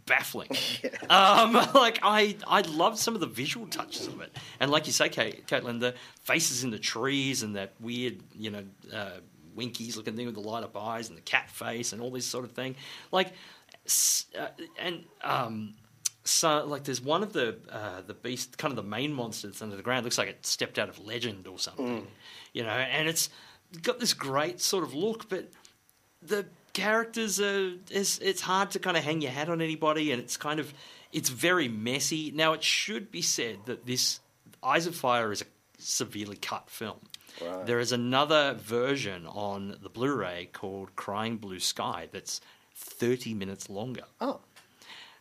baffling. 0.06 0.50
Um, 1.10 1.54
like 1.74 2.00
I 2.04 2.38
I 2.48 2.62
loved 2.62 2.98
some 2.98 3.15
of 3.15 3.20
the 3.20 3.28
visual 3.28 3.67
touches 3.67 4.08
of 4.08 4.22
it, 4.22 4.34
and 4.62 4.72
like 4.72 4.88
you 4.88 4.94
say, 4.94 5.10
Kate, 5.10 5.46
Caitlin, 5.46 5.82
the 5.82 5.94
faces 6.24 6.63
in 6.63 6.72
the 6.72 6.80
trees 6.80 7.44
and 7.44 7.58
that 7.58 7.74
weird, 7.82 8.20
you 8.34 8.50
know, 8.50 8.63
uh, 8.94 9.17
winkies 9.56 9.98
looking 9.98 10.15
thing 10.15 10.26
with 10.26 10.36
the 10.36 10.41
light 10.41 10.63
up 10.63 10.78
eyes 10.78 11.10
and 11.10 11.17
the 11.17 11.22
cat 11.22 11.50
face 11.50 11.91
and 11.91 12.02
all 12.02 12.10
this 12.10 12.26
sort 12.26 12.46
of 12.46 12.52
thing. 12.52 12.76
Like, 13.12 13.34
uh, 14.39 14.48
and 14.80 15.04
um, 15.22 15.74
so 16.24 16.66
like 16.66 16.84
there's 16.84 17.02
one 17.02 17.24
of 17.24 17.34
the 17.34 17.58
uh, 17.70 18.02
the 18.06 18.14
beast, 18.14 18.58
kind 18.58 18.72
of 18.72 18.76
the 18.76 18.90
main 18.90 19.14
monster 19.14 19.48
that's 19.48 19.62
under 19.62 19.76
the 19.76 19.82
ground. 19.84 20.04
Looks 20.04 20.18
like 20.18 20.28
it 20.30 20.46
stepped 20.46 20.78
out 20.78 20.90
of 20.90 21.00
Legend 21.00 21.48
or 21.48 21.58
something, 21.58 22.08
you 22.54 22.64
know. 22.64 22.70
And 22.70 23.08
it's 23.08 23.30
got 23.82 24.00
this 24.00 24.14
great 24.14 24.62
sort 24.62 24.84
of 24.84 24.94
look, 24.94 25.30
but 25.30 25.50
the 26.22 26.46
characters 26.74 27.40
are 27.42 27.74
it's, 27.90 28.20
it's 28.20 28.42
hard 28.42 28.72
to 28.72 28.80
kind 28.80 28.98
of 28.98 29.04
hang 29.04 29.22
your 29.22 29.32
hat 29.32 29.50
on 29.50 29.62
anybody, 29.62 30.12
and 30.12 30.22
it's 30.22 30.38
kind 30.38 30.60
of 30.60 30.74
it's 31.12 31.30
very 31.30 31.68
messy. 31.68 32.32
Now 32.32 32.54
it 32.54 32.64
should 32.64 33.12
be 33.12 33.22
said 33.22 33.60
that 33.66 33.86
this 33.86 34.20
Eyes 34.64 34.86
of 34.86 34.96
Fire 34.96 35.32
is 35.32 35.42
a 35.42 35.46
severely 35.80 36.38
cut 36.38 36.70
film. 36.70 37.00
Right. 37.42 37.66
There 37.66 37.80
is 37.80 37.92
another 37.92 38.54
version 38.54 39.26
on 39.26 39.78
the 39.82 39.90
Blu-ray 39.90 40.50
called 40.54 40.96
Crying 40.96 41.38
Blue 41.38 41.60
Sky 41.60 42.10
that's 42.12 42.42
30 42.76 43.34
minutes 43.34 43.70
longer. 43.70 44.04
Oh, 44.20 44.42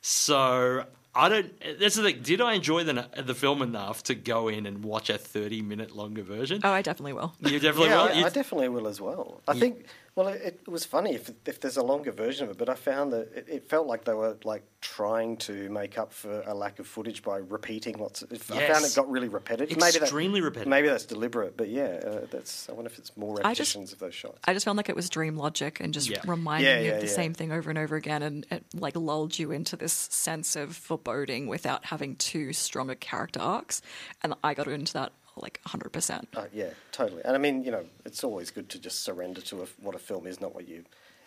So 0.01 0.85
I 1.15 1.29
don't. 1.29 1.53
That's 1.81 1.97
the 1.97 2.03
thing. 2.03 2.23
Did 2.23 2.41
I 2.41 2.55
enjoy 2.55 2.85
the 2.85 3.09
the 3.23 3.35
film 3.35 3.63
enough 3.63 4.05
to 4.05 4.15
go 4.15 4.49
in 4.49 4.67
and 4.67 4.85
watch 4.85 5.11
a 5.11 5.19
thirty 5.19 5.61
minute 5.61 5.95
longer 5.95 6.23
version? 6.23 6.61
Oh, 6.63 6.71
I 6.71 6.83
definitely 6.83 7.15
will. 7.15 7.35
You 7.41 7.59
definitely 7.59 7.89
yeah, 7.89 8.05
will. 8.05 8.25
I, 8.25 8.27
I 8.27 8.29
definitely 8.29 8.69
will 8.69 8.87
as 8.87 9.01
well. 9.01 9.43
I 9.49 9.59
think 9.59 9.87
Well, 10.17 10.29
it, 10.29 10.61
it 10.67 10.69
was 10.69 10.85
funny 10.85 11.15
if, 11.15 11.31
if 11.47 11.61
there's 11.61 11.77
a 11.77 11.83
longer 11.83 12.11
version 12.13 12.45
of 12.45 12.51
it, 12.51 12.59
but 12.59 12.69
I 12.69 12.75
found 12.75 13.13
that 13.13 13.33
it, 13.35 13.47
it 13.49 13.69
felt 13.69 13.87
like 13.87 14.05
they 14.05 14.13
were 14.13 14.37
like 14.45 14.65
trying 14.81 15.37
to 15.39 15.69
make 15.71 15.97
up 15.99 16.13
for 16.13 16.43
a 16.47 16.53
lack 16.55 16.79
of 16.81 16.87
footage 16.87 17.23
by 17.23 17.39
repeating 17.39 17.97
lots. 17.99 18.23
Of, 18.23 18.33
I 18.33 18.37
found 18.67 18.85
it 18.85 18.93
got 18.95 19.09
really 19.11 19.29
repetitive. 19.29 19.79
Extremely 19.79 20.41
maybe 20.41 20.41
that, 20.41 20.45
repetitive. 20.45 20.69
Maybe 20.69 20.89
that's 20.89 21.05
deliberate, 21.07 21.57
but 21.57 21.69
yeah, 21.69 22.01
uh, 22.05 22.27
that's. 22.31 22.69
I 22.69 22.73
wonder 22.73 22.91
if 22.91 22.99
it's 22.99 23.17
more 23.17 23.39
I 23.45 23.55
just- 23.55 23.75
repetitions 23.75 23.93
of 23.93 24.01
those 24.01 24.15
shots. 24.15 24.39
I 24.45 24.53
just 24.53 24.65
found 24.65 24.77
like 24.77 24.89
it 24.89 24.97
was 24.97 25.09
dream 25.09 25.37
logic 25.37 25.79
and 25.81 25.95
just 25.95 26.11
Yeah. 26.11 26.21
reminding 26.27 26.67
Yeah, 26.71 26.81
you 26.81 26.95
of 26.95 27.01
the 27.01 27.07
yeah. 27.07 27.13
same 27.13 27.33
thing 27.33 27.53
over 27.53 27.71
and 27.71 27.79
over 27.79 27.95
again, 27.97 28.23
and 28.23 28.47
it 28.51 28.65
like 28.75 28.97
lulled 28.97 29.39
you 29.39 29.53
into 29.53 29.77
this 29.77 29.93
sense 29.93 30.57
of 30.57 30.77
foreboding 30.77 31.47
without 31.47 31.85
having 31.87 32.17
too 32.17 32.53
strong 32.53 32.91
a 32.91 32.97
character 32.97 33.41
arcs. 33.41 33.81
And 34.23 34.35
I 34.43 34.55
got 34.55 34.67
into 34.67 34.93
that 34.95 35.13
like 35.37 35.61
100%. 35.67 36.25
Uh, 36.35 36.45
yeah, 36.53 36.71
totally. 36.93 37.23
And 37.25 37.35
I 37.35 37.39
mean, 37.39 37.65
you 37.65 37.71
know, 37.71 37.85
it's 38.05 38.25
always 38.25 38.51
good 38.51 38.69
to 38.71 38.79
just 38.79 39.03
surrender 39.03 39.41
to 39.43 39.63
a, 39.63 39.67
what 39.81 39.95
a 39.95 39.99
film 39.99 40.27
is, 40.27 40.41
not 40.41 40.55
what 40.55 40.69
you're 40.69 40.83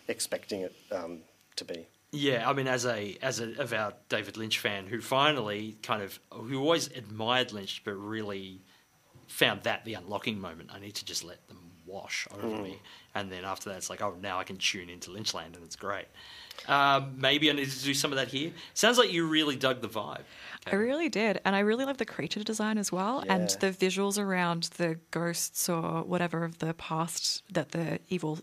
expecting 0.08 0.60
it 0.60 0.74
um, 0.92 1.20
to 1.56 1.64
be. 1.64 1.86
Yeah, 2.14 2.48
I 2.48 2.52
mean, 2.52 2.68
as 2.68 2.86
a 2.86 3.18
as 3.22 3.40
a 3.40 3.60
avowed 3.60 3.94
David 4.08 4.36
Lynch 4.36 4.60
fan, 4.60 4.86
who 4.86 5.00
finally 5.00 5.76
kind 5.82 6.00
of 6.00 6.20
who 6.30 6.60
always 6.60 6.86
admired 6.86 7.52
Lynch, 7.52 7.82
but 7.84 7.94
really 7.94 8.60
found 9.26 9.64
that 9.64 9.84
the 9.84 9.94
unlocking 9.94 10.40
moment. 10.40 10.70
I 10.72 10.78
need 10.78 10.94
to 10.94 11.04
just 11.04 11.24
let 11.24 11.46
them 11.48 11.58
wash 11.86 12.28
over 12.32 12.62
me, 12.62 12.78
and 13.16 13.32
then 13.32 13.44
after 13.44 13.68
that, 13.70 13.78
it's 13.78 13.90
like, 13.90 14.00
oh, 14.00 14.14
now 14.22 14.38
I 14.38 14.44
can 14.44 14.58
tune 14.58 14.90
into 14.90 15.10
Lynchland, 15.10 15.56
and 15.56 15.64
it's 15.64 15.74
great. 15.74 16.06
Um, 16.68 17.14
maybe 17.18 17.50
I 17.50 17.52
need 17.52 17.68
to 17.68 17.84
do 17.84 17.94
some 17.94 18.12
of 18.12 18.16
that 18.16 18.28
here. 18.28 18.52
Sounds 18.74 18.96
like 18.96 19.12
you 19.12 19.26
really 19.26 19.56
dug 19.56 19.80
the 19.80 19.88
vibe. 19.88 20.22
I 20.70 20.76
really 20.76 21.08
did. 21.08 21.40
And 21.44 21.54
I 21.54 21.60
really 21.60 21.84
love 21.84 21.98
the 21.98 22.06
creature 22.06 22.42
design 22.42 22.78
as 22.78 22.90
well. 22.90 23.22
And 23.28 23.50
the 23.60 23.70
visuals 23.70 24.18
around 24.18 24.64
the 24.78 24.98
ghosts 25.10 25.68
or 25.68 26.02
whatever 26.02 26.44
of 26.44 26.58
the 26.58 26.74
past 26.74 27.42
that 27.52 27.72
the 27.72 27.98
evil 28.08 28.38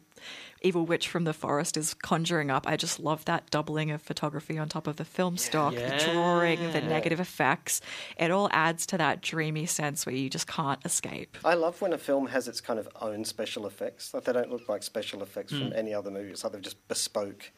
evil 0.62 0.86
witch 0.86 1.07
from 1.07 1.23
the 1.23 1.34
forest 1.34 1.75
is 1.75 1.95
conjuring 1.95 2.51
up. 2.51 2.67
I 2.67 2.77
just 2.77 2.99
love 2.99 3.25
that 3.25 3.49
doubling 3.49 3.89
of 3.89 4.03
photography 4.03 4.60
on 4.60 4.69
top 4.69 4.86
of 4.86 4.97
the 4.97 5.03
film 5.05 5.36
stock, 5.38 5.73
the 5.73 6.10
drawing, 6.13 6.60
the 6.71 6.81
negative 6.81 7.19
effects. 7.19 7.81
It 8.17 8.29
all 8.29 8.47
adds 8.51 8.86
to 8.88 8.97
that 8.99 9.21
dreamy 9.21 9.65
sense 9.65 10.05
where 10.05 10.13
you 10.13 10.29
just 10.29 10.45
can't 10.45 10.79
escape. 10.86 11.36
I 11.43 11.55
love 11.55 11.81
when 11.81 11.91
a 11.93 11.97
film 11.97 12.27
has 12.27 12.47
its 12.47 12.62
kind 12.62 12.77
of 12.77 12.88
own 13.01 13.25
special 13.25 13.65
effects. 13.65 14.13
Like 14.13 14.25
they 14.25 14.34
don't 14.34 14.51
look 14.51 14.69
like 14.69 14.84
special 14.84 15.23
effects 15.23 15.51
Hmm. 15.53 15.60
from 15.69 15.73
any 15.73 15.91
other 15.95 16.12
movie. 16.12 16.29
It's 16.29 16.43
like 16.43 16.53
they've 16.53 16.62
just 16.62 16.88
bespoke 16.88 17.51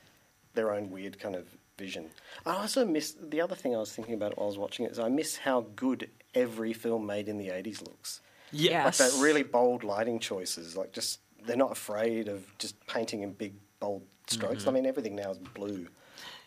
their 0.53 0.71
own 0.73 0.89
weird 0.89 1.19
kind 1.19 1.35
of 1.35 1.47
vision. 1.77 2.09
I 2.45 2.55
also 2.55 2.85
miss 2.85 3.15
the 3.19 3.41
other 3.41 3.55
thing 3.55 3.75
I 3.75 3.79
was 3.79 3.93
thinking 3.93 4.13
about 4.13 4.37
while 4.37 4.45
I 4.45 4.47
was 4.47 4.57
watching 4.57 4.85
it 4.85 4.91
is 4.91 4.99
I 4.99 5.09
miss 5.09 5.37
how 5.37 5.65
good 5.75 6.09
every 6.33 6.73
film 6.73 7.05
made 7.05 7.27
in 7.27 7.37
the 7.37 7.49
eighties 7.49 7.81
looks. 7.81 8.21
Yeah, 8.51 8.85
Like 8.85 8.97
that 8.97 9.13
really 9.19 9.43
bold 9.43 9.83
lighting 9.83 10.19
choices. 10.19 10.77
Like 10.77 10.91
just 10.91 11.19
they're 11.45 11.57
not 11.57 11.71
afraid 11.71 12.27
of 12.27 12.45
just 12.57 12.75
painting 12.87 13.23
in 13.23 13.33
big 13.33 13.55
bold 13.79 14.03
strokes. 14.27 14.63
I 14.63 14.67
mm-hmm. 14.67 14.75
mean 14.75 14.85
everything 14.85 15.15
now 15.15 15.31
is 15.31 15.37
blue. 15.37 15.87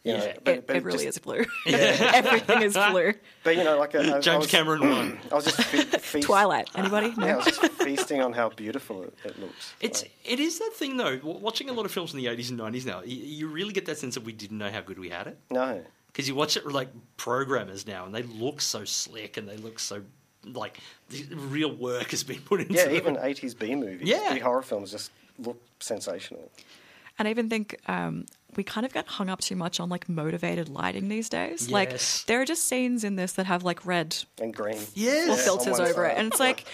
You 0.06 0.12
know, 0.18 0.24
Yeah. 0.24 0.32
but, 0.44 0.54
It, 0.54 0.66
but 0.66 0.76
it 0.76 0.84
really 0.84 1.04
just- 1.04 1.18
is 1.18 1.18
blue. 1.18 1.44
Everything 1.66 2.62
is 2.62 2.74
blue. 2.74 3.12
But 3.44 3.56
you 3.56 3.64
know, 3.64 3.78
like 3.78 3.94
a, 3.94 3.98
I- 3.98 4.16
I 4.18 4.20
James 4.20 4.42
was- 4.44 4.46
Cameron 4.50 4.80
won. 4.88 5.18
I 5.32 5.34
was 5.34 5.44
just 5.46 5.62
fe- 5.62 5.82
feast- 5.98 6.26
Twilight. 6.26 6.68
Anybody? 6.74 7.08
Yeah, 7.18 7.24
I 7.24 7.30
No. 7.32 7.36
was 7.38 7.46
just 7.46 7.60
feasting 7.82 8.20
on 8.22 8.32
how 8.32 8.48
beautiful 8.50 9.02
it, 9.02 9.14
it 9.24 9.38
looks. 9.40 9.74
It's 9.80 10.02
Like- 10.02 10.12
it 10.24 10.40
is 10.40 10.58
that 10.58 10.72
thing 10.74 10.96
though. 10.96 11.18
Watching 11.22 11.68
a 11.70 11.72
lot 11.72 11.86
of 11.86 11.92
films 11.92 12.12
in 12.14 12.18
the 12.18 12.28
eighties 12.28 12.50
and 12.50 12.58
nineties 12.58 12.86
now, 12.86 13.02
you, 13.02 13.16
you 13.16 13.48
really 13.48 13.72
get 13.72 13.86
that 13.86 13.98
sense 13.98 14.14
that 14.14 14.24
we 14.24 14.32
didn't 14.32 14.58
know 14.58 14.70
how 14.70 14.80
good 14.80 14.98
we 14.98 15.08
had 15.08 15.26
it. 15.26 15.38
no. 15.50 15.84
because 16.08 16.28
you 16.28 16.34
watch 16.34 16.56
it 16.56 16.64
like 16.66 16.88
programmers 17.16 17.86
now, 17.86 18.06
and 18.06 18.14
they 18.14 18.22
look 18.22 18.60
so 18.60 18.84
slick 18.84 19.36
and 19.36 19.48
they 19.48 19.56
look 19.56 19.78
so 19.78 20.02
like 20.44 20.78
the 21.10 21.24
real 21.34 21.74
work 21.74 22.10
has 22.12 22.22
been 22.22 22.40
put 22.40 22.60
into 22.60 22.74
Yeah, 22.74 22.90
even 22.92 23.16
80s 23.16 23.58
B 23.58 23.74
movies, 23.74 24.08
Yeah. 24.08 24.32
B 24.34 24.38
horror 24.38 24.62
films 24.62 24.92
just 24.92 25.10
look 25.38 25.60
sensational. 25.80 26.50
And 27.18 27.26
I 27.26 27.30
even 27.32 27.48
think 27.48 27.76
um, 27.88 28.26
we 28.54 28.64
kind 28.64 28.86
of 28.86 28.92
get 28.92 29.06
hung 29.06 29.28
up 29.28 29.40
too 29.40 29.56
much 29.56 29.80
on 29.80 29.88
like 29.88 30.08
motivated 30.08 30.68
lighting 30.68 31.08
these 31.08 31.28
days. 31.28 31.70
Like 31.70 31.98
there 32.26 32.40
are 32.40 32.44
just 32.44 32.64
scenes 32.64 33.04
in 33.04 33.16
this 33.16 33.32
that 33.32 33.46
have 33.46 33.64
like 33.64 33.84
red 33.84 34.16
And 34.40 34.54
green. 34.54 34.80
Yes. 34.94 35.28
or 35.28 35.30
Yeah, 35.30 35.36
filters 35.36 35.66
on 35.74 35.80
one 35.80 35.90
over 35.90 36.06
it, 36.06 36.16
and 36.16 36.28
it's 36.28 36.40
like, 36.40 36.64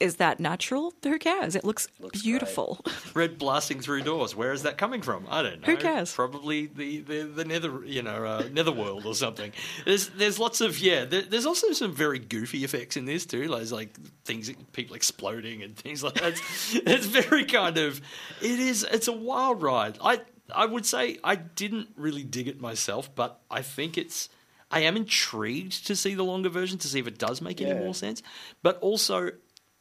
is 0.00 0.16
that 0.16 0.40
natural? 0.40 0.94
Who 1.02 1.18
cares? 1.18 1.54
It 1.54 1.64
looks, 1.64 1.88
Looks 2.00 2.22
beautiful. 2.22 2.84
red 3.14 3.38
blasting 3.38 3.80
through 3.80 4.02
doors. 4.02 4.34
Where 4.34 4.52
is 4.52 4.62
that 4.62 4.78
coming 4.78 5.02
from? 5.02 5.26
I 5.30 5.42
don't 5.42 5.60
know. 5.60 5.66
Who 5.66 5.76
cares? 5.76 6.12
Probably 6.12 6.66
the, 6.66 7.00
the, 7.00 7.22
the 7.22 7.44
nether 7.44 7.84
you 7.84 8.02
know 8.02 8.24
uh, 8.24 8.48
netherworld 8.50 9.06
or 9.06 9.14
something. 9.14 9.52
There's 9.84 10.08
there's 10.10 10.38
lots 10.38 10.60
of 10.60 10.78
yeah. 10.78 11.04
There, 11.04 11.22
there's 11.22 11.46
also 11.46 11.72
some 11.72 11.92
very 11.94 12.18
goofy 12.18 12.64
effects 12.64 12.96
in 12.96 13.04
this 13.04 13.26
too. 13.26 13.44
Like, 13.44 13.70
like 13.70 13.96
things 14.24 14.50
people 14.72 14.96
exploding 14.96 15.62
and 15.62 15.76
things 15.76 16.02
like 16.02 16.14
that. 16.14 16.32
It's, 16.32 16.74
it's 16.74 17.06
very 17.06 17.44
kind 17.44 17.78
of 17.78 18.00
it 18.40 18.58
is. 18.58 18.86
It's 18.90 19.08
a 19.08 19.12
wild 19.12 19.62
ride. 19.62 19.98
I 20.02 20.20
I 20.54 20.66
would 20.66 20.86
say 20.86 21.18
I 21.22 21.36
didn't 21.36 21.88
really 21.96 22.24
dig 22.24 22.48
it 22.48 22.60
myself, 22.60 23.14
but 23.14 23.40
I 23.50 23.62
think 23.62 23.98
it's. 23.98 24.28
I 24.70 24.80
am 24.80 24.96
intrigued 24.96 25.86
to 25.86 25.96
see 25.96 26.14
the 26.14 26.24
longer 26.24 26.50
version 26.50 26.78
to 26.78 26.88
see 26.88 26.98
if 26.98 27.06
it 27.06 27.18
does 27.18 27.40
make 27.40 27.62
any 27.62 27.78
more 27.78 27.94
sense. 27.94 28.22
But 28.62 28.78
also, 28.80 29.30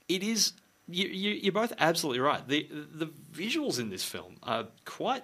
it 0.07 0.23
is 0.23 0.53
you, 0.87 1.07
you, 1.07 1.31
you're 1.31 1.51
both 1.51 1.73
absolutely 1.77 2.21
right. 2.21 2.47
The 2.47 2.67
the 2.71 3.07
visuals 3.33 3.79
in 3.79 3.89
this 3.89 4.03
film 4.03 4.37
are 4.43 4.67
quite 4.85 5.23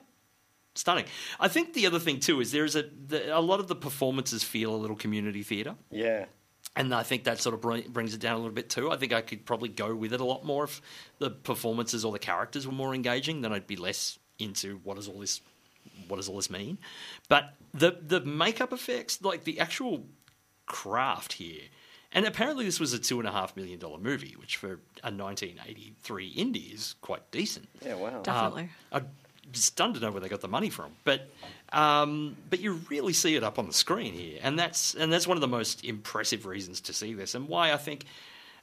stunning. 0.75 1.05
I 1.39 1.47
think 1.47 1.73
the 1.73 1.87
other 1.87 1.99
thing 1.99 2.19
too 2.19 2.41
is 2.41 2.51
there 2.51 2.65
is 2.65 2.75
a 2.75 2.83
the, 2.83 3.37
a 3.37 3.39
lot 3.39 3.59
of 3.59 3.67
the 3.67 3.75
performances 3.75 4.43
feel 4.43 4.75
a 4.75 4.77
little 4.77 4.95
community 4.95 5.43
theatre. 5.43 5.75
Yeah. 5.89 6.25
And 6.75 6.93
I 6.93 7.03
think 7.03 7.25
that 7.25 7.39
sort 7.39 7.53
of 7.53 7.93
brings 7.93 8.15
it 8.15 8.19
down 8.19 8.33
a 8.33 8.37
little 8.37 8.51
bit 8.51 8.69
too. 8.69 8.89
I 8.89 8.97
think 8.97 9.13
I 9.13 9.21
could 9.21 9.45
probably 9.45 9.69
go 9.69 9.93
with 9.93 10.11
it 10.11 10.19
a 10.19 10.25
lot 10.25 10.43
more 10.43 10.63
if 10.63 10.81
the 11.19 11.29
performances 11.29 12.03
or 12.03 12.11
the 12.11 12.19
characters 12.19 12.65
were 12.65 12.73
more 12.73 12.95
engaging. 12.95 13.41
Then 13.41 13.53
I'd 13.53 13.67
be 13.67 13.75
less 13.75 14.17
into 14.39 14.79
what 14.83 14.95
does 14.95 15.07
all 15.07 15.19
this, 15.19 15.41
what 16.07 16.17
does 16.17 16.29
all 16.29 16.35
this 16.35 16.49
mean. 16.49 16.77
But 17.29 17.53
the 17.73 17.97
the 18.05 18.21
makeup 18.21 18.73
effects, 18.73 19.21
like 19.21 19.43
the 19.43 19.59
actual 19.59 20.05
craft 20.65 21.33
here, 21.33 21.61
and 22.11 22.25
apparently 22.25 22.65
this 22.65 22.79
was 22.79 22.93
a 22.93 22.99
two 22.99 23.19
and 23.19 23.27
a 23.27 23.31
half 23.31 23.55
million 23.55 23.79
dollar 23.79 23.97
movie, 23.97 24.35
which 24.39 24.57
for 24.57 24.79
a 25.03 25.11
1983 25.11 26.33
indie 26.35 26.73
is 26.73 26.95
quite 27.01 27.29
decent. 27.31 27.67
Yeah, 27.85 27.95
wow. 27.95 28.21
Definitely. 28.21 28.69
Uh, 28.91 28.97
I'm 28.97 29.07
stunned 29.53 29.95
to 29.95 29.99
know 29.99 30.11
where 30.11 30.21
they 30.21 30.29
got 30.29 30.41
the 30.41 30.47
money 30.47 30.69
from, 30.69 30.91
but 31.03 31.29
um, 31.71 32.35
but 32.49 32.59
you 32.59 32.73
really 32.89 33.13
see 33.13 33.35
it 33.35 33.43
up 33.43 33.59
on 33.59 33.67
the 33.67 33.73
screen 33.73 34.13
here, 34.13 34.39
and 34.41 34.57
that's 34.57 34.93
and 34.93 35.11
that's 35.11 35.27
one 35.27 35.37
of 35.37 35.41
the 35.41 35.47
most 35.47 35.83
impressive 35.83 36.45
reasons 36.45 36.81
to 36.81 36.93
see 36.93 37.13
this, 37.13 37.35
and 37.35 37.47
why 37.47 37.73
I 37.73 37.77
think 37.77 38.05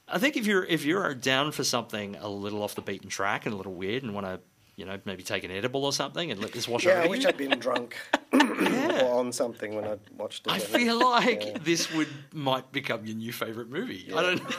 I 0.08 0.18
think 0.18 0.36
if 0.36 0.46
you're 0.46 0.64
if 0.64 0.84
you're 0.84 1.14
down 1.14 1.52
for 1.52 1.64
something 1.64 2.16
a 2.16 2.28
little 2.28 2.62
off 2.62 2.74
the 2.74 2.82
beaten 2.82 3.08
track 3.08 3.46
and 3.46 3.52
a 3.54 3.56
little 3.56 3.74
weird, 3.74 4.02
and 4.02 4.14
want 4.14 4.26
to 4.26 4.40
you 4.80 4.86
know 4.86 4.98
maybe 5.04 5.22
take 5.22 5.44
an 5.44 5.50
edible 5.50 5.84
or 5.84 5.92
something 5.92 6.30
and 6.32 6.40
let 6.40 6.52
this 6.52 6.66
wash 6.66 6.84
Yeah, 6.84 6.92
over 6.94 7.02
I 7.02 7.06
wish 7.06 7.22
you. 7.22 7.28
I'd 7.28 7.36
been 7.36 7.58
drunk 7.58 7.96
or 8.32 9.04
on 9.18 9.30
something 9.32 9.74
when 9.76 9.84
I 9.84 9.96
watched 10.16 10.46
it. 10.46 10.52
I 10.52 10.58
feel 10.58 10.98
like 10.98 11.44
Yeah. 11.44 11.58
this 11.62 11.92
would 11.94 12.08
might 12.32 12.72
become 12.72 13.04
your 13.06 13.16
new 13.16 13.32
favorite 13.32 13.68
movie. 13.70 14.10
I 14.12 14.22
don't. 14.22 14.42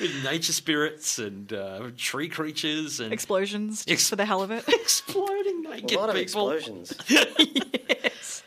With 0.00 0.24
nature 0.24 0.52
spirits 0.52 1.18
and 1.20 1.52
uh, 1.52 1.90
tree 1.96 2.28
creatures 2.28 2.98
and 2.98 3.12
Explosions, 3.12 3.84
just 3.84 3.88
Ex- 3.90 4.08
for 4.08 4.16
the 4.16 4.24
hell 4.24 4.42
of 4.42 4.50
it. 4.50 4.64
exploding 4.68 5.64
a 5.66 5.70
lot 5.96 6.08
of 6.10 6.16
people. 6.16 6.50
explosions. 6.50 6.92
yes. 7.08 8.42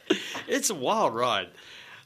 It's 0.48 0.70
a 0.70 0.76
wild 0.76 1.16
ride. 1.16 1.48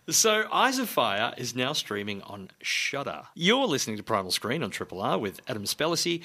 So, 0.10 0.46
Eyes 0.52 0.78
of 0.78 0.90
Fire 0.90 1.34
is 1.38 1.56
now 1.56 1.74
streaming 1.74 2.22
on 2.22 2.50
Shudder. 2.62 3.24
You're 3.34 3.66
listening 3.66 3.98
to 3.98 4.04
Primal 4.04 4.32
Screen 4.32 4.62
on 4.64 4.70
Triple 4.70 5.02
R 5.02 5.18
with 5.18 5.42
Adam 5.48 5.64
Spellisy, 5.64 6.22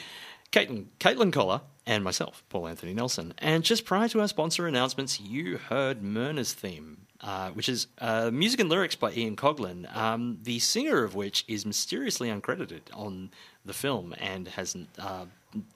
Caitlin, 0.53 0.87
Caitlin 0.99 1.33
Koller, 1.33 1.61
and 1.87 2.03
myself, 2.03 2.43
Paul 2.49 2.69
Anthony 2.69 2.95
Nelson. 2.95 3.33
And 3.39 3.63
just 3.63 3.85
prior 3.85 4.09
to 4.09 4.21
our 4.21 4.29
sponsor 4.29 4.67
announcements, 4.67 5.21
you 5.21 5.59
heard 5.59 6.03
Myrna's 6.03 6.53
theme, 6.53 7.07
uh, 7.21 7.51
which 7.51 7.69
is 7.69 7.87
uh, 7.99 8.31
music 8.33 8.61
and 8.61 8.69
lyrics 8.69 8.97
by 8.97 9.13
Ian 9.13 9.37
Coughlan, 9.37 9.95
um, 9.97 10.39
the 10.43 10.59
singer 10.59 11.05
of 11.05 11.15
which 11.15 11.45
is 11.47 11.65
mysteriously 11.65 12.29
uncredited 12.29 12.83
on 12.93 13.31
the 13.65 13.73
film 13.73 14.15
and 14.19 14.49
hasn't. 14.49 14.89
Uh, 14.99 15.27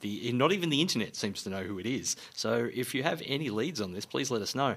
the, 0.01 0.31
not 0.33 0.51
even 0.51 0.69
the 0.69 0.79
internet 0.81 1.15
seems 1.15 1.41
to 1.43 1.49
know 1.49 1.63
who 1.63 1.79
it 1.79 1.87
is. 1.87 2.15
So 2.35 2.69
if 2.71 2.93
you 2.93 3.01
have 3.01 3.23
any 3.25 3.49
leads 3.49 3.81
on 3.81 3.93
this, 3.93 4.05
please 4.05 4.29
let 4.29 4.41
us 4.41 4.53
know. 4.53 4.75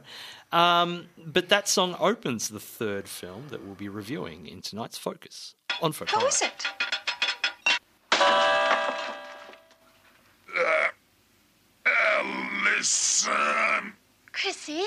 Um, 0.50 1.08
but 1.18 1.50
that 1.50 1.68
song 1.68 1.94
opens 2.00 2.48
the 2.48 2.60
third 2.60 3.06
film 3.06 3.48
that 3.48 3.62
we'll 3.62 3.74
be 3.74 3.88
reviewing 3.90 4.46
in 4.46 4.62
tonight's 4.62 4.96
Focus 4.96 5.56
on 5.82 5.92
Focus. 5.92 6.14
Who 6.14 6.26
is 6.26 6.42
it? 6.42 6.66
Listen, 12.84 13.94
Chrissy? 14.32 14.84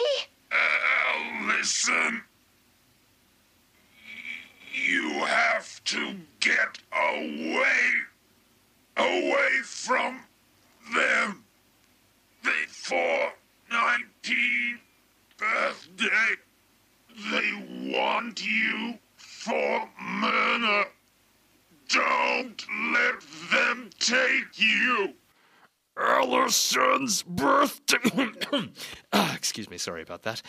You 4.74 5.26
have 5.26 5.84
to 5.86 6.16
get 6.40 6.80
away, 6.94 7.92
away 8.96 9.50
from 9.64 10.22
them. 10.94 11.44
Before 12.42 13.34
19th 13.72 14.80
birthday, 15.38 16.36
they 17.32 17.92
want 17.94 18.46
you 18.46 19.00
for 19.18 19.90
murder. 20.00 20.86
Don't 21.90 22.66
let 22.94 23.22
them 23.52 23.90
take 24.00 24.58
you. 24.58 25.16
Allison's 25.98 27.24
birthday. 27.24 27.98
Ah, 29.14 29.36
excuse 29.36 29.70
me, 29.70 29.78
sorry 29.78 30.02
about 30.02 30.24
that. 30.24 30.42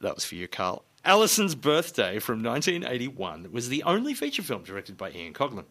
That 0.00 0.14
was 0.14 0.24
for 0.24 0.36
you, 0.36 0.46
Carl. 0.46 0.84
Allison's 1.04 1.54
Birthday 1.54 2.18
from 2.18 2.42
1981 2.42 3.50
was 3.50 3.68
the 3.68 3.82
only 3.82 4.14
feature 4.14 4.42
film 4.42 4.62
directed 4.62 4.96
by 4.96 5.10
Ian 5.10 5.32
Coughlan. 5.32 5.64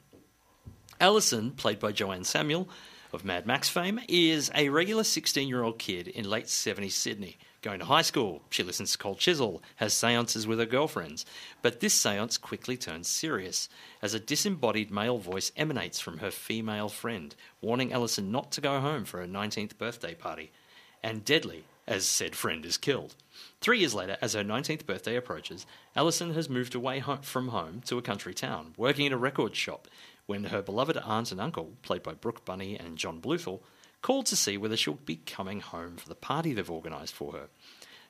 Allison, 1.00 1.52
played 1.52 1.80
by 1.80 1.92
Joanne 1.92 2.24
Samuel 2.24 2.68
of 3.14 3.24
Mad 3.24 3.46
Max 3.46 3.70
fame, 3.70 4.00
is 4.10 4.52
a 4.56 4.70
regular 4.70 5.04
16 5.04 5.48
year 5.48 5.64
old 5.64 5.80
kid 5.80 6.08
in 6.08 6.30
late 6.30 6.46
70s 6.46 6.92
Sydney. 6.92 7.38
Going 7.62 7.80
to 7.80 7.86
high 7.86 8.02
school, 8.02 8.42
she 8.50 8.64
listens 8.64 8.92
to 8.92 8.98
Cold 8.98 9.20
Chisel, 9.20 9.62
has 9.78 9.94
seances 9.94 10.46
with 10.46 10.60
her 10.60 10.66
girlfriends. 10.66 11.26
But 11.62 11.80
this 11.80 11.94
seance 11.94 12.38
quickly 12.38 12.78
turns 12.78 13.08
serious 13.08 13.70
as 14.02 14.14
a 14.14 14.20
disembodied 14.20 14.92
male 14.92 15.18
voice 15.18 15.52
emanates 15.56 16.00
from 16.00 16.18
her 16.18 16.32
female 16.32 16.90
friend, 16.90 17.36
warning 17.62 17.94
Allison 17.94 18.32
not 18.32 18.52
to 18.54 18.62
go 18.62 18.80
home 18.80 19.06
for 19.06 19.20
her 19.20 19.28
19th 19.28 19.78
birthday 19.78 20.16
party. 20.16 20.52
And 21.04 21.24
deadly, 21.24 21.66
as 21.88 22.06
said 22.06 22.36
friend 22.36 22.66
is 22.66 22.78
killed. 22.78 23.16
Three 23.62 23.80
years 23.80 23.94
later, 23.94 24.18
as 24.22 24.34
her 24.34 24.44
19th 24.44 24.86
birthday 24.86 25.16
approaches, 25.16 25.66
Allison 25.96 26.34
has 26.34 26.50
moved 26.50 26.76
away 26.76 27.00
ho- 27.00 27.20
from 27.22 27.50
home 27.50 27.82
to 27.86 27.98
a 27.98 28.02
country 28.02 28.34
town, 28.34 28.74
working 28.78 29.06
in 29.06 29.14
a 29.14 29.18
record 29.18 29.56
shop, 29.56 29.88
when 30.26 30.46
her 30.46 30.62
beloved 30.62 30.98
aunt 30.98 31.32
and 31.32 31.40
uncle, 31.40 31.74
played 31.82 32.04
by 32.04 32.14
Brooke 32.14 32.44
Bunny 32.44 32.78
and 32.78 32.98
John 32.98 33.22
Bluthal, 33.22 33.62
call 34.02 34.24
to 34.24 34.36
see 34.36 34.58
whether 34.58 34.78
she'll 34.78 34.96
be 35.06 35.16
coming 35.16 35.62
home 35.62 35.96
for 35.98 36.10
the 36.10 36.16
party 36.16 36.54
they've 36.54 36.70
organised 36.70 37.14
for 37.14 37.32
her. 37.32 37.48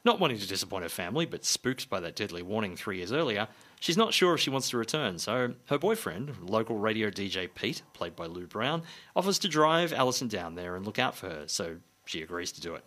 Not 0.04 0.20
wanting 0.20 0.40
to 0.40 0.48
disappoint 0.48 0.84
her 0.84 0.90
family, 0.90 1.26
but 1.26 1.46
spooked 1.46 1.90
by 1.90 2.00
that 2.00 2.16
deadly 2.16 2.42
warning 2.42 2.76
three 2.76 2.98
years 2.98 3.12
earlier, 3.12 3.48
she's 3.80 3.98
not 3.98 4.14
sure 4.14 4.34
if 4.34 4.40
she 4.40 4.50
wants 4.50 4.70
to 4.70 4.78
return, 4.78 5.20
so 5.20 5.54
her 5.66 5.78
boyfriend, 5.78 6.50
local 6.50 6.78
radio 6.78 7.10
DJ 7.10 7.50
Pete, 7.54 7.82
played 7.94 8.16
by 8.16 8.26
Lou 8.26 8.48
Brown, 8.48 8.84
offers 9.16 9.40
to 9.40 9.48
drive 9.48 9.94
Allison 9.94 10.28
down 10.28 10.56
there 10.56 10.76
and 10.76 10.86
look 10.86 11.00
out 11.00 11.16
for 11.16 11.30
her, 11.30 11.44
so 11.48 11.78
she 12.06 12.22
agrees 12.22 12.52
to 12.54 12.62
do 12.62 12.74
it. 12.76 12.84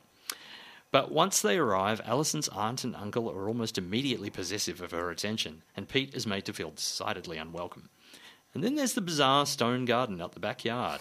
But 0.92 1.12
once 1.12 1.40
they 1.40 1.56
arrive, 1.56 2.00
Allison's 2.04 2.48
aunt 2.48 2.82
and 2.82 2.96
uncle 2.96 3.30
are 3.30 3.46
almost 3.46 3.78
immediately 3.78 4.28
possessive 4.28 4.80
of 4.80 4.90
her 4.90 5.10
attention, 5.10 5.62
and 5.76 5.88
Pete 5.88 6.14
is 6.14 6.26
made 6.26 6.44
to 6.46 6.52
feel 6.52 6.70
decidedly 6.70 7.38
unwelcome. 7.38 7.90
And 8.54 8.64
then 8.64 8.74
there's 8.74 8.94
the 8.94 9.00
bizarre 9.00 9.46
stone 9.46 9.84
garden 9.84 10.20
out 10.20 10.32
the 10.32 10.40
backyard, 10.40 11.00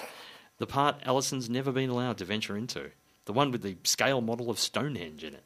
the 0.59 0.67
part 0.67 1.01
Allison's 1.03 1.49
never 1.49 1.71
been 1.71 1.89
allowed 1.89 2.19
to 2.19 2.25
venture 2.25 2.55
into, 2.55 2.91
the 3.25 3.33
one 3.33 3.51
with 3.51 3.63
the 3.63 3.77
scale 3.83 4.21
model 4.21 4.51
of 4.51 4.59
Stonehenge 4.59 5.23
in 5.23 5.33
it. 5.33 5.43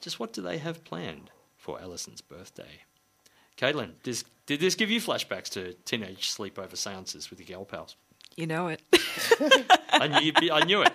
Just 0.00 0.18
what 0.18 0.32
do 0.32 0.42
they 0.42 0.58
have 0.58 0.84
planned 0.84 1.30
for 1.56 1.80
Allison's 1.80 2.20
birthday? 2.20 2.82
Caitlin, 3.56 3.92
does, 4.02 4.24
did 4.46 4.60
this 4.60 4.74
give 4.74 4.90
you 4.90 5.00
flashbacks 5.00 5.50
to 5.50 5.74
teenage 5.84 6.34
sleepover 6.34 6.76
seances 6.76 7.30
with 7.30 7.38
your 7.38 7.46
gal 7.46 7.64
pals? 7.64 7.96
You 8.36 8.46
know 8.46 8.68
it. 8.68 8.82
I 9.90 10.20
knew, 10.20 10.32
be- 10.32 10.50
I 10.50 10.64
knew 10.64 10.82
it. 10.82 10.92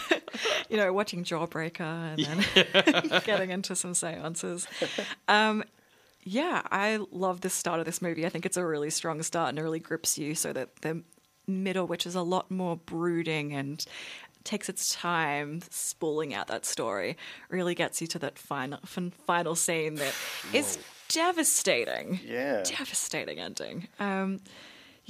you 0.69 0.77
know, 0.77 0.91
watching 0.93 1.23
Jawbreaker 1.23 1.81
and 1.81 2.19
then 2.19 3.21
getting 3.25 3.49
into 3.49 3.75
some 3.75 3.93
seances. 3.93 4.67
Um, 5.27 5.63
yeah, 6.23 6.61
I 6.71 6.99
love 7.11 7.41
the 7.41 7.49
start 7.49 7.79
of 7.79 7.85
this 7.85 8.01
movie. 8.01 8.25
I 8.25 8.29
think 8.29 8.45
it's 8.45 8.57
a 8.57 8.65
really 8.65 8.89
strong 8.89 9.21
start 9.23 9.49
and 9.49 9.59
it 9.59 9.63
really 9.63 9.79
grips 9.79 10.17
you 10.17 10.35
so 10.35 10.53
that 10.53 10.81
the 10.81 11.03
middle, 11.47 11.87
which 11.87 12.05
is 12.05 12.15
a 12.15 12.21
lot 12.21 12.51
more 12.51 12.77
brooding 12.77 13.53
and 13.53 13.83
takes 14.43 14.69
its 14.69 14.93
time 14.95 15.61
spooling 15.69 16.33
out 16.33 16.47
that 16.47 16.65
story, 16.65 17.17
really 17.49 17.75
gets 17.75 18.01
you 18.01 18.07
to 18.07 18.19
that 18.19 18.37
final, 18.37 18.79
fin- 18.85 19.13
final 19.25 19.55
scene 19.55 19.95
that 19.95 20.13
is 20.53 20.77
devastating. 21.09 22.19
Yeah. 22.25 22.63
Devastating 22.63 23.39
ending. 23.39 23.87
Um, 23.99 24.39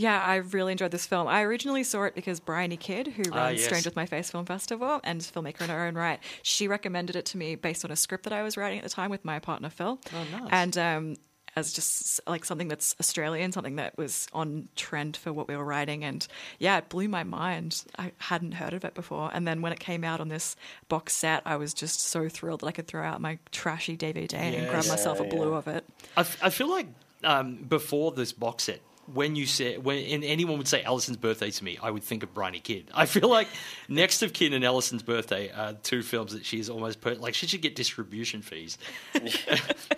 yeah, 0.02 0.22
I 0.22 0.36
really 0.38 0.72
enjoyed 0.72 0.92
this 0.92 1.06
film. 1.06 1.28
I 1.28 1.42
originally 1.44 1.84
saw 1.84 2.04
it 2.04 2.16
because 2.16 2.40
Briony 2.40 2.78
Kidd, 2.78 3.08
who 3.08 3.24
runs 3.24 3.36
Ah, 3.36 3.50
yes. 3.50 3.64
Strange 3.66 3.86
with 3.86 3.96
My 3.96 4.06
Face 4.06 4.32
Film 4.32 4.46
Festival 4.46 5.00
and 5.04 5.20
is 5.22 5.30
a 5.30 5.34
filmmaker 5.34 5.62
in 5.62 5.70
her 5.70 5.86
own 5.86 5.96
right, 5.96 6.20
she 6.44 6.68
recommended 6.68 7.16
it 7.16 7.26
to 7.28 7.38
me 7.38 7.56
based 7.56 7.86
on 7.86 7.92
a 7.92 7.96
script 7.96 8.24
that 8.24 8.34
I 8.34 8.44
was 8.44 8.58
writing 8.58 8.80
at 8.80 8.84
the 8.84 8.90
time 8.90 9.12
with 9.12 9.24
my 9.26 9.40
partner 9.40 9.70
Phil. 9.70 10.00
Oh, 10.14 10.26
nice. 10.40 10.50
And 10.52 10.78
um, 10.78 11.16
as 11.56 11.74
just 11.74 12.22
like 12.28 12.46
something 12.46 12.70
that's 12.70 12.96
Australian, 13.00 13.52
something 13.52 13.76
that 13.76 13.98
was 13.98 14.28
on 14.32 14.70
trend 14.78 15.18
for 15.18 15.34
what 15.34 15.48
we 15.50 15.56
were 15.58 15.66
writing. 15.66 16.04
And 16.06 16.26
yeah, 16.60 16.78
it 16.78 16.88
blew 16.90 17.08
my 17.10 17.24
mind. 17.26 17.84
I 18.00 18.14
hadn't 18.20 18.54
heard 18.54 18.74
of 18.74 18.86
it 18.86 18.94
before. 18.94 19.30
And 19.34 19.46
then 19.46 19.62
when 19.62 19.74
it 19.74 19.80
came 19.82 20.04
out 20.06 20.22
on 20.22 20.30
this 20.30 20.56
box 20.88 21.12
set, 21.14 21.42
I 21.46 21.58
was 21.58 21.74
just 21.74 22.00
so 22.00 22.30
thrilled 22.30 22.62
that 22.62 22.68
I 22.68 22.72
could 22.72 22.88
throw 22.88 23.04
out 23.04 23.20
my 23.20 23.38
trashy 23.52 23.98
DVD 23.98 24.34
and 24.34 24.68
grab 24.70 24.84
Yes. 24.84 24.90
myself 24.90 25.20
a 25.20 25.24
Yeah, 25.26 25.30
blue 25.30 25.52
yeah. 25.52 25.58
of 25.58 25.68
it. 25.68 25.84
I, 26.16 26.22
f- 26.22 26.40
I 26.42 26.50
feel 26.50 26.70
like 26.70 26.88
um, 27.26 27.56
before 27.58 28.14
this 28.14 28.32
box 28.32 28.64
set, 28.64 28.80
when 29.14 29.36
you 29.36 29.46
said 29.46 29.84
when 29.84 29.98
and 30.06 30.24
anyone 30.24 30.58
would 30.58 30.68
say 30.68 30.84
Allison's 30.84 31.18
birthday 31.18 31.52
to 31.52 31.64
me, 31.64 31.78
I 31.82 31.92
would 31.92 32.04
think 32.04 32.24
of 32.24 32.34
Briony 32.34 32.60
Kidd. 32.60 32.90
I 32.94 33.06
feel 33.06 33.30
like 33.30 33.48
next 33.88 34.22
of 34.24 34.34
kin 34.34 34.54
and 34.54 34.64
Allison's 34.64 35.04
birthday 35.04 35.52
are 35.52 35.74
two 35.74 36.02
films 36.04 36.34
that 36.34 36.46
she's 36.46 36.70
almost 36.70 37.02
put 37.02 37.20
like 37.22 37.34
she 37.34 37.48
should 37.48 37.62
get 37.62 37.76
distribution 37.76 38.42
fees 38.42 38.78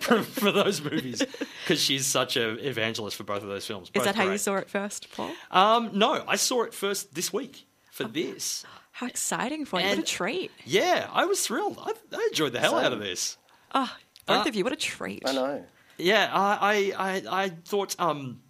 for, 0.00 0.22
for 0.22 0.52
those 0.52 0.82
movies 0.82 1.22
because 1.64 1.80
she's 1.82 2.06
such 2.06 2.36
an 2.36 2.58
evangelist 2.60 3.16
for 3.16 3.24
both 3.24 3.42
of 3.42 3.48
those 3.48 3.66
films. 3.66 3.88
Is 3.88 3.92
Both 3.92 4.04
that 4.04 4.14
how 4.16 4.30
you 4.30 4.38
saw 4.38 4.56
it 4.56 4.68
first, 4.68 5.10
Paul? 5.14 5.30
Um, 5.50 5.90
no, 5.94 6.24
I 6.26 6.36
saw 6.36 6.62
it 6.64 6.74
first 6.74 7.14
this 7.14 7.32
week 7.32 7.66
for 7.90 8.04
this. 8.04 8.64
How 8.92 9.06
exciting 9.06 9.64
for 9.64 9.80
you. 9.80 9.88
What 9.88 9.98
a 9.98 10.02
treat. 10.02 10.50
Yeah, 10.64 11.08
I 11.12 11.24
was 11.24 11.44
thrilled. 11.44 11.78
I, 11.80 11.92
I 12.16 12.28
enjoyed 12.30 12.52
the 12.52 12.60
hell 12.60 12.76
out 12.78 12.92
of 12.92 13.00
this. 13.00 13.36
Oh, 13.74 13.92
both 14.26 14.46
Uh, 14.46 14.48
of 14.48 14.54
you, 14.54 14.62
what 14.64 14.72
a 14.72 14.76
treat. 14.76 15.22
I 15.26 15.32
know. 15.32 15.64
Yeah, 15.98 16.28
I, 16.32 16.92
I, 16.96 17.14
I, 17.30 17.44
I 17.44 17.48
thought 17.64 17.94
um, 17.98 18.40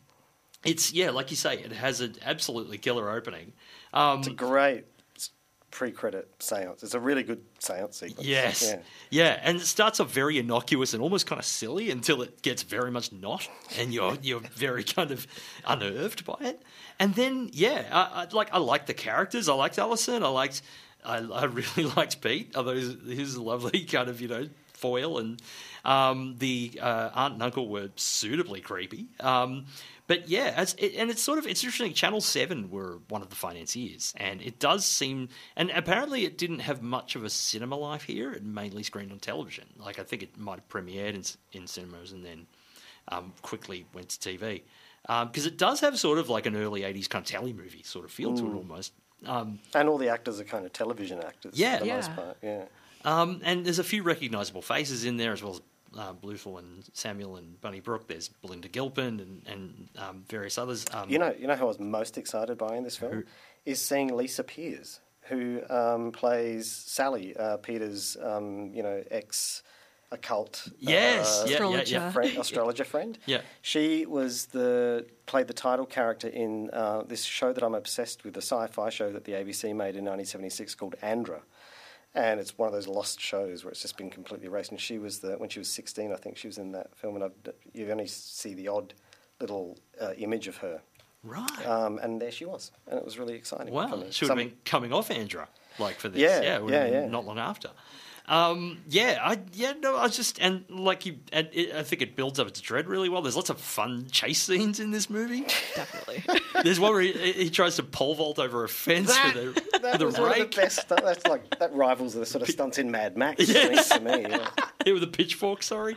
it's 0.64 0.92
yeah, 0.92 1.10
like 1.10 1.30
you 1.30 1.36
say, 1.36 1.58
it 1.58 1.72
has 1.72 2.00
an 2.00 2.16
absolutely 2.24 2.78
killer 2.78 3.10
opening. 3.10 3.52
Um, 3.92 4.18
It's 4.20 4.28
a 4.28 4.32
great 4.32 4.84
pre-credit 5.70 6.30
seance. 6.38 6.82
It's 6.84 6.94
a 6.94 7.00
really 7.00 7.24
good 7.24 7.42
seance 7.58 7.96
sequence. 7.98 8.26
yes, 8.26 8.62
Yeah. 8.62 8.78
yeah, 9.10 9.40
and 9.42 9.56
it 9.60 9.66
starts 9.66 9.98
off 9.98 10.12
very 10.12 10.38
innocuous 10.38 10.94
and 10.94 11.02
almost 11.02 11.26
kind 11.26 11.40
of 11.40 11.44
silly 11.44 11.90
until 11.90 12.22
it 12.22 12.42
gets 12.42 12.62
very 12.62 12.90
much 12.92 13.12
not, 13.12 13.48
and 13.78 13.92
you're 13.92 14.16
you're 14.22 14.40
very 14.54 14.84
kind 14.84 15.10
of 15.10 15.26
unnerved 15.66 16.24
by 16.24 16.36
it. 16.40 16.62
And 17.00 17.14
then 17.14 17.50
yeah, 17.52 17.86
I, 17.90 18.22
I 18.22 18.26
like 18.32 18.50
I 18.52 18.58
liked 18.58 18.86
the 18.86 18.94
characters. 18.94 19.48
I 19.48 19.54
liked 19.54 19.78
Allison. 19.78 20.22
I 20.22 20.28
liked 20.28 20.62
I, 21.04 21.16
I 21.18 21.44
really 21.46 21.84
liked 21.96 22.20
Pete. 22.20 22.54
Although 22.56 22.74
he's, 22.76 22.96
he's 23.04 23.34
a 23.34 23.42
lovely 23.42 23.84
kind 23.84 24.08
of 24.08 24.20
you 24.20 24.28
know 24.28 24.48
foil 24.74 25.18
and 25.18 25.40
um, 25.84 26.36
the 26.38 26.78
uh, 26.80 27.10
aunt 27.14 27.34
and 27.34 27.42
uncle 27.42 27.68
were 27.68 27.90
suitably 27.96 28.60
creepy. 28.60 29.06
Um, 29.20 29.66
but 30.06 30.28
yeah, 30.28 30.52
as 30.56 30.74
it, 30.78 30.94
and 30.96 31.10
it's 31.10 31.22
sort 31.22 31.38
of 31.38 31.46
it's 31.46 31.62
interesting. 31.64 31.92
Channel 31.94 32.20
Seven 32.20 32.70
were 32.70 32.98
one 33.08 33.22
of 33.22 33.30
the 33.30 33.36
financiers, 33.36 34.12
and 34.16 34.40
it 34.42 34.58
does 34.58 34.84
seem. 34.84 35.28
And 35.56 35.70
apparently, 35.70 36.24
it 36.24 36.36
didn't 36.38 36.60
have 36.60 36.82
much 36.82 37.16
of 37.16 37.24
a 37.24 37.30
cinema 37.30 37.76
life 37.76 38.02
here. 38.02 38.32
It 38.32 38.44
mainly 38.44 38.82
screened 38.82 39.12
on 39.12 39.18
television. 39.18 39.64
Like 39.78 39.98
I 39.98 40.02
think 40.02 40.22
it 40.22 40.36
might 40.38 40.56
have 40.56 40.68
premiered 40.68 41.14
in, 41.14 41.58
in 41.60 41.66
cinemas 41.66 42.12
and 42.12 42.24
then 42.24 42.46
um, 43.08 43.32
quickly 43.42 43.86
went 43.94 44.10
to 44.10 44.28
TV 44.30 44.62
because 45.26 45.46
it 45.46 45.58
does 45.58 45.80
have 45.80 45.98
sort 45.98 46.18
of 46.18 46.28
like 46.28 46.46
an 46.46 46.56
early 46.56 46.82
'80s 46.82 47.08
kind 47.08 47.24
of 47.24 47.30
telly 47.30 47.52
movie 47.52 47.82
sort 47.82 48.04
of 48.04 48.10
feel 48.10 48.34
to 48.36 48.46
it 48.46 48.54
almost. 48.54 48.92
Um, 49.26 49.58
And 49.74 49.88
all 49.88 49.96
the 49.98 50.08
actors 50.10 50.38
are 50.40 50.44
kind 50.44 50.66
of 50.66 50.72
television 50.74 51.20
actors 51.22 51.58
Yeah. 51.58 51.78
for 51.78 51.84
the 51.84 51.90
most 51.90 52.14
part. 52.14 52.36
Yeah. 52.42 52.64
um, 53.06 53.40
and 53.42 53.64
there's 53.64 53.78
a 53.78 53.84
few 53.84 54.02
recognisable 54.02 54.60
faces 54.60 55.04
in 55.06 55.16
there 55.16 55.32
as 55.32 55.42
well 55.42 55.52
as 55.54 55.60
uh, 55.98 56.12
Bluthal 56.14 56.58
and 56.58 56.84
Samuel 56.92 57.36
and 57.36 57.60
Bunney 57.60 57.82
Brooke. 57.82 58.06
There's 58.08 58.28
Belinda 58.28 58.68
Giblin 58.68 59.20
and, 59.20 59.42
and 59.46 59.88
um, 59.98 60.24
various 60.28 60.58
others. 60.58 60.84
Um, 60.92 61.08
You 61.08 61.18
know, 61.18 61.34
you 61.38 61.46
know 61.46 61.54
who 61.56 61.64
I 61.64 61.68
was 61.68 61.78
most 61.80 62.18
excited 62.18 62.58
by 62.58 62.76
in 62.76 62.84
this 62.84 62.96
film 62.96 63.24
is 63.64 63.80
seeing 63.80 64.14
Lisa 64.14 64.44
Peers, 64.44 65.00
who 65.22 65.60
um, 65.70 66.12
plays 66.12 66.70
Sally, 66.70 67.36
uh, 67.36 67.56
Peter's, 67.58 68.16
um, 68.22 68.70
you 68.74 68.82
know, 68.82 69.02
ex 69.10 69.62
occult. 70.10 70.68
Yes, 70.78 71.42
uh, 71.42 71.46
yeah, 71.46 71.50
yeah, 71.50 71.58
yeah. 71.58 71.80
Astrologer. 71.80 72.10
friend, 72.10 72.38
astrologer 72.38 72.84
friend. 72.84 73.18
Yeah. 73.26 73.40
She 73.62 74.06
was 74.06 74.46
the 74.46 75.06
played 75.26 75.48
the 75.48 75.54
title 75.54 75.86
character 75.86 76.28
in 76.28 76.70
uh, 76.72 77.02
this 77.02 77.24
show 77.24 77.52
that 77.52 77.62
I'm 77.62 77.74
obsessed 77.74 78.24
with, 78.24 78.34
the 78.34 78.42
sci-fi 78.42 78.90
show 78.90 79.10
that 79.12 79.24
the 79.24 79.32
ABC 79.32 79.64
made 79.74 79.96
in 79.96 80.04
1976 80.04 80.74
called 80.74 80.94
Andra. 81.02 81.42
And 82.14 82.38
it's 82.38 82.56
one 82.56 82.68
of 82.68 82.72
those 82.72 82.86
lost 82.86 83.20
shows 83.20 83.64
where 83.64 83.72
it's 83.72 83.82
just 83.82 83.96
been 83.96 84.10
completely 84.10 84.46
erased. 84.46 84.70
And 84.70 84.80
she 84.80 84.98
was 84.98 85.18
the 85.18 85.32
when 85.32 85.48
she 85.48 85.58
was 85.58 85.68
16, 85.68 86.12
I 86.12 86.16
think 86.16 86.36
she 86.36 86.46
was 86.46 86.58
in 86.58 86.72
that 86.72 86.96
film, 86.96 87.16
and 87.16 87.24
I've, 87.24 87.32
you 87.72 87.90
only 87.90 88.06
see 88.06 88.54
the 88.54 88.68
odd 88.68 88.94
little 89.40 89.78
uh, 90.00 90.12
image 90.16 90.46
of 90.46 90.58
her. 90.58 90.80
Right. 91.24 91.66
Um, 91.66 91.98
and 91.98 92.20
there 92.20 92.30
she 92.30 92.44
was, 92.44 92.70
and 92.86 92.98
it 92.98 93.04
was 93.04 93.18
really 93.18 93.34
exciting. 93.34 93.72
Wow, 93.72 94.04
she 94.10 94.26
would 94.26 94.28
have 94.28 94.38
been 94.38 94.56
coming 94.64 94.92
off 94.92 95.10
Andra, 95.10 95.48
like 95.78 95.96
for 95.96 96.08
this. 96.08 96.20
Yeah, 96.20 96.42
yeah, 96.42 96.68
yeah, 96.68 96.86
yeah. 96.86 97.06
not 97.06 97.24
long 97.24 97.38
after. 97.38 97.70
Um, 98.26 98.78
yeah, 98.88 99.18
I 99.20 99.38
yeah 99.52 99.74
no, 99.78 99.96
I 99.98 100.08
just 100.08 100.40
and 100.40 100.64
like 100.70 101.04
you, 101.04 101.16
and 101.30 101.48
it, 101.52 101.74
I 101.74 101.82
think 101.82 102.00
it 102.00 102.16
builds 102.16 102.38
up 102.38 102.48
its 102.48 102.60
dread 102.60 102.88
really 102.88 103.10
well. 103.10 103.20
There's 103.20 103.36
lots 103.36 103.50
of 103.50 103.60
fun 103.60 104.06
chase 104.10 104.42
scenes 104.42 104.80
in 104.80 104.92
this 104.92 105.10
movie. 105.10 105.42
Definitely. 105.74 106.24
There's 106.62 106.80
one 106.80 106.92
where 106.92 107.02
he, 107.02 107.12
he 107.12 107.50
tries 107.50 107.76
to 107.76 107.82
pole 107.82 108.14
vault 108.14 108.38
over 108.38 108.64
a 108.64 108.68
fence 108.68 109.08
That, 109.08 109.34
with 109.34 109.56
a, 109.58 109.78
that 109.80 109.92
with 109.98 110.02
was 110.02 110.18
one 110.18 110.40
of 110.40 110.50
the 110.50 110.56
best. 110.56 110.88
That's 110.88 111.26
like 111.26 111.58
that 111.58 111.74
rivals 111.74 112.14
the 112.14 112.24
sort 112.24 112.42
of 112.42 112.48
stunts 112.48 112.78
in 112.78 112.90
Mad 112.90 113.18
Max. 113.18 113.46
Yes. 113.46 113.90
to 113.90 114.00
me. 114.00 114.22
yeah. 114.22 114.48
with 114.92 115.02
a 115.02 115.08
pitchfork. 115.08 115.62
Sorry, 115.62 115.96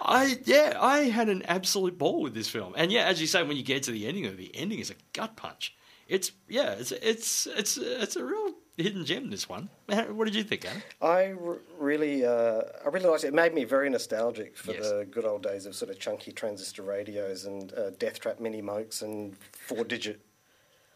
I 0.00 0.38
yeah, 0.44 0.78
I 0.80 0.98
had 1.04 1.28
an 1.28 1.42
absolute 1.42 1.98
ball 1.98 2.22
with 2.22 2.34
this 2.34 2.48
film, 2.48 2.74
and 2.76 2.92
yeah, 2.92 3.06
as 3.06 3.20
you 3.20 3.26
say, 3.26 3.42
when 3.42 3.56
you 3.56 3.64
get 3.64 3.84
to 3.84 3.90
the 3.90 4.06
ending 4.06 4.26
of 4.26 4.34
it, 4.34 4.36
the 4.36 4.56
ending 4.56 4.78
is 4.78 4.90
a 4.90 4.94
gut 5.12 5.36
punch. 5.36 5.74
It's 6.06 6.30
yeah, 6.48 6.72
it's 6.72 6.92
it's 6.92 7.46
it's 7.48 7.76
it's 7.76 8.14
a 8.14 8.24
real 8.24 8.54
hidden 8.76 9.04
gem. 9.04 9.30
This 9.30 9.48
one. 9.48 9.68
What 9.86 10.24
did 10.26 10.34
you 10.34 10.42
think, 10.44 10.64
Adam? 10.64 10.82
I 11.00 11.32
r- 11.32 11.58
really, 11.78 12.24
uh, 12.24 12.62
I 12.84 12.88
really 12.90 13.06
liked 13.08 13.24
it. 13.24 13.28
It 13.28 13.34
made 13.34 13.54
me 13.54 13.64
very 13.64 13.88
nostalgic 13.90 14.56
for 14.56 14.72
Yes. 14.72 14.88
the 14.90 15.06
good 15.10 15.24
old 15.24 15.42
days 15.42 15.66
of 15.66 15.74
sort 15.74 15.90
of 15.90 15.98
chunky 15.98 16.32
transistor 16.32 16.82
radios 16.82 17.44
and 17.44 17.72
uh, 17.74 17.90
death 17.98 18.20
trap 18.20 18.40
mini 18.40 18.60
mokes 18.62 19.02
and 19.02 19.36
four-digit 19.52 20.20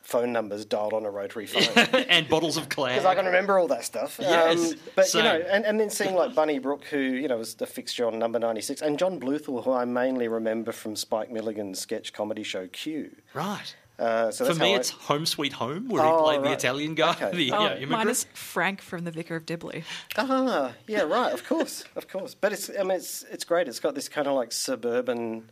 phone 0.02 0.32
numbers 0.32 0.64
dialed 0.64 0.92
on 0.94 1.04
a 1.04 1.10
rotary 1.10 1.46
phone. 1.46 1.84
and 2.08 2.28
bottles 2.28 2.56
of 2.56 2.68
clam. 2.68 2.94
Because 2.94 3.04
I 3.04 3.14
can 3.14 3.26
remember 3.26 3.58
all 3.58 3.68
that 3.68 3.84
stuff. 3.84 4.18
Yes, 4.20 4.72
um, 4.72 4.78
but 4.96 5.06
same. 5.06 5.24
you 5.24 5.30
know, 5.30 5.36
and, 5.46 5.64
and 5.66 5.78
then 5.78 5.90
seeing 5.90 6.14
like 6.14 6.34
Bunney 6.34 6.60
Brooke, 6.60 6.84
who 6.84 6.98
you 6.98 7.28
know 7.28 7.36
was 7.36 7.54
the 7.54 7.66
fixture 7.66 8.06
on 8.06 8.18
Number 8.18 8.38
Ninety 8.38 8.62
Six, 8.62 8.80
and 8.82 8.98
John 8.98 9.20
Bluthal, 9.20 9.62
who 9.64 9.72
I 9.72 9.84
mainly 9.84 10.26
remember 10.26 10.72
from 10.72 10.96
Spike 10.96 11.30
Milligan's 11.30 11.78
sketch 11.78 12.12
comedy 12.12 12.42
show 12.42 12.66
Q. 12.68 13.14
Right. 13.34 13.74
Uh, 14.00 14.30
so 14.30 14.46
For 14.46 14.54
me, 14.54 14.72
I- 14.74 14.78
it's 14.78 14.90
Home 14.90 15.26
Sweet 15.26 15.52
Home, 15.52 15.88
where 15.88 16.02
he 16.02 16.08
Oh, 16.08 16.22
played 16.24 16.42
the. 16.42 16.52
Italian 16.52 16.94
guy, 16.94 17.10
Okay. 17.12 17.30
the 17.36 17.52
Oh, 17.52 17.62
yeah, 17.64 17.68
immigrant. 17.72 17.90
mine 17.92 18.08
is 18.08 18.24
Frank 18.32 18.80
from 18.80 19.04
The 19.04 19.10
Vicar 19.10 19.36
of 19.36 19.44
Dibley. 19.44 19.84
Ah, 20.16 20.72
yeah, 20.88 21.02
right. 21.02 21.32
Of 21.34 21.44
course, 21.46 21.84
of 21.96 22.08
course. 22.08 22.34
But 22.34 22.52
it's, 22.54 22.70
I 22.70 22.82
mean, 22.82 22.92
it's 22.92 23.24
it's 23.30 23.44
great. 23.44 23.68
It's 23.68 23.78
got 23.80 23.94
this 23.94 24.08
kind 24.08 24.26
of 24.26 24.34
like 24.34 24.52
suburban 24.52 25.50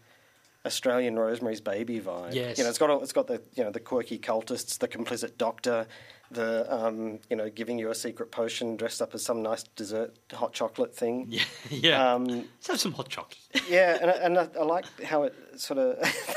Australian 0.64 1.18
Rosemary's 1.18 1.60
Baby 1.60 2.00
vibe. 2.00 2.34
Yes. 2.34 2.56
You 2.58 2.64
know, 2.64 2.70
it's 2.70 2.78
got 2.78 2.90
all, 2.90 3.02
it's 3.02 3.12
got 3.12 3.26
the 3.26 3.42
you 3.54 3.64
know 3.64 3.70
the 3.70 3.80
quirky 3.80 4.18
cultists, 4.18 4.78
the 4.78 4.88
complicit 4.88 5.36
doctor, 5.38 5.86
the 6.30 6.66
um, 6.74 7.20
you 7.30 7.36
know 7.36 7.48
giving 7.50 7.78
you 7.78 7.90
a 7.90 7.94
secret 7.94 8.30
potion 8.30 8.76
dressed 8.76 9.00
up 9.02 9.14
as 9.14 9.22
some 9.24 9.42
nice 9.42 9.62
dessert 9.76 10.16
hot 10.32 10.52
chocolate 10.54 10.94
thing. 10.96 11.26
Yeah, 11.28 11.42
yeah. 11.70 12.14
Um, 12.14 12.24
Let's 12.26 12.66
have 12.68 12.80
some 12.80 12.92
hot 12.92 13.08
chocolate. 13.10 13.38
yeah, 13.68 13.98
and 14.00 14.10
and 14.10 14.38
I, 14.38 14.48
I 14.58 14.64
like 14.64 14.86
how 15.02 15.24
it 15.24 15.34
sort 15.56 15.78
of 15.78 15.96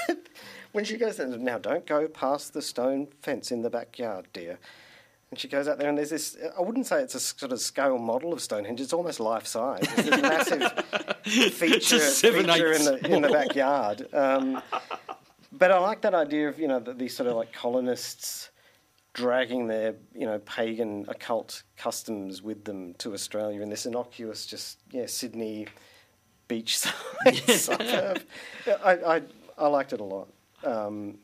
when 0.72 0.86
she 0.86 0.97
goes 0.97 1.17
there, 1.17 1.28
now 1.28 1.57
don't 1.57 1.86
go 1.86 2.07
past 2.07 2.53
the 2.53 2.61
stone 2.61 3.07
fence 3.22 3.51
in 3.51 3.61
the 3.61 3.69
backyard, 3.69 4.28
dear. 4.34 4.59
And 5.30 5.39
she 5.39 5.47
goes 5.47 5.67
out 5.67 5.78
there, 5.78 5.88
and 5.88 5.97
there's 5.97 6.09
this. 6.09 6.38
I 6.57 6.61
wouldn't 6.61 6.88
say 6.88 7.01
it's 7.01 7.15
a 7.15 7.19
sort 7.19 7.53
of 7.53 7.61
scale 7.61 7.97
model 7.97 8.34
of 8.34 8.41
Stonehenge. 8.41 8.82
It's 8.82 8.91
almost 8.91 9.22
life 9.22 9.47
size. 9.47 9.80
It's 9.84 10.09
this 10.09 10.22
massive 10.22 10.72
feature, 11.53 11.99
feature 11.99 12.74
in 12.74 12.84
the 12.84 12.99
in 13.09 13.22
the 13.22 13.30
backyard. 13.30 14.13
Um, 14.13 14.61
but 15.53 15.72
I 15.72 15.78
like 15.80 16.01
that 16.01 16.13
idea 16.13 16.49
of 16.49 16.59
you 16.59 16.67
know 16.67 16.80
the, 16.80 16.93
these 16.93 17.15
sort 17.15 17.30
of 17.30 17.38
like 17.38 17.53
colonists 17.53 18.49
dragging 19.13 19.67
their 19.67 19.95
you 20.13 20.26
know 20.26 20.39
pagan 20.39 21.05
occult 21.07 21.63
customs 21.78 22.41
with 22.41 22.65
them 22.65 22.93
to 22.95 23.13
Australia 23.13 23.61
in 23.61 23.69
this 23.69 23.86
innocuous 23.86 24.45
just 24.45 24.80
yeah 24.91 25.05
Sydney 25.05 25.67
beachside 26.49 27.49
suburb. 27.57 28.22
I, 28.84 28.91
I 28.91 29.22
I 29.57 29.67
liked 29.67 29.93
it 29.93 30.01
a 30.01 30.03
lot. 30.03 30.28
Um, 30.64 31.18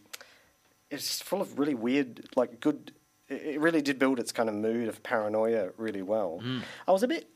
it's 0.90 1.22
full 1.22 1.42
of 1.42 1.60
really 1.60 1.76
weird 1.76 2.28
like 2.36 2.60
good. 2.60 2.92
It 3.30 3.60
really 3.60 3.82
did 3.82 4.00
build 4.00 4.20
its 4.20 4.32
kind 4.32 4.48
of 4.48 4.56
mood 4.56 4.88
of 4.88 5.04
paranoia 5.04 5.70
really 5.78 6.02
well. 6.02 6.42
I 6.88 6.92
was 6.92 7.04
a 7.04 7.08
bit 7.08 7.28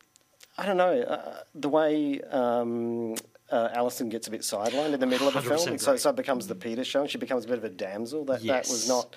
I 0.58 0.66
don't 0.66 0.78
know 0.78 1.02
uh, 1.02 1.41
the 1.56 1.70
way. 1.70 2.22
Um, 2.22 3.16
uh, 3.49 3.68
Alison 3.74 4.08
gets 4.08 4.28
a 4.28 4.32
bit 4.32 4.41
sidelined 4.41 4.93
in 4.93 4.99
the 5.02 5.06
middle 5.06 5.28
of 5.28 5.34
the 5.34 5.41
film, 5.41 5.68
and 5.68 5.82
so, 5.82 5.97
so 5.97 6.10
it 6.12 6.16
becomes 6.16 6.47
the 6.47 6.56
Peter 6.56 6.86
show, 6.86 7.02
and 7.02 7.10
she 7.10 7.18
becomes 7.18 7.43
a 7.43 7.47
bit 7.49 7.58
of 7.58 7.66
a 7.66 7.70
damsel. 7.70 8.24
That 8.24 8.41
that 8.43 8.68
was 8.70 8.88
not 8.88 9.14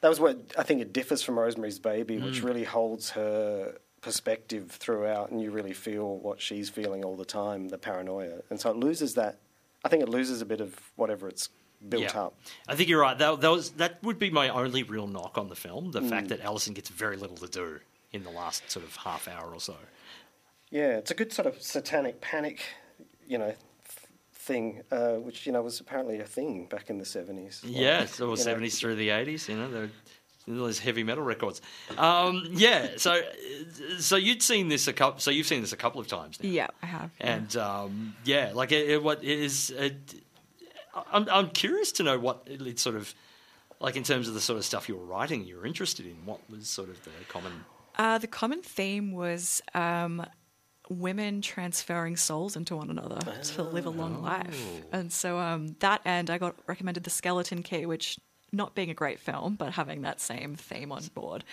that 0.00 0.08
was 0.08 0.18
what 0.18 0.38
I 0.58 0.64
think 0.64 0.80
it 0.80 0.92
differs 0.92 1.22
from 1.22 1.38
Rosemary's 1.38 1.78
Baby, 1.78 2.16
Mm. 2.16 2.24
which 2.24 2.42
really 2.42 2.64
holds 2.64 3.10
her 3.10 3.76
perspective 4.00 4.72
throughout, 4.72 5.30
and 5.30 5.40
you 5.40 5.52
really 5.52 5.72
feel 5.74 6.16
what 6.18 6.40
she's 6.40 6.68
feeling 6.68 7.04
all 7.04 7.14
the 7.16 7.24
time, 7.24 7.68
the 7.68 7.78
paranoia, 7.78 8.40
and 8.50 8.58
so 8.60 8.70
it 8.70 8.76
loses 8.76 9.14
that. 9.14 9.38
I 9.84 9.88
think 9.88 10.02
it 10.02 10.08
loses 10.08 10.42
a 10.42 10.46
bit 10.46 10.60
of 10.60 10.74
whatever 10.96 11.28
it's 11.28 11.48
built 11.88 12.02
Yeah. 12.02 12.20
up. 12.24 12.34
I 12.68 12.74
think 12.76 12.88
you're 12.88 13.00
right. 13.00 13.16
That, 13.18 13.40
that 13.40 13.50
was 13.50 13.70
that 13.72 14.02
would 14.02 14.18
be 14.18 14.30
my 14.30 14.48
only 14.48 14.82
real 14.82 15.06
knock 15.06 15.38
on 15.38 15.48
the 15.48 15.56
film: 15.56 15.92
the 15.92 16.00
Mm. 16.00 16.08
fact 16.10 16.28
that 16.28 16.40
Alison 16.40 16.74
gets 16.74 16.88
very 16.90 17.16
little 17.16 17.36
to 17.38 17.48
do 17.48 17.80
in 18.12 18.22
the 18.24 18.30
last 18.30 18.70
sort 18.70 18.84
of 18.84 18.94
half 18.96 19.28
hour 19.28 19.52
or 19.54 19.60
so. 19.60 19.76
Yeah, 20.70 20.98
it's 20.98 21.10
a 21.10 21.14
good 21.14 21.32
sort 21.32 21.46
of 21.46 21.60
satanic 21.60 22.20
panic, 22.20 22.60
you 23.26 23.38
know, 23.38 23.46
th- 23.46 23.56
thing, 24.32 24.82
uh, 24.92 25.14
which 25.14 25.46
you 25.46 25.52
know 25.52 25.62
was 25.62 25.80
apparently 25.80 26.20
a 26.20 26.24
thing 26.24 26.66
back 26.66 26.90
in 26.90 26.98
the 26.98 27.04
seventies. 27.04 27.62
Yeah, 27.64 28.06
so 28.06 28.24
you 28.24 28.30
know, 28.30 28.34
seventies 28.36 28.78
through 28.78 28.96
the 28.96 29.10
eighties. 29.10 29.48
You 29.48 29.56
know, 29.56 29.70
there- 29.70 29.90
those 30.48 30.78
heavy 30.80 31.04
metal 31.04 31.22
records. 31.22 31.60
Um, 31.96 32.44
yeah, 32.50 32.96
so 32.96 33.20
so 33.98 34.16
you'd 34.16 34.42
seen 34.42 34.68
this 34.68 34.88
a 34.88 34.92
couple. 34.92 35.20
So 35.20 35.30
you've 35.30 35.46
seen 35.46 35.60
this 35.60 35.72
a 35.72 35.76
couple 35.76 36.00
of 36.00 36.08
times 36.08 36.42
now. 36.42 36.48
Yeah, 36.48 36.66
I 36.82 36.86
have. 36.86 37.10
yeah. 37.20 37.34
And 37.34 37.56
um, 37.56 38.16
yeah, 38.24 38.50
like 38.54 38.72
it, 38.72 38.88
it, 38.90 39.02
what 39.02 39.22
is? 39.22 39.70
It, 39.70 39.94
I'm 41.12 41.28
I'm 41.30 41.50
curious 41.50 41.92
to 41.92 42.02
know 42.02 42.18
what 42.18 42.42
it, 42.46 42.60
it's 42.62 42.82
sort 42.82 42.96
of 42.96 43.14
like 43.80 43.96
in 43.96 44.02
terms 44.02 44.28
of 44.28 44.34
the 44.34 44.40
sort 44.40 44.58
of 44.58 44.64
stuff 44.64 44.88
you 44.88 44.96
were 44.96 45.04
writing. 45.04 45.44
You 45.44 45.56
were 45.56 45.66
interested 45.66 46.06
in. 46.06 46.24
What 46.24 46.40
was 46.50 46.68
sort 46.68 46.88
of 46.88 47.02
the 47.04 47.10
common? 47.28 47.52
Uh, 47.96 48.18
the 48.18 48.26
common 48.26 48.62
theme 48.62 49.12
was 49.12 49.60
um, 49.74 50.24
women 50.90 51.40
transferring 51.40 52.16
souls 52.16 52.56
into 52.56 52.76
one 52.76 52.90
another 52.90 53.20
to 53.42 53.62
live 53.62 53.86
a 53.86 53.90
long 53.90 54.22
life. 54.22 54.82
And 54.92 55.12
so 55.12 55.38
um, 55.38 55.76
that 55.80 56.00
and 56.04 56.28
I 56.30 56.38
got 56.38 56.56
recommended 56.66 57.04
The 57.04 57.10
Skeleton 57.10 57.62
Key, 57.62 57.86
which, 57.86 58.18
not 58.52 58.74
being 58.74 58.90
a 58.90 58.94
great 58.94 59.20
film, 59.20 59.54
but 59.54 59.72
having 59.72 60.02
that 60.02 60.20
same 60.20 60.56
theme 60.56 60.90
on 60.92 61.04
board, 61.14 61.44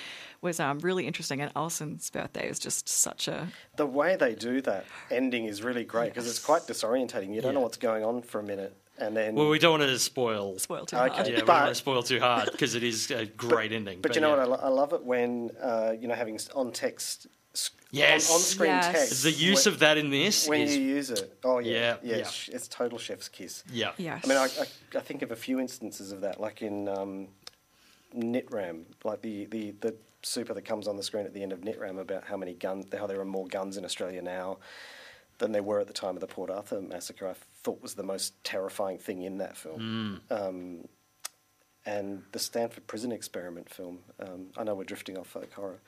was 0.41 0.59
um, 0.59 0.79
really 0.79 1.05
interesting. 1.05 1.39
And 1.41 1.51
Alison's 1.55 2.09
birthday 2.09 2.49
is 2.49 2.59
just 2.59 2.89
such 2.89 3.27
a. 3.27 3.47
The 3.75 3.85
way 3.85 4.15
they 4.15 4.33
do 4.33 4.61
that 4.61 4.85
ending 5.11 5.45
is 5.45 5.61
really 5.61 5.85
great 5.85 6.13
because 6.13 6.27
it's 6.27 6.43
quite 6.43 6.63
disorientating. 6.63 7.33
You 7.33 7.41
don't 7.41 7.53
know 7.53 7.61
what's 7.61 7.77
going 7.77 8.03
on 8.03 8.23
for 8.23 8.39
a 8.39 8.43
minute, 8.43 8.75
and 8.97 9.15
then 9.15 9.35
Well, 9.35 9.49
we 9.49 9.59
don't 9.59 9.79
want 9.79 9.89
to 9.89 9.99
spoil. 9.99 10.57
Spoil 10.59 10.85
too 10.85 10.95
Okay. 10.97 11.13
hard. 11.15 11.27
Yeah, 11.27 11.33
we 11.33 11.37
don't 11.39 11.47
want 11.47 11.67
to 11.69 11.75
spoil 11.75 12.03
too 12.03 12.19
hard 12.19 12.51
because 12.51 12.75
it 12.75 12.83
is 12.83 13.11
a 13.11 13.25
great 13.25 13.71
ending. 13.71 14.01
But, 14.01 14.15
you 14.15 14.21
know 14.21 14.35
yeah. 14.35 14.45
what? 14.47 14.59
I, 14.61 14.63
lo- 14.63 14.69
I 14.69 14.69
love 14.69 14.93
it 14.93 15.03
when 15.03 15.51
uh, 15.61 15.93
you 15.99 16.07
know 16.07 16.15
having 16.15 16.39
on 16.55 16.71
text, 16.71 17.27
Yes. 17.91 18.29
on, 18.33 18.39
screen 18.39 18.69
Yes. 18.71 18.91
text. 18.91 19.23
The 19.23 19.31
use 19.31 19.65
when, 19.65 19.73
of 19.73 19.79
that 19.79 19.97
in 19.97 20.09
this 20.09 20.47
when 20.47 20.61
is 20.61 20.75
you 20.77 20.83
use 20.83 21.09
it. 21.09 21.37
Oh 21.43 21.59
yeah, 21.59 21.71
Yeah, 21.71 21.95
yeah. 22.03 22.15
yeah. 22.15 22.21
It's, 22.21 22.49
it's 22.49 22.67
total 22.67 22.97
chef's 22.97 23.29
kiss. 23.29 23.63
yeah, 23.71 23.91
Yes. 23.97 24.21
I 24.25 24.27
mean, 24.27 24.37
I, 24.37 24.45
I, 24.45 24.97
I 24.97 25.01
think 25.01 25.21
of 25.21 25.31
a 25.31 25.35
few 25.35 25.59
instances 25.59 26.11
of 26.11 26.21
that, 26.21 26.39
like 26.39 26.61
in 26.61 26.87
um, 26.89 27.27
Nitram, 28.15 28.83
like 29.03 29.21
the, 29.21 29.45
the, 29.45 29.71
the 29.81 29.95
super 30.23 30.53
that 30.53 30.63
comes 30.65 30.87
on 30.87 30.97
the 30.97 31.03
screen 31.03 31.25
at 31.25 31.33
the 31.33 31.43
end 31.43 31.51
of 31.51 31.61
Nitram 31.61 31.99
about 31.99 32.23
how 32.25 32.37
many 32.37 32.53
guns, 32.53 32.85
how 32.97 33.07
there 33.07 33.19
are 33.19 33.25
more 33.25 33.47
guns 33.47 33.77
in 33.77 33.85
Australia 33.85 34.21
now 34.21 34.57
than 35.39 35.51
there 35.51 35.63
were 35.63 35.79
at 35.79 35.87
the 35.87 35.93
time 35.93 36.15
of 36.15 36.21
the 36.21 36.27
Port 36.27 36.49
Arthur 36.49 36.81
massacre. 36.81 37.27
I 37.27 37.33
thought 37.67 37.81
was 37.81 37.95
the 37.95 38.03
most 38.03 38.41
terrifying 38.45 38.97
thing 38.97 39.23
in 39.23 39.39
that 39.39 39.57
film. 39.57 40.21
Um, 40.31 40.87
and 41.85 42.23
the 42.31 42.39
Stanford 42.39 42.87
Prison 42.87 43.11
Experiment 43.11 43.69
film. 43.69 43.99
Um, 44.21 44.47
I 44.57 44.63
know 44.63 44.73
we're 44.73 44.85
drifting 44.85 45.17
off 45.17 45.27
folk 45.27 45.51
horror, 45.51 45.81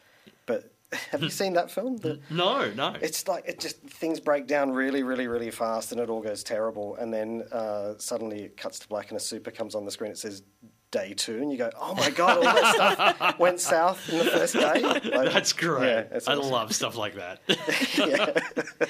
but 0.45 0.73
have 1.11 1.23
you 1.23 1.29
seen 1.29 1.53
that 1.53 1.71
film? 1.71 1.95
The, 1.95 2.19
No, 2.29 2.69
no. 2.71 2.95
it's 2.99 3.29
like 3.29 3.45
it 3.47 3.61
just 3.61 3.77
things 3.77 4.19
break 4.19 4.45
down 4.45 4.71
really, 4.71 5.03
really, 5.03 5.27
really 5.27 5.51
fast, 5.51 5.93
and 5.93 6.01
it 6.01 6.09
all 6.09 6.21
goes 6.21 6.43
terrible. 6.43 6.97
And 6.97 7.13
then 7.13 7.43
uh, 7.49 7.93
suddenly 7.97 8.41
it 8.43 8.57
cuts 8.57 8.79
to 8.79 8.87
black, 8.89 9.07
and 9.09 9.15
a 9.15 9.19
super 9.21 9.49
comes 9.51 9.73
on 9.73 9.85
the 9.85 9.91
screen. 9.91 10.11
It 10.11 10.17
says 10.17 10.43
day 10.91 11.13
two, 11.13 11.37
and 11.41 11.51
you 11.51 11.57
go, 11.57 11.69
"Oh 11.79 11.93
my 11.95 12.09
god, 12.09 12.37
all 12.37 12.43
that 12.43 12.75
stuff 13.15 13.39
went 13.39 13.59
south 13.59 14.09
in 14.09 14.17
the 14.19 14.25
first 14.25 14.53
day." 14.53 14.81
Like, 15.19 15.33
That's 15.33 15.53
great. 15.53 15.87
Yeah, 15.87 16.03
it's 16.11 16.27
I 16.27 16.33
love 16.35 16.73
stuff 16.73 16.95
like 16.95 17.15
that. 17.15 17.39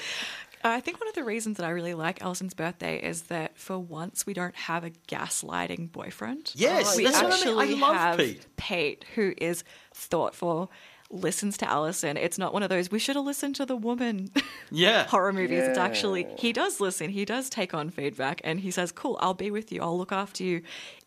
I 0.62 0.80
think 0.80 1.00
one 1.00 1.08
of 1.08 1.14
the 1.14 1.24
reasons 1.24 1.56
that 1.56 1.64
I 1.64 1.70
really 1.70 1.94
like 1.94 2.22
Alison's 2.22 2.52
birthday 2.52 2.98
is 3.02 3.22
that 3.22 3.56
for 3.58 3.78
once 3.78 4.26
we 4.26 4.34
don't 4.34 4.54
have 4.54 4.84
a 4.84 4.90
gaslighting 5.08 5.90
boyfriend. 5.90 6.52
Yes, 6.54 6.96
we 6.96 7.04
that's 7.04 7.16
what 7.22 7.26
I 7.26 7.28
mean. 7.28 7.34
actually 7.38 7.74
I 7.76 7.78
love 7.78 7.96
have 7.96 8.18
Pete. 8.18 8.46
Pete, 8.58 9.04
who 9.14 9.32
is 9.38 9.64
thoughtful, 9.94 10.70
listens 11.08 11.56
to 11.58 11.68
Alison. 11.68 12.18
It's 12.18 12.36
not 12.36 12.52
one 12.52 12.62
of 12.62 12.68
those 12.68 12.90
we 12.90 12.98
should 12.98 13.16
have 13.16 13.24
listened 13.24 13.56
to 13.56 13.64
the 13.64 13.74
woman 13.76 14.30
Yeah. 14.70 15.06
horror 15.06 15.32
movies. 15.32 15.62
It's 15.64 15.78
actually 15.78 16.26
he 16.36 16.52
does 16.52 16.78
listen. 16.78 17.08
He 17.08 17.24
does 17.24 17.48
take 17.48 17.72
on 17.72 17.88
feedback, 17.88 18.42
and 18.44 18.60
he 18.60 18.70
says, 18.70 18.92
"Cool, 18.92 19.16
I'll 19.22 19.32
be 19.34 19.50
with 19.50 19.72
you. 19.72 19.80
I'll 19.80 19.96
look 19.96 20.12
after 20.12 20.44
you," 20.44 20.60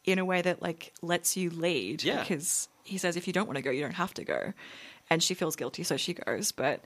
in 0.05 0.19
a 0.19 0.25
way 0.25 0.41
that 0.41 0.61
like 0.61 0.93
lets 1.01 1.37
you 1.37 1.49
lead. 1.49 2.03
Yeah. 2.03 2.19
Because 2.19 2.67
he 2.83 2.97
says, 2.97 3.15
if 3.15 3.27
you 3.27 3.33
don't 3.33 3.47
want 3.47 3.57
to 3.57 3.61
go, 3.61 3.71
you 3.71 3.81
don't 3.81 3.91
have 3.91 4.13
to 4.15 4.23
go. 4.23 4.53
And 5.09 5.21
she 5.21 5.33
feels 5.33 5.55
guilty, 5.55 5.83
so 5.83 5.97
she 5.97 6.13
goes. 6.13 6.51
But 6.53 6.83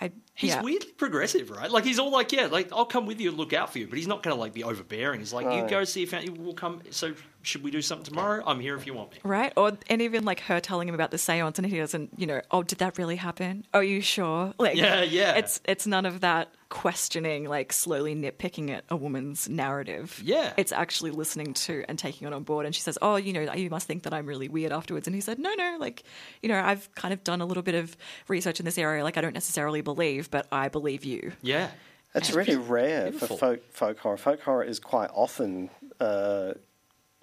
I, 0.00 0.10
He's 0.34 0.50
yeah. 0.50 0.62
weirdly 0.62 0.92
progressive, 0.92 1.50
right? 1.50 1.70
Like 1.70 1.84
he's 1.84 1.98
all 1.98 2.10
like, 2.10 2.32
yeah, 2.32 2.46
like 2.46 2.72
I'll 2.72 2.86
come 2.86 3.04
with 3.04 3.20
you, 3.20 3.28
and 3.28 3.38
look 3.38 3.52
out 3.52 3.72
for 3.72 3.78
you, 3.78 3.86
but 3.86 3.98
he's 3.98 4.06
not 4.06 4.22
going 4.22 4.34
to 4.34 4.40
like 4.40 4.54
be 4.54 4.64
overbearing. 4.64 5.20
He's 5.20 5.32
like, 5.32 5.44
you 5.54 5.68
go 5.68 5.84
see 5.84 6.02
if 6.02 6.12
you 6.24 6.32
will 6.32 6.54
come. 6.54 6.80
So 6.90 7.14
should 7.42 7.62
we 7.62 7.70
do 7.70 7.82
something 7.82 8.06
tomorrow? 8.06 8.42
I'm 8.46 8.58
here 8.58 8.74
if 8.76 8.86
you 8.86 8.94
want 8.94 9.12
me. 9.12 9.18
Right? 9.22 9.52
Or 9.56 9.76
and 9.88 10.00
even 10.00 10.24
like 10.24 10.40
her 10.40 10.60
telling 10.60 10.88
him 10.88 10.94
about 10.94 11.10
the 11.10 11.18
seance 11.18 11.58
and 11.58 11.66
he 11.66 11.76
doesn't, 11.76 12.10
you 12.16 12.26
know, 12.26 12.40
oh, 12.50 12.62
did 12.62 12.78
that 12.78 12.96
really 12.96 13.16
happen? 13.16 13.66
Are 13.74 13.84
you 13.84 14.00
sure? 14.00 14.54
Like 14.58 14.76
Yeah, 14.76 15.02
yeah. 15.02 15.34
It's 15.34 15.60
it's 15.64 15.86
none 15.86 16.06
of 16.06 16.20
that 16.20 16.52
questioning, 16.68 17.48
like 17.48 17.72
slowly 17.72 18.14
nitpicking 18.14 18.70
at 18.70 18.84
a 18.88 18.96
woman's 18.96 19.48
narrative. 19.48 20.20
Yeah. 20.24 20.52
It's 20.56 20.72
actually 20.72 21.10
listening 21.10 21.54
to 21.54 21.84
and 21.88 21.98
taking 21.98 22.26
it 22.26 22.32
on 22.34 22.42
board. 22.42 22.66
And 22.66 22.74
she 22.74 22.80
says, 22.80 22.98
Oh, 23.02 23.16
you 23.16 23.32
know, 23.32 23.52
you 23.54 23.70
must 23.70 23.86
think 23.86 24.02
that 24.04 24.12
I'm 24.14 24.26
really 24.26 24.48
weird 24.48 24.72
afterwards. 24.72 25.06
And 25.06 25.14
he 25.14 25.20
said, 25.20 25.38
No, 25.38 25.52
no, 25.54 25.76
like, 25.80 26.02
you 26.42 26.48
know, 26.48 26.60
I've 26.62 26.92
kind 26.94 27.12
of 27.14 27.24
done 27.24 27.40
a 27.40 27.46
little 27.46 27.62
bit 27.62 27.74
of 27.74 27.96
research 28.28 28.60
in 28.60 28.64
this 28.66 28.78
area. 28.78 29.02
Like 29.02 29.16
I 29.16 29.20
don't 29.20 29.34
necessarily 29.34 29.80
believe, 29.80 30.30
but 30.30 30.46
I 30.52 30.68
believe 30.68 31.04
you. 31.04 31.32
Yeah. 31.42 31.70
It's 32.14 32.32
really 32.32 32.56
rare 32.56 33.10
beautiful. 33.10 33.36
for 33.36 33.56
folk 33.56 33.72
folk 33.72 33.98
horror. 34.00 34.16
Folk 34.16 34.40
horror 34.42 34.64
is 34.64 34.78
quite 34.80 35.10
often 35.14 35.70
uh, 36.00 36.52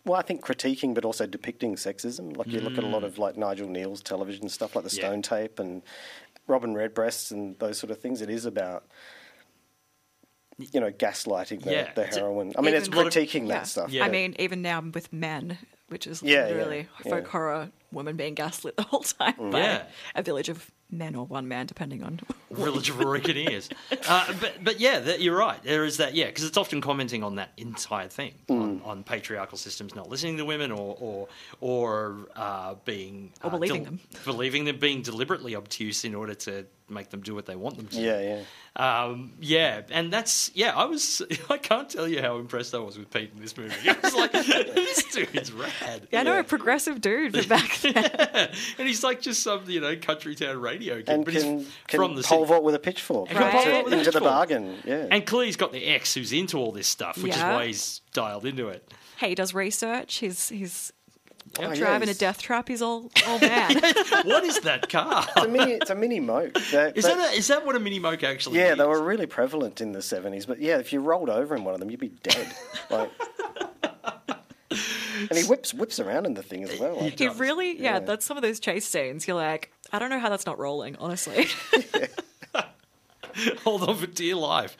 well, 0.05 0.19
I 0.19 0.21
think 0.21 0.45
critiquing, 0.45 0.93
but 0.93 1.03
also 1.03 1.25
depicting 1.25 1.75
sexism. 1.75 2.37
Like 2.37 2.47
you 2.47 2.59
look 2.59 2.77
at 2.77 2.83
a 2.83 2.87
lot 2.87 3.01
Mm. 3.01 3.05
of 3.05 3.17
like 3.17 3.37
Nigel 3.37 3.67
Kneale's 3.67 4.01
television 4.03 4.49
stuff, 4.49 4.75
like 4.75 4.85
the 4.85 4.95
Yeah. 4.95 5.07
Stone 5.07 5.23
Tape 5.23 5.57
and 5.59 5.81
Robin 6.47 6.75
Redbreasts 6.75 7.31
and 7.31 7.57
those 7.57 7.79
sort 7.79 7.89
of 7.89 7.99
things. 7.99 8.21
It 8.21 8.29
is 8.29 8.45
about 8.45 8.85
you 10.57 10.79
know 10.79 10.91
gaslighting 10.91 11.63
the, 11.63 11.71
Yeah, 11.71 11.93
the 11.93 12.05
heroine. 12.05 12.53
I 12.57 12.61
mean, 12.61 12.73
it's 12.75 12.87
Even- 12.87 13.07
critiquing 13.07 13.47
Yeah. 13.47 13.53
that 13.55 13.67
stuff. 13.67 13.91
Yeah. 13.91 14.05
I 14.05 14.09
mean, 14.09 14.35
even 14.39 14.61
now 14.61 14.81
with 14.81 15.11
men, 15.11 15.57
which 15.89 16.07
is 16.07 16.21
Yeah, 16.23 16.47
yeah, 16.47 16.53
literally 16.53 16.87
folk 17.03 17.23
yeah. 17.25 17.29
horror, 17.29 17.69
women 17.91 18.15
being 18.15 18.35
gaslit 18.35 18.75
the 18.77 18.83
whole 18.83 19.01
time 19.01 19.51
by 19.51 19.59
Yeah. 19.59 19.83
a 20.15 20.23
village 20.23 20.49
of 20.49 20.71
men 20.91 21.15
or 21.15 21.25
one 21.25 21.47
man, 21.47 21.65
depending 21.65 22.03
on. 22.03 22.19
Village 22.51 22.89
of 22.89 22.99
Rory 22.99 23.19
Kinnears. 23.19 23.69
uh, 24.07 24.33
but 24.39 24.63
but 24.63 24.79
yeah, 24.79 24.99
that, 24.99 25.19
you're 25.19 25.35
right. 25.35 25.61
There 25.63 25.83
is 25.83 25.97
that. 25.97 26.13
Yeah, 26.13 26.27
because 26.27 26.45
it's 26.45 26.57
often 26.57 26.79
commenting 26.79 27.21
on 27.23 27.35
that 27.35 27.51
entire 27.57 28.07
thing 28.07 28.33
on, 28.47 28.79
Mm. 28.79 28.85
on 28.87 29.03
patriarchal 29.03 29.57
systems 29.57 29.93
not 29.93 30.09
listening 30.09 30.37
to 30.37 30.45
women 30.45 30.71
or 30.71 30.95
or 30.99 31.27
or 31.59 32.27
uh, 32.35 32.75
being 32.85 33.33
Or 33.43 33.47
uh, 33.47 33.49
believing 33.49 33.83
them. 33.83 33.99
believing 34.23 34.63
them 34.65 34.77
being 34.79 35.01
deliberately 35.01 35.55
obtuse 35.55 36.05
in 36.05 36.15
order 36.15 36.35
to 36.35 36.65
make 36.89 37.09
them 37.09 37.21
do 37.21 37.33
what 37.33 37.45
they 37.45 37.55
want 37.55 37.77
them 37.77 37.87
to. 37.87 37.99
Yeah, 38.01 38.21
yeah. 38.21 38.41
Um, 38.77 39.31
yeah, 39.39 39.81
and 39.89 40.11
that's 40.11 40.51
yeah. 40.53 40.75
I 40.75 40.85
was 40.85 41.21
I 41.49 41.57
can't 41.57 41.89
tell 41.89 42.07
you 42.07 42.21
how 42.21 42.37
impressed 42.37 42.75
I 42.75 42.79
was 42.79 42.97
with 42.97 43.09
Pete 43.09 43.31
in 43.35 43.41
this 43.41 43.55
movie. 43.57 43.73
I 43.89 43.95
was 44.03 44.13
like, 44.15 44.31
this 44.33 45.03
dude's 45.13 45.51
rad. 45.51 46.07
Yeah, 46.11 46.19
I 46.19 46.23
know 46.23 46.37
a 46.39 46.43
progressive 46.43 46.99
dude 47.01 47.35
from 47.37 47.47
back 47.47 47.77
then. 47.81 47.95
and 48.77 48.87
he's 48.87 49.03
like 49.03 49.21
just 49.21 49.41
some 49.43 49.61
you 49.69 49.79
know 49.79 49.95
country 49.95 50.35
town 50.35 50.59
radio 50.59 50.97
kid, 50.97 51.09
And 51.09 51.25
but 51.25 51.33
can, 51.33 51.59
he's 51.59 51.67
can 51.87 51.99
from 51.99 52.15
the 52.15 52.23
pole 52.23 52.39
city. 52.41 52.47
vault 52.49 52.63
with 52.63 52.75
a 52.75 52.79
pitchfork 52.79 53.29
And 53.29 53.37
can 53.39 53.51
pole 53.51 53.59
into, 53.61 53.71
vault 53.71 53.85
with 53.85 53.93
a 53.93 53.97
into 53.99 54.11
the 54.11 54.19
bargain. 54.21 54.75
Yeah. 54.83 55.07
And 55.09 55.25
clearly 55.25 55.45
he's 55.47 55.55
got 55.57 55.71
the 55.71 55.85
ex 55.85 56.13
who's 56.13 56.33
into 56.33 56.57
all 56.57 56.71
this 56.73 56.87
stuff, 56.87 57.17
which 57.17 57.35
Yeah. 57.35 57.51
is 57.51 57.55
why 57.55 57.67
he's 57.67 58.01
dialed 58.13 58.45
into 58.45 58.67
it. 58.67 58.91
hey, 59.17 59.29
he 59.29 59.35
does 59.35 59.53
research. 59.53 60.15
He's 60.17 60.49
he's 60.49 60.91
Oh, 61.59 61.69
yeah, 61.69 61.75
driving 61.75 62.07
he's- 62.07 62.17
a 62.17 62.19
death 62.19 62.41
trap. 62.41 62.67
He's 62.67 62.81
all 62.81 63.09
all 63.27 63.39
man. 63.39 63.75
what 64.23 64.43
is 64.43 64.59
that 64.61 64.89
car? 64.89 65.25
It's 65.37 65.45
a 65.45 65.47
mini, 65.47 65.71
it's 65.73 65.89
a 65.89 65.95
mini 65.95 66.19
moke. 66.19 66.53
They- 66.71 66.91
Is 66.95 67.05
they- 67.05 67.13
that, 67.15 67.33
a, 67.33 67.37
is 67.37 67.47
that 67.47 67.65
what 67.65 67.75
a 67.75 67.79
mini 67.79 67.99
moke 67.99 68.23
actually 68.23 68.59
yeah, 68.59 68.71
is? 68.73 68.77
they 68.77 68.85
were 68.85 69.01
really 69.01 69.25
prevalent 69.25 69.79
in 69.79 69.91
the 69.93 70.01
seventies. 70.01 70.45
But 70.45 70.59
yeah, 70.59 70.77
if 70.79 70.91
you 70.91 70.99
rolled 70.99 71.29
over 71.29 71.55
in 71.55 71.63
one 71.63 71.73
of 71.73 71.79
them, 71.79 71.89
you'd 71.89 71.99
be 71.99 72.09
dead. 72.23 72.47
like, 72.89 73.09
and 74.71 75.37
he 75.37 75.43
whips 75.45 75.73
whips 75.73 75.99
around 75.99 76.25
in 76.25 76.33
the 76.33 76.43
thing 76.43 76.63
as 76.63 76.77
well. 76.79 76.97
Like, 76.99 77.17
he 77.19 77.27
really, 77.29 77.73
yeah, 77.79 77.93
Yeah. 77.93 77.99
that's 77.99 78.25
some 78.25 78.35
of 78.37 78.43
those 78.43 78.59
chase 78.59 78.85
scenes. 78.85 79.27
You're 79.27 79.37
like, 79.37 79.71
I 79.93 79.99
don't 79.99 80.09
know 80.09 80.19
how 80.19 80.29
that's 80.29 80.45
not 80.45 80.59
rolling, 80.59 80.97
honestly. 80.97 81.47
Hold 83.63 83.83
on 83.83 83.95
for 83.97 84.07
dear 84.07 84.35
life. 84.35 84.77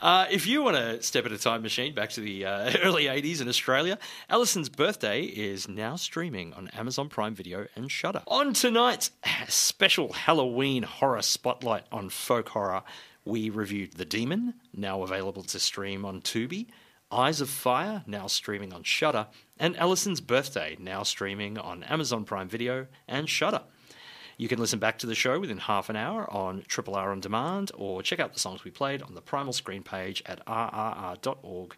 Uh, 0.00 0.26
if 0.30 0.46
you 0.46 0.62
want 0.62 0.74
to 0.74 1.02
step 1.02 1.26
in 1.26 1.32
a 1.32 1.36
time 1.36 1.60
machine 1.60 1.94
back 1.94 2.08
to 2.08 2.22
the 2.22 2.46
uh, 2.46 2.72
early 2.82 3.04
80s 3.04 3.42
in 3.42 3.48
Australia, 3.48 3.98
Allison's 4.30 4.70
birthday 4.70 5.24
is 5.24 5.68
now 5.68 5.94
streaming 5.94 6.54
on 6.54 6.68
Amazon 6.68 7.10
Prime 7.10 7.34
Video 7.34 7.66
and 7.76 7.92
Shudder. 7.92 8.22
On 8.26 8.54
tonight's 8.54 9.10
special 9.48 10.14
Halloween 10.14 10.84
horror 10.84 11.20
spotlight 11.20 11.84
on 11.92 12.08
folk 12.08 12.48
horror, 12.48 12.82
we 13.26 13.50
reviewed 13.50 13.92
The 13.92 14.06
Demon, 14.06 14.54
now 14.74 15.02
available 15.02 15.42
to 15.42 15.58
stream 15.60 16.06
on 16.06 16.22
Tubi, 16.22 16.68
Eyes 17.12 17.42
of 17.42 17.50
Fire, 17.50 18.02
now 18.06 18.26
streaming 18.26 18.72
on 18.72 18.82
Shudder, 18.82 19.26
and 19.58 19.76
Allison's 19.76 20.22
Birthday, 20.22 20.78
now 20.80 21.02
streaming 21.02 21.58
on 21.58 21.84
Amazon 21.84 22.24
Prime 22.24 22.48
Video 22.48 22.86
and 23.06 23.28
Shudder. 23.28 23.64
You 24.40 24.48
can 24.48 24.58
listen 24.58 24.78
back 24.78 24.96
to 25.00 25.06
the 25.06 25.14
show 25.14 25.38
within 25.38 25.58
half 25.58 25.90
an 25.90 25.96
hour 25.96 26.26
on 26.32 26.62
Triple 26.66 26.94
R 26.96 27.12
on 27.12 27.20
demand, 27.20 27.72
or 27.74 28.00
check 28.02 28.20
out 28.20 28.32
the 28.32 28.40
songs 28.40 28.64
we 28.64 28.70
played 28.70 29.02
on 29.02 29.14
the 29.14 29.20
Primal 29.20 29.52
Screen 29.52 29.82
page 29.82 30.22
at 30.24 30.42
rrr.org.au 30.46 31.68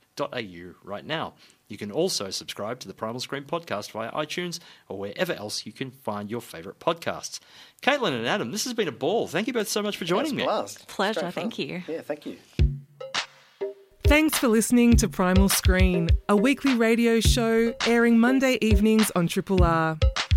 right 0.84 1.04
now. 1.04 1.34
You 1.66 1.76
can 1.76 1.90
also 1.90 2.30
subscribe 2.30 2.78
to 2.78 2.86
the 2.86 2.94
Primal 2.94 3.18
Screen 3.18 3.42
podcast 3.42 3.90
via 3.90 4.12
iTunes 4.12 4.60
or 4.88 4.96
wherever 4.96 5.32
else 5.32 5.66
you 5.66 5.72
can 5.72 5.90
find 5.90 6.30
your 6.30 6.40
favourite 6.40 6.78
podcasts. 6.78 7.40
Caitlin 7.82 8.12
and 8.16 8.28
Adam, 8.28 8.52
this 8.52 8.62
has 8.62 8.74
been 8.74 8.86
a 8.86 8.92
ball. 8.92 9.26
Thank 9.26 9.48
you 9.48 9.52
both 9.52 9.66
so 9.66 9.82
much 9.82 9.96
for 9.96 10.04
joining 10.04 10.36
me. 10.36 10.44
blast. 10.44 10.86
Pleasure, 10.86 11.18
Great 11.22 11.34
fun. 11.34 11.42
thank 11.42 11.58
you. 11.58 11.82
Yeah, 11.88 12.02
thank 12.02 12.26
you. 12.26 12.36
Thanks 14.04 14.38
for 14.38 14.46
listening 14.46 14.94
to 14.98 15.08
Primal 15.08 15.48
Screen, 15.48 16.10
a 16.28 16.36
weekly 16.36 16.76
radio 16.76 17.18
show 17.18 17.74
airing 17.88 18.20
Monday 18.20 18.58
evenings 18.60 19.10
on 19.16 19.26
Triple 19.26 19.64
R. 19.64 19.98